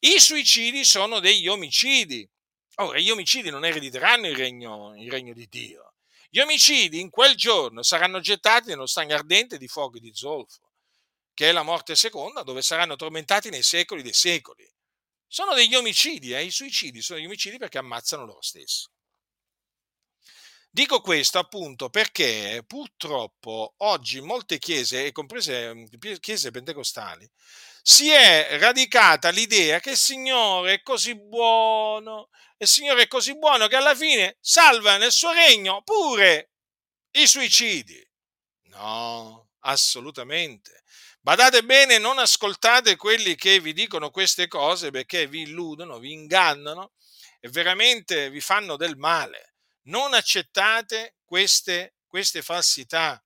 i 0.00 0.20
suicidi 0.20 0.84
sono 0.84 1.20
degli 1.20 1.48
omicidi. 1.48 2.28
Ora, 2.76 2.98
gli 2.98 3.10
omicidi 3.10 3.50
non 3.50 3.64
erediteranno 3.64 4.28
il 4.28 4.36
regno, 4.36 4.94
il 4.96 5.10
regno 5.10 5.32
di 5.32 5.46
Dio. 5.48 5.94
Gli 6.28 6.40
omicidi 6.40 7.00
in 7.00 7.08
quel 7.08 7.34
giorno 7.34 7.82
saranno 7.82 8.20
gettati 8.20 8.68
nello 8.68 8.86
stagno 8.86 9.14
ardente 9.14 9.56
di 9.56 9.68
fuoco 9.68 9.96
e 9.96 10.00
di 10.00 10.12
zolfo, 10.12 10.72
che 11.32 11.48
è 11.48 11.52
la 11.52 11.62
morte 11.62 11.96
seconda, 11.96 12.42
dove 12.42 12.60
saranno 12.60 12.96
tormentati 12.96 13.48
nei 13.48 13.62
secoli 13.62 14.02
dei 14.02 14.12
secoli. 14.12 14.70
Sono 15.26 15.54
degli 15.54 15.74
omicidi, 15.74 16.34
eh? 16.34 16.44
i 16.44 16.50
suicidi 16.50 17.00
sono 17.00 17.18
degli 17.18 17.28
omicidi 17.28 17.56
perché 17.56 17.78
ammazzano 17.78 18.26
loro 18.26 18.42
stessi. 18.42 18.86
Dico 20.70 21.00
questo 21.00 21.38
appunto 21.38 21.88
perché 21.88 22.62
purtroppo 22.66 23.74
oggi 23.78 24.20
molte 24.20 24.58
chiese, 24.58 25.10
comprese 25.10 25.88
chiese 26.20 26.50
pentecostali, 26.50 27.26
si 27.88 28.10
è 28.10 28.58
radicata 28.58 29.28
l'idea 29.28 29.78
che 29.78 29.90
il 29.90 29.96
Signore 29.96 30.72
è 30.74 30.82
così 30.82 31.14
buono, 31.14 32.30
il 32.58 32.66
Signore 32.66 33.02
è 33.02 33.06
così 33.06 33.38
buono 33.38 33.68
che 33.68 33.76
alla 33.76 33.94
fine 33.94 34.38
salva 34.40 34.96
nel 34.96 35.12
suo 35.12 35.30
regno 35.30 35.82
pure 35.84 36.50
i 37.12 37.28
suicidi. 37.28 38.04
No, 38.70 39.50
assolutamente. 39.60 40.82
Badate 41.20 41.62
bene, 41.62 41.98
non 41.98 42.18
ascoltate 42.18 42.96
quelli 42.96 43.36
che 43.36 43.60
vi 43.60 43.72
dicono 43.72 44.10
queste 44.10 44.48
cose 44.48 44.90
perché 44.90 45.28
vi 45.28 45.42
illudono, 45.42 46.00
vi 46.00 46.10
ingannano 46.10 46.94
e 47.38 47.48
veramente 47.50 48.30
vi 48.30 48.40
fanno 48.40 48.74
del 48.74 48.96
male. 48.96 49.54
Non 49.82 50.12
accettate 50.12 51.18
queste, 51.24 51.94
queste 52.04 52.42
falsità. 52.42 53.24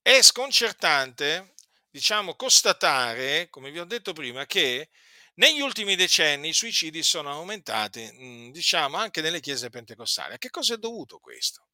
È 0.00 0.22
sconcertante 0.22 1.54
diciamo, 1.90 2.34
constatare, 2.34 3.48
come 3.50 3.70
vi 3.70 3.78
ho 3.80 3.84
detto 3.84 4.12
prima, 4.12 4.46
che 4.46 4.90
negli 5.34 5.60
ultimi 5.60 5.96
decenni 5.96 6.48
i 6.48 6.52
suicidi 6.52 7.02
sono 7.02 7.30
aumentati, 7.30 8.02
mh, 8.02 8.50
diciamo, 8.50 8.96
anche 8.96 9.20
nelle 9.20 9.40
chiese 9.40 9.70
pentecostali. 9.70 10.34
A 10.34 10.38
che 10.38 10.50
cosa 10.50 10.74
è 10.74 10.78
dovuto 10.78 11.18
questo? 11.18 11.68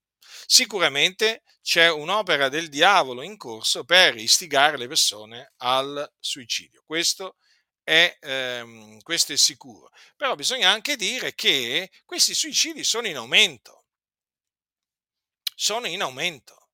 Sicuramente 0.46 1.42
c'è 1.62 1.90
un'opera 1.90 2.48
del 2.48 2.68
diavolo 2.68 3.22
in 3.22 3.36
corso 3.36 3.84
per 3.84 4.16
istigare 4.16 4.76
le 4.76 4.88
persone 4.88 5.52
al 5.58 6.10
suicidio. 6.18 6.82
Questo 6.84 7.36
è, 7.82 8.16
ehm, 8.20 9.00
questo 9.00 9.32
è 9.32 9.36
sicuro. 9.36 9.90
Però 10.16 10.34
bisogna 10.34 10.70
anche 10.70 10.96
dire 10.96 11.34
che 11.34 11.90
questi 12.04 12.34
suicidi 12.34 12.82
sono 12.84 13.06
in 13.06 13.16
aumento. 13.16 13.84
Sono 15.54 15.86
in 15.86 16.02
aumento. 16.02 16.68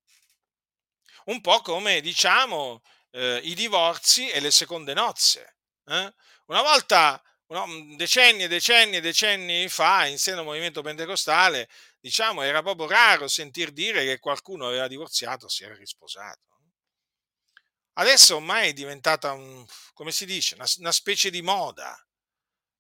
Un 1.27 1.41
po' 1.41 1.61
come 1.61 2.01
diciamo 2.01 2.83
eh, 3.11 3.41
i 3.45 3.55
divorzi 3.55 4.29
e 4.31 4.41
le 4.41 4.51
seconde 4.51 4.95
nozze. 4.95 5.57
Eh? 5.87 6.15
Una 6.47 6.63
volta, 6.63 7.23
no, 7.49 7.67
decenni 7.97 8.45
e 8.45 8.49
decenni 8.49 8.97
e 8.97 9.01
decenni 9.01 9.69
fa, 9.69 10.07
in 10.07 10.19
seno 10.19 10.41
al 10.41 10.45
movimento 10.45 10.83
pentecostale, 10.83 11.69
diciamo, 12.01 12.43
era 12.43 12.63
proprio 12.63 12.89
raro 12.89 13.29
sentir 13.29 13.73
dire 13.73 14.05
che 14.05 14.19
qualcuno 14.19 14.67
aveva 14.67 14.89
divorziato 14.89 15.47
o 15.47 15.49
si 15.49 15.65
era 15.65 15.75
risposato. 15.75 16.49
Adesso 17.95 18.37
ormai 18.37 18.71
è 18.71 18.73
diventata, 18.73 19.33
un, 19.33 19.65
come 19.93 20.13
si 20.13 20.25
dice, 20.25 20.55
una, 20.55 20.67
una 20.79 20.93
specie 20.93 21.31
di 21.31 21.43
moda. 21.43 21.95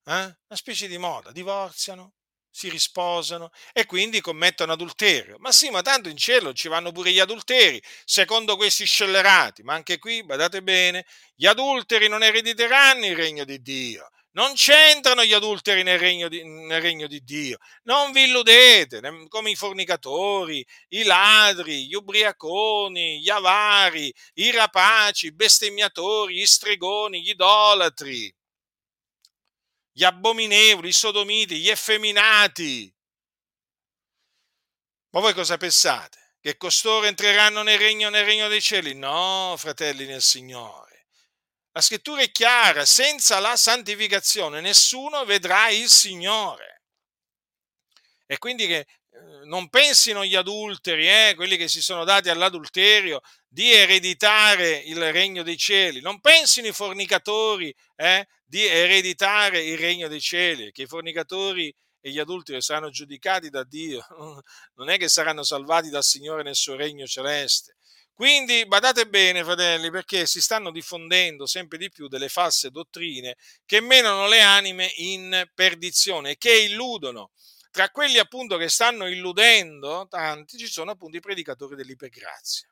Eh? 0.04 0.12
Una 0.12 0.36
specie 0.48 0.88
di 0.88 0.96
moda. 0.98 1.30
Divorziano, 1.30 2.14
si 2.50 2.68
risposano 2.68 3.50
e 3.72 3.86
quindi 3.86 4.20
commettono 4.20 4.72
adulterio. 4.72 5.36
Ma 5.38 5.52
sì, 5.52 5.70
ma 5.70 5.82
tanto 5.82 6.08
in 6.08 6.16
cielo 6.16 6.52
ci 6.52 6.68
vanno 6.68 6.92
pure 6.92 7.12
gli 7.12 7.20
adulteri, 7.20 7.82
secondo 8.04 8.56
questi 8.56 8.84
scellerati. 8.84 9.62
Ma 9.62 9.74
anche 9.74 9.98
qui, 9.98 10.24
badate 10.24 10.62
bene, 10.62 11.06
gli 11.34 11.46
adulteri 11.46 12.08
non 12.08 12.22
erediteranno 12.22 13.06
il 13.06 13.16
regno 13.16 13.44
di 13.44 13.60
Dio. 13.62 14.10
Non 14.32 14.52
c'entrano 14.54 15.24
gli 15.24 15.32
adulteri 15.32 15.82
nel 15.82 15.98
regno, 15.98 16.28
di, 16.28 16.44
nel 16.44 16.80
regno 16.80 17.08
di 17.08 17.24
Dio. 17.24 17.58
Non 17.82 18.12
vi 18.12 18.24
illudete, 18.24 19.00
come 19.28 19.50
i 19.50 19.56
fornicatori, 19.56 20.64
i 20.90 21.02
ladri, 21.02 21.86
gli 21.86 21.94
ubriaconi, 21.94 23.20
gli 23.20 23.28
avari, 23.28 24.12
i 24.34 24.52
rapaci, 24.52 25.26
i 25.26 25.34
bestemmiatori, 25.34 26.36
gli 26.36 26.46
stregoni, 26.46 27.22
gli 27.22 27.30
idolatri, 27.30 28.32
gli 30.00 30.04
abominevoli, 30.04 30.88
i 30.88 30.92
sodomiti, 30.94 31.58
gli 31.58 31.68
effeminati. 31.68 32.90
Ma 35.10 35.20
voi 35.20 35.34
cosa 35.34 35.58
pensate? 35.58 36.36
Che 36.40 36.56
costoro 36.56 37.04
entreranno 37.04 37.60
nel 37.60 37.78
regno, 37.78 38.08
nel 38.08 38.24
regno 38.24 38.48
dei 38.48 38.62
cieli? 38.62 38.94
No, 38.94 39.54
fratelli 39.58 40.06
nel 40.06 40.22
Signore. 40.22 41.08
La 41.72 41.82
scrittura 41.82 42.22
è 42.22 42.30
chiara, 42.30 42.86
senza 42.86 43.40
la 43.40 43.58
santificazione 43.58 44.62
nessuno 44.62 45.26
vedrà 45.26 45.68
il 45.68 45.90
Signore. 45.90 46.79
E 48.30 48.38
quindi 48.38 48.68
che 48.68 48.76
eh, 48.76 48.86
non 49.46 49.68
pensino 49.70 50.24
gli 50.24 50.36
adulteri, 50.36 51.08
eh, 51.08 51.32
quelli 51.34 51.56
che 51.56 51.66
si 51.66 51.82
sono 51.82 52.04
dati 52.04 52.28
all'adulterio, 52.28 53.22
di 53.48 53.72
ereditare 53.72 54.70
il 54.86 55.10
regno 55.10 55.42
dei 55.42 55.56
cieli. 55.56 56.00
Non 56.00 56.20
pensino 56.20 56.68
i 56.68 56.72
fornicatori 56.72 57.74
eh, 57.96 58.28
di 58.44 58.64
ereditare 58.64 59.64
il 59.64 59.76
regno 59.76 60.06
dei 60.06 60.20
cieli, 60.20 60.70
che 60.70 60.82
i 60.82 60.86
fornicatori 60.86 61.74
e 62.00 62.10
gli 62.12 62.20
adulteri 62.20 62.62
saranno 62.62 62.90
giudicati 62.90 63.50
da 63.50 63.64
Dio, 63.64 64.06
non 64.78 64.90
è 64.90 64.96
che 64.96 65.08
saranno 65.08 65.42
salvati 65.42 65.88
dal 65.90 66.04
Signore 66.04 66.44
nel 66.44 66.54
suo 66.54 66.76
regno 66.76 67.08
celeste. 67.08 67.74
Quindi 68.14 68.64
badate 68.64 69.08
bene, 69.08 69.42
fratelli, 69.42 69.90
perché 69.90 70.24
si 70.26 70.40
stanno 70.40 70.70
diffondendo 70.70 71.46
sempre 71.46 71.78
di 71.78 71.90
più 71.90 72.06
delle 72.06 72.28
false 72.28 72.70
dottrine 72.70 73.34
che 73.66 73.80
menano 73.80 74.28
le 74.28 74.40
anime 74.40 74.92
in 74.98 75.50
perdizione, 75.52 76.36
che 76.36 76.60
illudono. 76.60 77.32
Tra 77.70 77.90
quelli 77.90 78.18
appunto 78.18 78.56
che 78.56 78.68
stanno 78.68 79.06
illudendo 79.06 80.06
tanti 80.08 80.58
ci 80.58 80.66
sono 80.66 80.90
appunto 80.90 81.16
i 81.16 81.20
predicatori 81.20 81.76
dell'ipergrazia. 81.76 82.68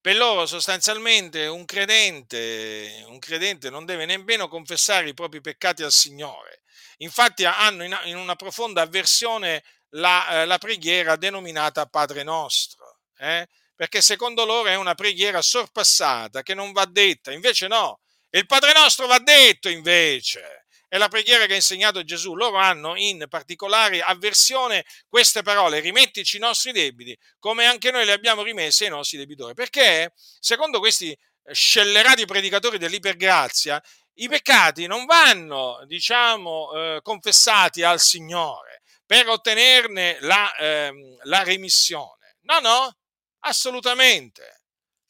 Per 0.00 0.16
loro 0.16 0.46
sostanzialmente 0.46 1.46
un 1.46 1.64
credente, 1.64 3.04
un 3.06 3.18
credente 3.18 3.70
non 3.70 3.84
deve 3.84 4.04
nemmeno 4.04 4.48
confessare 4.48 5.08
i 5.08 5.14
propri 5.14 5.40
peccati 5.40 5.82
al 5.82 5.92
Signore. 5.92 6.62
Infatti 6.98 7.44
hanno 7.44 7.84
in, 7.84 8.16
una 8.16 8.36
profonda 8.36 8.82
avversione 8.82 9.62
la, 9.90 10.42
eh, 10.42 10.46
la, 10.46 10.58
preghiera 10.58 11.16
denominata 11.16 11.86
Padre 11.86 12.22
nostro. 12.24 12.98
Eh? 13.16 13.48
perché 13.82 14.00
secondo 14.00 14.44
loro 14.44 14.68
è 14.68 14.76
una 14.76 14.94
preghiera 14.94 15.42
sorpassata 15.42 16.44
che 16.44 16.54
non 16.54 16.70
va 16.70 16.84
detta, 16.84 17.32
invece 17.32 17.66
no, 17.66 17.98
il 18.30 18.46
Padre 18.46 18.72
nostro 18.72 19.08
va 19.08 19.18
detto 19.18 19.68
invece. 19.68 20.61
È 20.92 20.98
la 20.98 21.08
preghiera 21.08 21.46
che 21.46 21.54
ha 21.54 21.56
insegnato 21.56 22.04
Gesù. 22.04 22.34
Loro 22.34 22.58
hanno 22.58 22.96
in 22.96 23.24
particolare 23.26 24.02
avversione 24.02 24.84
queste 25.08 25.40
parole, 25.40 25.80
rimettici 25.80 26.36
i 26.36 26.40
nostri 26.40 26.70
debiti, 26.72 27.16
come 27.38 27.64
anche 27.64 27.90
noi 27.90 28.04
li 28.04 28.10
abbiamo 28.10 28.42
rimessi 28.42 28.84
ai 28.84 28.90
nostri 28.90 29.16
debitori. 29.16 29.54
Perché, 29.54 30.12
secondo 30.38 30.80
questi 30.80 31.16
scellerati 31.50 32.26
predicatori 32.26 32.76
dell'ipergrazia, 32.76 33.82
i 34.16 34.28
peccati 34.28 34.86
non 34.86 35.06
vanno, 35.06 35.82
diciamo, 35.86 36.72
eh, 36.74 37.00
confessati 37.02 37.82
al 37.82 37.98
Signore 37.98 38.82
per 39.06 39.28
ottenerne 39.28 40.18
la, 40.20 40.54
eh, 40.56 40.92
la 41.22 41.42
remissione. 41.42 42.36
No, 42.42 42.58
no, 42.58 42.96
Assolutamente. 43.44 44.60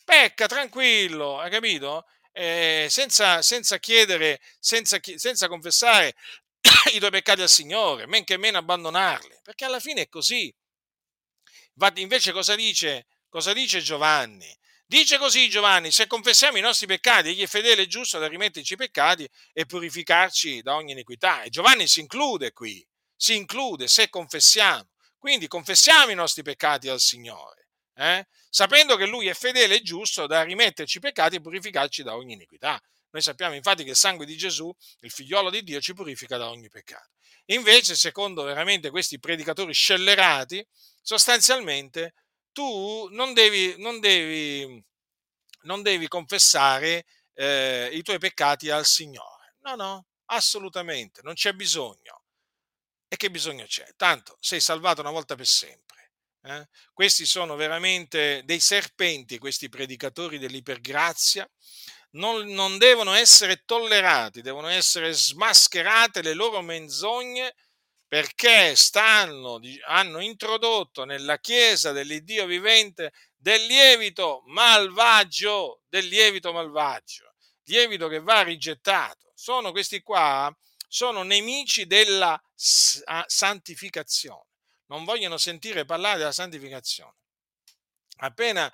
Pecca 0.04 0.46
tranquillo, 0.46 1.38
hai 1.38 1.50
capito? 1.50 2.06
Eh, 2.34 2.86
senza, 2.88 3.42
senza, 3.42 3.78
chiedere, 3.78 4.40
senza, 4.58 4.98
senza 5.16 5.48
confessare 5.48 6.14
i 6.94 6.98
tuoi 6.98 7.10
peccati 7.10 7.42
al 7.42 7.48
Signore, 7.48 8.06
men 8.06 8.24
che 8.24 8.36
meno 8.38 8.58
abbandonarli, 8.58 9.40
perché 9.42 9.64
alla 9.64 9.80
fine 9.80 10.02
è 10.02 10.08
così. 10.08 10.54
Invece 11.96 12.32
cosa 12.32 12.54
dice, 12.54 13.06
cosa 13.28 13.52
dice 13.52 13.80
Giovanni? 13.80 14.56
Dice 14.86 15.16
così 15.16 15.48
Giovanni, 15.48 15.90
se 15.90 16.06
confessiamo 16.06 16.58
i 16.58 16.60
nostri 16.60 16.86
peccati, 16.86 17.28
egli 17.28 17.42
è 17.42 17.46
fedele 17.46 17.82
e 17.82 17.86
giusto 17.86 18.18
da 18.18 18.28
rimetterci 18.28 18.74
i 18.74 18.76
peccati 18.76 19.28
e 19.52 19.64
purificarci 19.64 20.60
da 20.60 20.74
ogni 20.74 20.92
iniquità. 20.92 21.42
E 21.42 21.48
Giovanni 21.48 21.88
si 21.88 22.00
include 22.00 22.52
qui, 22.52 22.86
si 23.16 23.34
include 23.34 23.88
se 23.88 24.10
confessiamo. 24.10 24.90
Quindi 25.16 25.48
confessiamo 25.48 26.10
i 26.10 26.14
nostri 26.14 26.42
peccati 26.42 26.88
al 26.88 27.00
Signore 27.00 27.62
eh? 28.02 28.26
sapendo 28.48 28.96
che 28.96 29.06
lui 29.06 29.28
è 29.28 29.34
fedele 29.34 29.76
e 29.76 29.82
giusto 29.82 30.26
da 30.26 30.42
rimetterci 30.42 30.98
i 30.98 31.00
peccati 31.00 31.36
e 31.36 31.40
purificarci 31.40 32.02
da 32.02 32.16
ogni 32.16 32.32
iniquità. 32.32 32.80
Noi 33.10 33.22
sappiamo 33.22 33.54
infatti 33.54 33.84
che 33.84 33.90
il 33.90 33.96
sangue 33.96 34.26
di 34.26 34.36
Gesù, 34.36 34.74
il 35.00 35.10
figliolo 35.10 35.50
di 35.50 35.62
Dio, 35.62 35.80
ci 35.80 35.94
purifica 35.94 36.36
da 36.36 36.48
ogni 36.48 36.68
peccato. 36.68 37.10
Invece, 37.46 37.94
secondo 37.94 38.42
veramente 38.42 38.90
questi 38.90 39.18
predicatori 39.18 39.72
scellerati, 39.72 40.66
sostanzialmente 41.00 42.14
tu 42.52 43.08
non 43.10 43.34
devi, 43.34 43.74
non 43.78 44.00
devi, 44.00 44.82
non 45.62 45.82
devi 45.82 46.08
confessare 46.08 47.04
eh, 47.34 47.90
i 47.92 48.02
tuoi 48.02 48.18
peccati 48.18 48.70
al 48.70 48.86
Signore. 48.86 49.56
No, 49.60 49.74
no, 49.74 50.06
assolutamente, 50.26 51.20
non 51.22 51.34
c'è 51.34 51.52
bisogno. 51.52 52.22
E 53.08 53.16
che 53.16 53.30
bisogno 53.30 53.66
c'è? 53.66 53.86
Tanto 53.96 54.38
sei 54.40 54.60
salvato 54.60 55.02
una 55.02 55.10
volta 55.10 55.34
per 55.34 55.46
sempre. 55.46 56.01
Eh? 56.44 56.68
Questi 56.92 57.24
sono 57.24 57.54
veramente 57.54 58.42
dei 58.44 58.58
serpenti, 58.58 59.38
questi 59.38 59.68
predicatori 59.68 60.38
dell'ipergrazia. 60.38 61.48
Non, 62.14 62.48
non 62.48 62.78
devono 62.78 63.14
essere 63.14 63.62
tollerati, 63.64 64.42
devono 64.42 64.68
essere 64.68 65.12
smascherate 65.12 66.20
le 66.20 66.34
loro 66.34 66.60
menzogne 66.60 67.54
perché 68.06 68.76
stanno, 68.76 69.58
hanno 69.86 70.20
introdotto 70.20 71.04
nella 71.04 71.38
Chiesa 71.38 71.92
dell'Iddio 71.92 72.44
vivente 72.44 73.12
del 73.34 73.64
lievito 73.64 74.42
malvagio, 74.46 75.80
del 75.88 76.06
lievito 76.06 76.52
malvagio, 76.52 77.32
lievito 77.64 78.08
che 78.08 78.20
va 78.20 78.42
rigettato. 78.42 79.32
Sono 79.34 79.70
questi 79.70 80.02
qua, 80.02 80.54
sono 80.86 81.22
nemici 81.22 81.86
della 81.86 82.38
santificazione 82.54 84.51
non 84.92 85.04
vogliono 85.04 85.38
sentire 85.38 85.86
parlare 85.86 86.18
della 86.18 86.32
santificazione. 86.32 87.14
Appena 88.18 88.72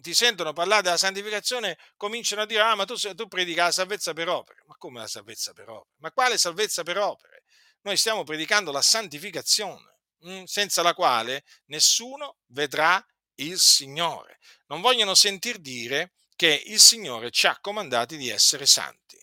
ti 0.00 0.14
sentono 0.14 0.52
parlare 0.54 0.82
della 0.82 0.96
santificazione, 0.96 1.78
cominciano 1.96 2.42
a 2.42 2.46
dire: 2.46 2.62
Ah, 2.62 2.74
ma 2.74 2.84
tu, 2.86 2.94
tu 2.96 3.28
predica 3.28 3.64
la 3.64 3.70
salvezza 3.70 4.14
per 4.14 4.28
opere. 4.28 4.62
Ma 4.66 4.74
come 4.76 5.00
la 5.00 5.06
salvezza 5.06 5.52
per 5.52 5.68
opere? 5.68 5.94
Ma 5.98 6.10
quale 6.10 6.38
salvezza 6.38 6.82
per 6.82 6.98
opere? 6.98 7.44
Noi 7.82 7.96
stiamo 7.96 8.24
predicando 8.24 8.72
la 8.72 8.82
santificazione, 8.82 9.98
mm, 10.26 10.44
senza 10.44 10.82
la 10.82 10.94
quale 10.94 11.44
nessuno 11.66 12.38
vedrà 12.46 13.04
il 13.36 13.58
Signore. 13.60 14.38
Non 14.66 14.80
vogliono 14.80 15.14
sentir 15.14 15.58
dire 15.58 16.14
che 16.34 16.62
il 16.66 16.80
Signore 16.80 17.30
ci 17.30 17.46
ha 17.46 17.58
comandati 17.60 18.16
di 18.16 18.30
essere 18.30 18.66
santi. 18.66 19.16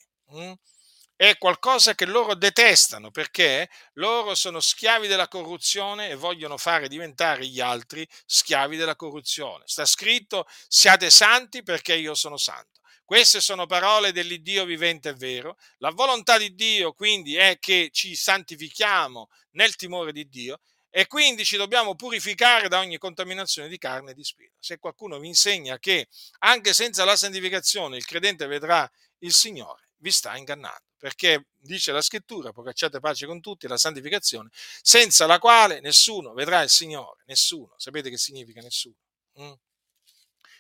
È 1.17 1.37
qualcosa 1.37 1.95
che 1.95 2.05
loro 2.05 2.35
detestano 2.35 3.09
perché 3.09 3.69
loro 3.93 4.35
sono 4.35 4.59
schiavi 4.59 5.07
della 5.07 5.29
corruzione 5.29 6.09
e 6.09 6.15
vogliono 6.15 6.57
fare 6.57 6.89
diventare 6.89 7.47
gli 7.47 7.61
altri 7.61 8.05
schiavi 8.25 8.75
della 8.75 8.97
corruzione. 8.97 9.63
Sta 9.65 9.85
scritto 9.85 10.45
siate 10.67 11.09
santi 11.09 11.63
perché 11.63 11.95
io 11.95 12.15
sono 12.15 12.35
santo. 12.35 12.81
Queste 13.05 13.39
sono 13.39 13.65
parole 13.65 14.11
dell'Iddio 14.11 14.65
vivente 14.65 15.09
e 15.09 15.13
vero. 15.13 15.55
La 15.77 15.91
volontà 15.91 16.37
di 16.37 16.53
Dio 16.53 16.91
quindi 16.91 17.37
è 17.37 17.59
che 17.59 17.91
ci 17.93 18.13
santifichiamo 18.13 19.29
nel 19.51 19.77
timore 19.77 20.11
di 20.11 20.27
Dio 20.27 20.59
e 20.89 21.07
quindi 21.07 21.45
ci 21.45 21.55
dobbiamo 21.55 21.95
purificare 21.95 22.67
da 22.67 22.79
ogni 22.79 22.97
contaminazione 22.97 23.69
di 23.69 23.77
carne 23.77 24.11
e 24.11 24.15
di 24.15 24.23
spirito. 24.25 24.57
Se 24.59 24.79
qualcuno 24.79 25.17
vi 25.19 25.27
insegna 25.27 25.79
che 25.79 26.09
anche 26.39 26.73
senza 26.73 27.05
la 27.05 27.15
santificazione 27.15 27.95
il 27.95 28.05
credente 28.05 28.47
vedrà 28.47 28.89
il 29.19 29.33
Signore, 29.33 29.84
vi 29.97 30.11
sta 30.11 30.35
ingannando 30.37 30.83
perché 31.05 31.45
dice 31.59 31.91
la 31.91 32.01
scrittura, 32.01 32.51
procacciate 32.51 32.99
pace 32.99 33.27
con 33.27 33.39
tutti, 33.39 33.67
la 33.67 33.77
santificazione, 33.77 34.49
senza 34.81 35.27
la 35.27 35.37
quale 35.37 35.79
nessuno 35.79 36.33
vedrà 36.33 36.63
il 36.63 36.69
Signore, 36.69 37.21
nessuno. 37.27 37.75
Sapete 37.77 38.09
che 38.09 38.17
significa 38.17 38.59
nessuno? 38.59 38.95
Mm? 39.39 39.51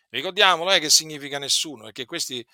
Ricordiamolo 0.09 0.71
eh, 0.71 0.79
che 0.79 0.91
significa 0.91 1.39
nessuno, 1.39 1.85
perché 1.85 2.05
questi 2.05 2.45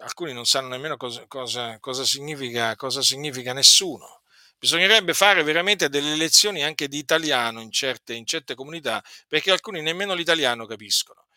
alcuni 0.00 0.34
non 0.34 0.44
sanno 0.44 0.68
nemmeno 0.68 0.98
cosa, 0.98 1.24
cosa, 1.26 1.78
cosa, 1.80 2.04
significa, 2.04 2.76
cosa 2.76 3.00
significa 3.00 3.54
nessuno. 3.54 4.20
Bisognerebbe 4.58 5.14
fare 5.14 5.42
veramente 5.42 5.88
delle 5.88 6.16
lezioni 6.16 6.62
anche 6.62 6.86
di 6.86 6.98
italiano 6.98 7.62
in 7.62 7.70
certe, 7.70 8.12
in 8.12 8.26
certe 8.26 8.54
comunità, 8.54 9.02
perché 9.26 9.52
alcuni 9.52 9.80
nemmeno 9.80 10.12
l'italiano 10.12 10.66
capiscono. 10.66 11.27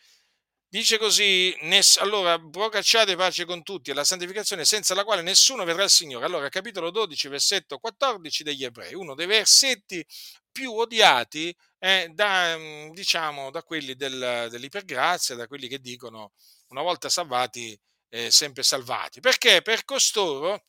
Dice 0.74 0.98
così, 0.98 1.54
ness- 1.64 1.98
allora 1.98 2.40
procacciate 2.40 3.18
pace 3.18 3.44
con 3.44 3.62
tutti 3.62 3.92
e 3.92 3.94
la 3.94 4.06
santificazione 4.06 4.64
senza 4.64 4.94
la 4.94 5.04
quale 5.04 5.22
nessuno 5.22 5.66
vedrà 5.66 5.84
il 5.84 5.90
Signore. 5.90 6.24
Allora, 6.24 6.48
capitolo 6.48 6.92
12, 6.92 7.28
versetto 7.28 7.78
14 7.78 8.42
degli 8.42 8.64
Ebrei, 8.64 8.94
uno 8.94 9.14
dei 9.14 9.26
versetti 9.26 10.02
più 10.50 10.72
odiati 10.72 11.54
eh, 11.78 12.10
da, 12.14 12.56
mm, 12.58 12.92
diciamo, 12.92 13.52
da 13.52 13.64
quelli 13.64 13.96
del, 13.96 14.48
dell'ipergrazia, 14.50 15.36
da 15.36 15.46
quelli 15.46 15.68
che 15.68 15.80
dicono 15.80 16.32
una 16.70 16.82
volta 16.82 17.10
salvati, 17.10 17.78
eh, 18.08 18.32
sempre 18.32 18.64
salvati. 18.64 19.20
Perché 19.20 19.62
per 19.62 19.84
costoro, 19.84 20.68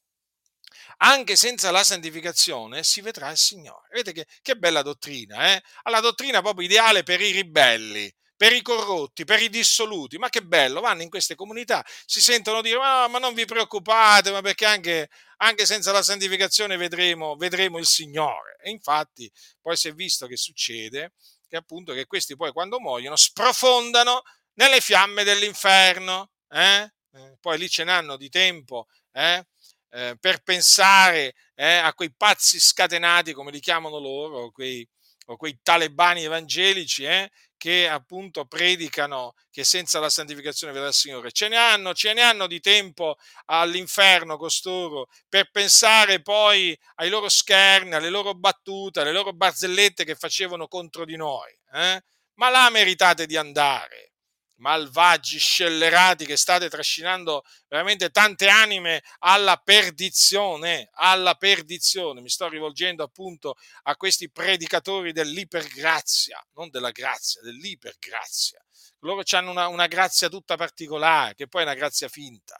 anche 0.98 1.36
senza 1.36 1.70
la 1.70 1.84
santificazione, 1.84 2.82
si 2.82 3.00
vedrà 3.02 3.30
il 3.30 3.36
Signore. 3.36 3.86
Vedete 3.92 4.12
che, 4.12 4.26
che 4.42 4.56
bella 4.56 4.82
dottrina, 4.82 5.54
eh? 5.54 5.62
La 5.88 6.00
dottrina 6.00 6.42
proprio 6.42 6.66
ideale 6.66 7.04
per 7.04 7.20
i 7.20 7.30
ribelli 7.30 8.12
per 8.42 8.52
i 8.52 8.60
corrotti, 8.60 9.22
per 9.22 9.40
i 9.40 9.48
dissoluti. 9.48 10.18
Ma 10.18 10.28
che 10.28 10.42
bello, 10.42 10.80
vanno 10.80 11.02
in 11.02 11.08
queste 11.08 11.36
comunità, 11.36 11.86
si 12.04 12.20
sentono 12.20 12.60
dire 12.60 12.76
ah, 12.82 13.06
ma 13.06 13.20
non 13.20 13.34
vi 13.34 13.44
preoccupate, 13.44 14.32
ma 14.32 14.40
perché 14.40 14.64
anche, 14.66 15.10
anche 15.36 15.64
senza 15.64 15.92
la 15.92 16.02
santificazione 16.02 16.76
vedremo, 16.76 17.36
vedremo, 17.36 17.78
il 17.78 17.86
Signore. 17.86 18.56
E 18.60 18.70
infatti 18.70 19.30
poi 19.60 19.76
si 19.76 19.86
è 19.86 19.94
visto 19.94 20.26
che 20.26 20.36
succede 20.36 21.12
che 21.46 21.56
appunto 21.56 21.92
che 21.92 22.06
questi 22.06 22.34
poi 22.34 22.50
quando 22.50 22.80
muoiono 22.80 23.14
sprofondano 23.14 24.22
nelle 24.54 24.80
fiamme 24.80 25.22
dell'inferno. 25.22 26.32
Eh? 26.48 26.92
Eh, 27.12 27.36
poi 27.40 27.58
lì 27.58 27.68
ce 27.68 27.84
n'hanno 27.84 28.16
di 28.16 28.28
tempo 28.28 28.88
eh? 29.12 29.46
eh 29.90 30.16
per 30.18 30.42
pensare 30.42 31.34
eh, 31.54 31.74
a 31.74 31.94
quei 31.94 32.12
pazzi 32.12 32.58
scatenati, 32.58 33.34
come 33.34 33.52
li 33.52 33.60
chiamano 33.60 34.00
loro, 34.00 34.50
quei, 34.50 34.84
o 35.26 35.36
quei 35.36 35.60
talebani 35.62 36.24
evangelici 36.24 37.04
eh, 37.04 37.30
che 37.62 37.88
appunto 37.88 38.44
predicano 38.44 39.34
che 39.48 39.62
senza 39.62 40.00
la 40.00 40.10
santificazione 40.10 40.72
verrà 40.72 40.88
il 40.88 40.92
Signore. 40.92 41.30
Ce 41.30 41.46
ne 41.46 41.54
hanno, 41.54 41.94
ce 41.94 42.12
ne 42.12 42.20
hanno 42.20 42.48
di 42.48 42.58
tempo 42.58 43.18
all'inferno 43.44 44.36
costoro 44.36 45.06
per 45.28 45.48
pensare 45.52 46.22
poi 46.22 46.76
ai 46.96 47.08
loro 47.08 47.28
scherni, 47.28 47.94
alle 47.94 48.10
loro 48.10 48.34
battute, 48.34 48.98
alle 48.98 49.12
loro 49.12 49.32
barzellette 49.32 50.02
che 50.02 50.16
facevano 50.16 50.66
contro 50.66 51.04
di 51.04 51.14
noi. 51.14 51.56
Eh? 51.72 52.02
Ma 52.34 52.48
là 52.48 52.68
meritate 52.68 53.26
di 53.26 53.36
andare 53.36 54.11
malvagi, 54.62 55.38
scellerati 55.38 56.24
che 56.24 56.36
state 56.36 56.70
trascinando 56.70 57.42
veramente 57.68 58.10
tante 58.10 58.48
anime 58.48 59.02
alla 59.18 59.56
perdizione, 59.56 60.88
alla 60.92 61.34
perdizione. 61.34 62.20
Mi 62.20 62.30
sto 62.30 62.48
rivolgendo 62.48 63.02
appunto 63.02 63.56
a 63.82 63.96
questi 63.96 64.30
predicatori 64.30 65.12
dell'ipergrazia, 65.12 66.40
non 66.54 66.70
della 66.70 66.92
grazia, 66.92 67.42
dell'ipergrazia. 67.42 68.64
Loro 69.00 69.22
hanno 69.32 69.50
una, 69.50 69.66
una 69.66 69.88
grazia 69.88 70.28
tutta 70.28 70.56
particolare, 70.56 71.34
che 71.34 71.48
poi 71.48 71.62
è 71.62 71.64
una 71.64 71.74
grazia 71.74 72.08
finta. 72.08 72.56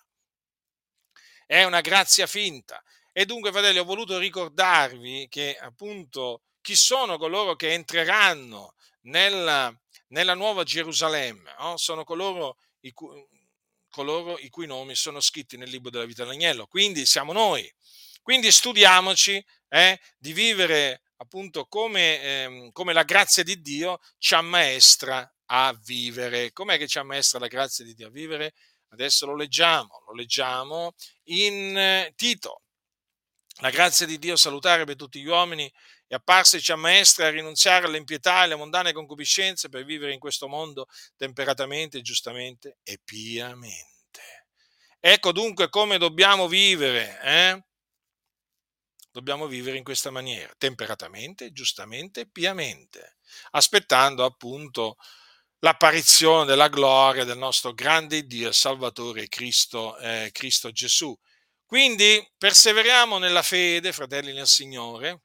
È 1.47 1.63
una 1.63 1.81
grazia 1.81 2.27
finta. 2.27 2.83
E 3.13 3.27
dunque, 3.27 3.53
fratelli, 3.53 3.79
ho 3.79 3.85
voluto 3.85 4.19
ricordarvi 4.19 5.29
che 5.29 5.57
appunto 5.57 6.43
chi 6.61 6.75
sono 6.75 7.17
coloro 7.17 7.55
che 7.55 7.73
entreranno 7.73 8.75
nella, 9.03 9.73
nella 10.13 10.35
nuova 10.35 10.63
Gerusalemme 10.63 11.55
no? 11.59 11.77
sono 11.77 12.05
coloro 12.05 12.57
i, 12.81 12.93
cui, 12.93 13.27
coloro 13.91 14.39
i 14.39 14.49
cui 14.49 14.67
nomi 14.67 14.95
sono 14.95 15.21
scritti 15.21 15.57
nel 15.57 15.69
libro 15.69 15.91
della 15.91 16.05
vita 16.05 16.23
dell'agnello, 16.25 16.67
quindi 16.67 17.05
siamo 17.05 17.33
noi. 17.33 17.71
Quindi 18.23 18.53
studiamoci 18.53 19.45
eh, 19.69 20.01
di 20.17 20.33
vivere 20.33 21.03
appunto 21.17 21.67
come, 21.67 22.23
eh, 22.23 22.71
come, 22.73 22.93
la 22.93 23.03
grazia 23.03 23.43
di 23.43 23.61
Dio 23.61 23.99
ci 24.19 24.35
ammaestra 24.35 25.29
a 25.47 25.77
vivere. 25.83 26.53
Com'è 26.53 26.79
che 26.79 26.87
ci 26.87 26.99
ammaestra 26.99 27.41
la 27.41 27.49
grazia 27.49 27.85
di 27.85 27.95
Dio 27.95 28.07
a 28.07 28.11
vivere? 28.11 28.55
Adesso 28.91 29.27
lo 29.27 29.35
leggiamo, 29.35 30.03
lo 30.07 30.15
leggiamo 30.15 30.93
in 31.25 31.77
eh, 31.77 32.13
Tito. 32.15 32.63
La 33.63 33.71
grazia 33.71 34.07
di 34.07 34.19
Dio 34.19 34.35
salutare 34.35 34.85
per 34.85 34.97
tutti 34.97 35.21
gli 35.21 35.29
uomini 35.29 35.73
è 36.09 36.15
apparsici 36.15 36.73
a 36.73 36.77
maestra 36.77 37.29
a 37.29 37.31
rinunziare 37.31 37.87
all'impietà 37.87 38.41
e 38.41 38.43
alle 38.43 38.57
mondane 38.57 38.93
concupiscenze 38.93 39.69
per 39.69 39.85
vivere 39.85 40.13
in 40.13 40.19
questo 40.19 40.49
mondo 40.49 40.89
temperatamente, 41.17 42.03
giustamente 42.03 42.79
e 42.83 42.99
piamente. 43.05 44.49
Ecco 44.99 45.31
dunque 45.31 45.69
come 45.69 45.97
dobbiamo 45.97 46.49
vivere, 46.49 47.21
eh? 47.23 47.65
Dobbiamo 49.13 49.47
vivere 49.47 49.77
in 49.77 49.85
questa 49.85 50.11
maniera, 50.11 50.53
temperatamente, 50.59 51.53
giustamente 51.53 52.23
e 52.23 52.29
piamente, 52.29 53.19
aspettando 53.53 54.25
appunto 54.25 54.97
l'apparizione 55.61 56.47
della 56.47 56.69
gloria 56.69 57.23
del 57.23 57.39
nostro 57.39 57.73
grande 57.75 58.27
Dio 58.27 58.49
e 58.49 58.53
Salvatore 58.53 59.29
Cristo, 59.29 59.97
eh, 59.99 60.31
Cristo 60.33 60.73
Gesù. 60.73 61.17
Quindi 61.73 62.23
perseveriamo 62.37 63.16
nella 63.16 63.41
fede, 63.41 63.95
fratelli 63.95 64.35
nel 64.35 64.47
Signore, 64.47 65.23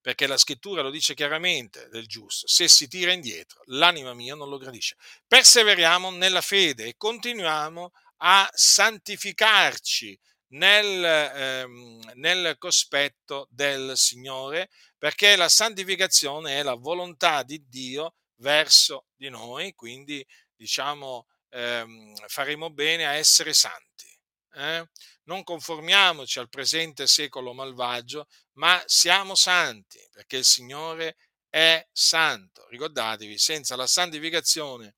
perché 0.00 0.26
la 0.26 0.36
scrittura 0.36 0.82
lo 0.82 0.90
dice 0.90 1.14
chiaramente 1.14 1.88
del 1.88 2.08
giusto, 2.08 2.48
se 2.48 2.66
si 2.66 2.88
tira 2.88 3.12
indietro, 3.12 3.62
l'anima 3.66 4.12
mia 4.12 4.34
non 4.34 4.48
lo 4.48 4.58
gradisce. 4.58 4.96
Perseveriamo 5.28 6.10
nella 6.10 6.40
fede 6.40 6.86
e 6.86 6.96
continuiamo 6.96 7.92
a 8.22 8.50
santificarci 8.52 10.18
nel, 10.54 11.04
ehm, 11.04 12.10
nel 12.14 12.56
cospetto 12.58 13.46
del 13.52 13.96
Signore, 13.96 14.68
perché 14.98 15.36
la 15.36 15.48
santificazione 15.48 16.58
è 16.58 16.64
la 16.64 16.74
volontà 16.74 17.44
di 17.44 17.64
Dio 17.68 18.14
verso 18.40 19.06
di 19.14 19.28
noi, 19.28 19.74
quindi 19.74 20.26
diciamo 20.56 21.28
ehm, 21.50 22.16
faremo 22.26 22.70
bene 22.70 23.06
a 23.06 23.12
essere 23.12 23.54
santi. 23.54 24.09
Eh? 24.54 24.88
Non 25.24 25.42
conformiamoci 25.44 26.38
al 26.38 26.48
presente 26.48 27.06
secolo 27.06 27.52
malvagio, 27.52 28.26
ma 28.54 28.82
siamo 28.86 29.34
santi, 29.34 29.98
perché 30.10 30.38
il 30.38 30.44
Signore 30.44 31.16
è 31.48 31.86
santo. 31.92 32.66
Ricordatevi, 32.68 33.38
senza 33.38 33.76
la 33.76 33.86
santificazione 33.86 34.96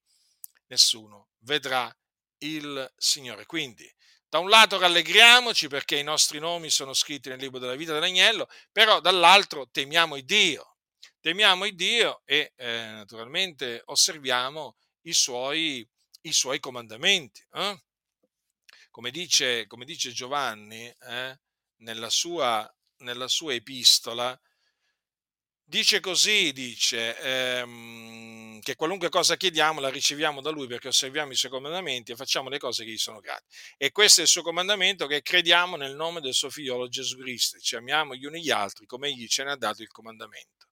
nessuno 0.67 1.29
vedrà 1.39 1.95
il 2.39 2.91
Signore. 2.97 3.45
Quindi, 3.45 3.91
da 4.27 4.39
un 4.39 4.49
lato 4.49 4.79
rallegriamoci 4.79 5.67
perché 5.67 5.97
i 5.97 6.03
nostri 6.03 6.39
nomi 6.39 6.69
sono 6.69 6.93
scritti 6.93 7.29
nel 7.29 7.39
libro 7.39 7.59
della 7.59 7.75
vita 7.75 7.93
dell'agnello, 7.93 8.47
però 8.71 8.99
dall'altro 8.99 9.69
temiamo 9.69 10.15
il 10.15 10.25
Dio. 10.25 10.77
Temiamo 11.19 11.65
il 11.65 11.75
Dio 11.75 12.21
e 12.25 12.51
eh, 12.55 12.85
naturalmente 12.87 13.81
osserviamo 13.85 14.75
i 15.03 15.13
suoi, 15.13 15.87
i 16.21 16.33
suoi 16.33 16.59
comandamenti. 16.59 17.45
Eh? 17.53 17.81
Come 18.93 19.09
dice, 19.09 19.65
come 19.65 19.85
dice 19.85 20.11
Giovanni 20.11 20.85
eh, 20.85 21.39
nella, 21.77 22.11
sua, 22.11 22.71
nella, 22.97 23.27
sua, 23.27 23.55
epistola, 23.55 24.39
dice 25.63 25.99
così, 25.99 26.53
dice 26.53 27.17
ehm, 27.17 28.61
che 28.61 28.75
qualunque 28.75 29.09
cosa 29.09 29.35
chiediamo 29.35 29.79
la 29.79 29.89
riceviamo 29.89 30.41
da 30.41 30.51
lui 30.51 30.67
perché 30.67 30.89
osserviamo 30.89 31.31
i 31.31 31.35
suoi 31.35 31.49
comandamenti 31.49 32.11
e 32.11 32.15
facciamo 32.15 32.49
le 32.49 32.59
cose 32.59 32.85
che 32.85 32.91
gli 32.91 32.97
sono 32.97 33.19
grati. 33.19 33.43
E 33.77 33.91
questo 33.91 34.19
è 34.19 34.23
il 34.25 34.29
suo 34.29 34.43
comandamento 34.43 35.07
che 35.07 35.23
crediamo 35.23 35.75
nel 35.75 35.95
nome 35.95 36.21
del 36.21 36.35
suo 36.35 36.51
figliolo 36.51 36.87
Gesù 36.87 37.17
Cristo, 37.17 37.57
ci 37.57 37.75
amiamo 37.75 38.13
gli 38.13 38.25
uni 38.25 38.43
gli 38.43 38.51
altri 38.51 38.85
come 38.85 39.07
egli 39.07 39.25
ce 39.25 39.43
ne 39.43 39.53
ha 39.53 39.57
dato 39.57 39.81
il 39.81 39.89
comandamento. 39.89 40.67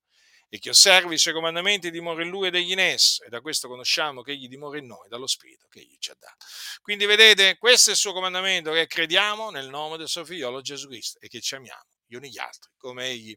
E 0.53 0.59
chi 0.59 0.67
osserva 0.67 1.13
i 1.13 1.17
suoi 1.17 1.33
comandamenti 1.33 1.89
dimora 1.89 2.21
in 2.23 2.29
lui 2.29 2.47
ed 2.47 2.55
egli 2.55 2.71
in 2.71 2.79
esso, 2.79 3.23
e 3.23 3.29
da 3.29 3.39
questo 3.39 3.69
conosciamo 3.69 4.21
che 4.21 4.33
egli 4.33 4.49
dimora 4.49 4.77
in 4.77 4.85
noi, 4.85 5.07
dallo 5.07 5.25
Spirito 5.25 5.67
che 5.69 5.79
egli 5.79 5.95
ci 5.97 6.11
ha 6.11 6.15
dato. 6.19 6.45
Quindi 6.81 7.05
vedete, 7.05 7.57
questo 7.57 7.91
è 7.91 7.93
il 7.93 7.99
suo 7.99 8.11
comandamento, 8.11 8.73
che 8.73 8.85
crediamo 8.85 9.49
nel 9.49 9.69
nome 9.69 9.95
del 9.95 10.09
suo 10.09 10.25
figliolo 10.25 10.59
Gesù 10.59 10.89
Cristo 10.89 11.19
e 11.21 11.29
che 11.29 11.39
ci 11.39 11.55
amiamo 11.55 11.85
gli 12.05 12.15
uni 12.15 12.29
gli 12.29 12.37
altri, 12.37 12.69
come 12.75 13.05
egli 13.05 13.33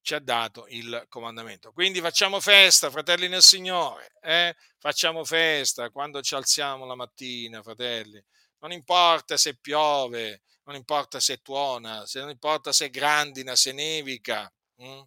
ci 0.00 0.14
ha 0.14 0.20
dato 0.20 0.66
il 0.68 1.06
comandamento. 1.08 1.72
Quindi 1.72 2.00
facciamo 2.00 2.38
festa, 2.38 2.88
fratelli 2.88 3.26
nel 3.26 3.42
Signore, 3.42 4.12
eh? 4.22 4.54
facciamo 4.78 5.24
festa 5.24 5.90
quando 5.90 6.22
ci 6.22 6.36
alziamo 6.36 6.84
la 6.84 6.94
mattina, 6.94 7.64
fratelli. 7.64 8.24
Non 8.60 8.70
importa 8.70 9.36
se 9.36 9.56
piove, 9.58 10.42
non 10.66 10.76
importa 10.76 11.18
se 11.18 11.38
tuona, 11.38 12.06
se 12.06 12.20
non 12.20 12.30
importa 12.30 12.72
se 12.72 12.90
grandina, 12.90 13.56
se 13.56 13.72
nevica. 13.72 14.48
Hm? 14.76 15.02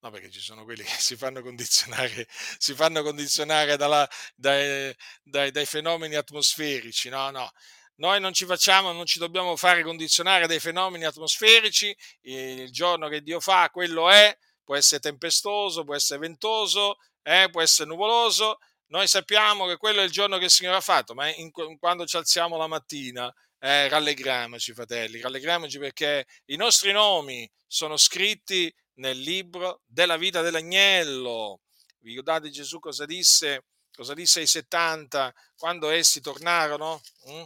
No, 0.00 0.10
perché 0.10 0.30
ci 0.30 0.40
sono 0.40 0.64
quelli 0.64 0.82
che 0.84 0.96
si 0.98 1.16
fanno 1.16 1.42
condizionare, 1.42 2.26
si 2.58 2.74
fanno 2.74 3.02
condizionare 3.02 3.76
dalla, 3.76 4.08
dai, 4.34 4.94
dai, 5.22 5.50
dai 5.50 5.66
fenomeni 5.66 6.14
atmosferici. 6.14 7.08
No, 7.08 7.30
no, 7.30 7.50
noi 7.96 8.20
non 8.20 8.32
ci 8.34 8.44
facciamo, 8.44 8.92
non 8.92 9.06
ci 9.06 9.18
dobbiamo 9.18 9.56
fare 9.56 9.82
condizionare 9.82 10.46
dai 10.46 10.60
fenomeni 10.60 11.04
atmosferici, 11.04 11.96
il 12.22 12.70
giorno 12.70 13.08
che 13.08 13.22
Dio 13.22 13.40
fa, 13.40 13.70
quello 13.70 14.10
è, 14.10 14.36
può 14.62 14.76
essere 14.76 15.00
tempestoso, 15.00 15.84
può 15.84 15.94
essere 15.94 16.20
ventoso, 16.20 16.96
eh, 17.22 17.48
può 17.50 17.62
essere 17.62 17.88
nuvoloso, 17.88 18.58
noi 18.88 19.06
sappiamo 19.08 19.66
che 19.66 19.78
quello 19.78 20.00
è 20.00 20.04
il 20.04 20.10
giorno 20.10 20.38
che 20.38 20.44
il 20.44 20.50
Signore 20.50 20.76
ha 20.76 20.80
fatto, 20.80 21.14
ma 21.14 21.32
in, 21.34 21.50
quando 21.78 22.04
ci 22.06 22.16
alziamo 22.16 22.56
la 22.56 22.66
mattina, 22.66 23.32
eh, 23.58 23.88
rallegriamoci 23.88 24.74
fratelli, 24.74 25.20
rallegriamoci 25.20 25.78
perché 25.78 26.26
i 26.46 26.56
nostri 26.56 26.92
nomi 26.92 27.50
sono 27.66 27.96
scritti 27.96 28.72
nel 28.96 29.18
libro 29.18 29.82
della 29.86 30.16
vita 30.16 30.42
dell'agnello. 30.42 31.60
Vi 31.98 32.10
ricordate 32.10 32.50
Gesù 32.50 32.78
cosa 32.78 33.04
disse? 33.04 33.64
Cosa 33.92 34.14
disse 34.14 34.40
ai 34.40 34.46
70 34.46 35.32
quando 35.56 35.88
essi 35.88 36.20
tornarono? 36.20 37.00
Mm? 37.30 37.42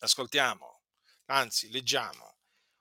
Ascoltiamo, 0.00 0.82
anzi, 1.26 1.70
leggiamo. 1.70 2.30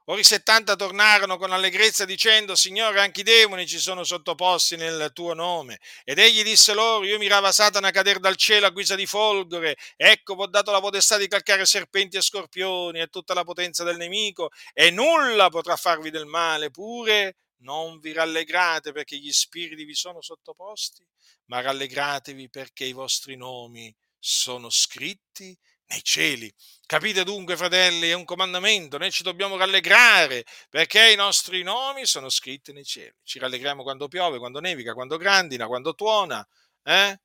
Ora 0.10 0.20
i 0.20 0.24
70 0.24 0.76
tornarono 0.76 1.38
con 1.38 1.52
allegrezza 1.52 2.04
dicendo, 2.04 2.56
Signore, 2.56 3.00
anche 3.00 3.22
i 3.22 3.24
demoni 3.24 3.68
ci 3.68 3.78
sono 3.78 4.04
sottoposti 4.04 4.76
nel 4.76 5.12
tuo 5.14 5.34
nome. 5.36 5.80
Ed 6.04 6.18
egli 6.18 6.42
disse 6.42 6.74
loro, 6.74 7.06
io 7.06 7.20
mirava 7.20 7.52
Satana 7.52 7.92
cadere 7.92 8.20
dal 8.20 8.36
cielo 8.36 8.66
a 8.66 8.72
guisa 8.72 8.96
di 8.96 9.06
folgore, 9.06 9.78
ecco, 9.96 10.36
vi 10.36 10.42
ho 10.42 10.48
dato 10.48 10.72
la 10.72 10.80
potestà 10.80 11.18
di 11.18 11.28
calcare 11.28 11.64
serpenti 11.68 12.18
e 12.18 12.22
scorpioni 12.22 13.00
e 13.00 13.08
tutta 13.08 13.36
la 13.36 13.44
potenza 13.44 13.84
del 13.84 13.98
nemico, 13.98 14.50
e 14.74 14.90
nulla 14.90 15.50
potrà 15.50 15.76
farvi 15.76 16.10
del 16.10 16.26
male, 16.26 16.72
pure 16.72 17.36
non 17.60 18.00
vi 18.00 18.12
rallegrate 18.14 18.92
perché 18.92 19.18
gli 19.18 19.32
spiriti 19.32 19.84
vi 19.84 19.96
sono 19.96 20.22
sottoposti, 20.22 21.06
ma 21.46 21.62
rallegratevi 21.62 22.50
perché 22.50 22.86
i 22.86 22.94
vostri 22.94 23.36
nomi 23.36 23.94
sono 24.18 24.70
scritti 24.70 25.58
nei 25.90 26.04
cieli. 26.04 26.54
Capite 26.86 27.24
dunque, 27.24 27.58
fratelli, 27.58 28.10
è 28.10 28.14
un 28.14 28.26
comandamento, 28.26 28.98
noi 28.98 29.12
ci 29.12 29.24
dobbiamo 29.24 29.58
rallegrare 29.58 30.46
perché 30.70 31.12
i 31.12 31.16
nostri 31.16 31.64
nomi 31.64 32.06
sono 32.06 32.30
scritti 32.30 32.72
nei 32.74 32.86
cieli. 32.86 33.16
Ci 33.24 33.40
rallegriamo 33.40 33.84
quando 33.84 34.08
piove, 34.08 34.38
quando 34.38 34.60
nevica, 34.60 34.94
quando 34.94 35.18
grandina, 35.18 35.68
quando 35.68 35.94
tuona, 35.96 36.48
eh? 36.84 37.20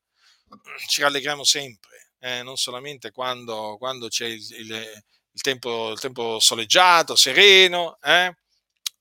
ci 0.88 1.00
rallegriamo 1.02 1.44
sempre, 1.44 2.12
eh? 2.18 2.42
non 2.42 2.56
solamente 2.56 3.10
quando, 3.10 3.76
quando 3.78 4.08
c'è 4.08 4.26
il, 4.26 4.46
il, 4.58 5.02
il, 5.32 5.40
tempo, 5.40 5.90
il, 5.92 6.00
tempo, 6.00 6.38
soleggiato, 6.40 7.16
sereno. 7.16 7.98
Eh? 8.02 8.34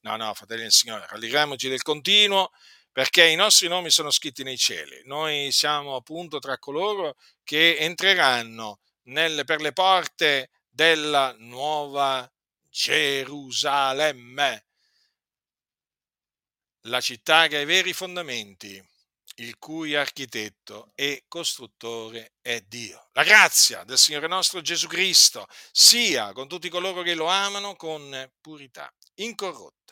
No, 0.03 0.17
no, 0.17 0.33
fratelli 0.33 0.63
del 0.63 0.71
Signore, 0.71 1.05
rallegriamoci 1.07 1.69
del 1.69 1.81
continuo 1.81 2.51
perché 2.91 3.25
i 3.25 3.35
nostri 3.35 3.69
nomi 3.69 3.89
sono 3.89 4.11
scritti 4.11 4.43
nei 4.43 4.57
cieli. 4.57 5.01
Noi 5.05 5.49
siamo 5.53 5.95
appunto 5.95 6.39
tra 6.39 6.57
coloro 6.59 7.15
che 7.43 7.77
entreranno 7.77 8.79
nelle, 9.03 9.45
per 9.45 9.61
le 9.61 9.71
porte 9.71 10.49
della 10.69 11.33
nuova 11.37 12.29
Gerusalemme, 12.69 14.65
la 16.87 16.99
città 16.99 17.47
che 17.47 17.57
ha 17.57 17.61
i 17.61 17.65
veri 17.65 17.93
fondamenti, 17.93 18.85
il 19.35 19.57
cui 19.57 19.95
architetto 19.95 20.91
e 20.95 21.23
costruttore 21.29 22.33
è 22.41 22.59
Dio. 22.59 23.07
La 23.13 23.23
grazia 23.23 23.85
del 23.85 23.97
Signore 23.97 24.27
nostro 24.27 24.59
Gesù 24.59 24.87
Cristo 24.87 25.47
sia 25.71 26.33
con 26.33 26.49
tutti 26.49 26.67
coloro 26.67 27.03
che 27.03 27.15
lo 27.15 27.27
amano 27.27 27.77
con 27.77 28.31
purità 28.41 28.93
incorrotta 29.15 29.82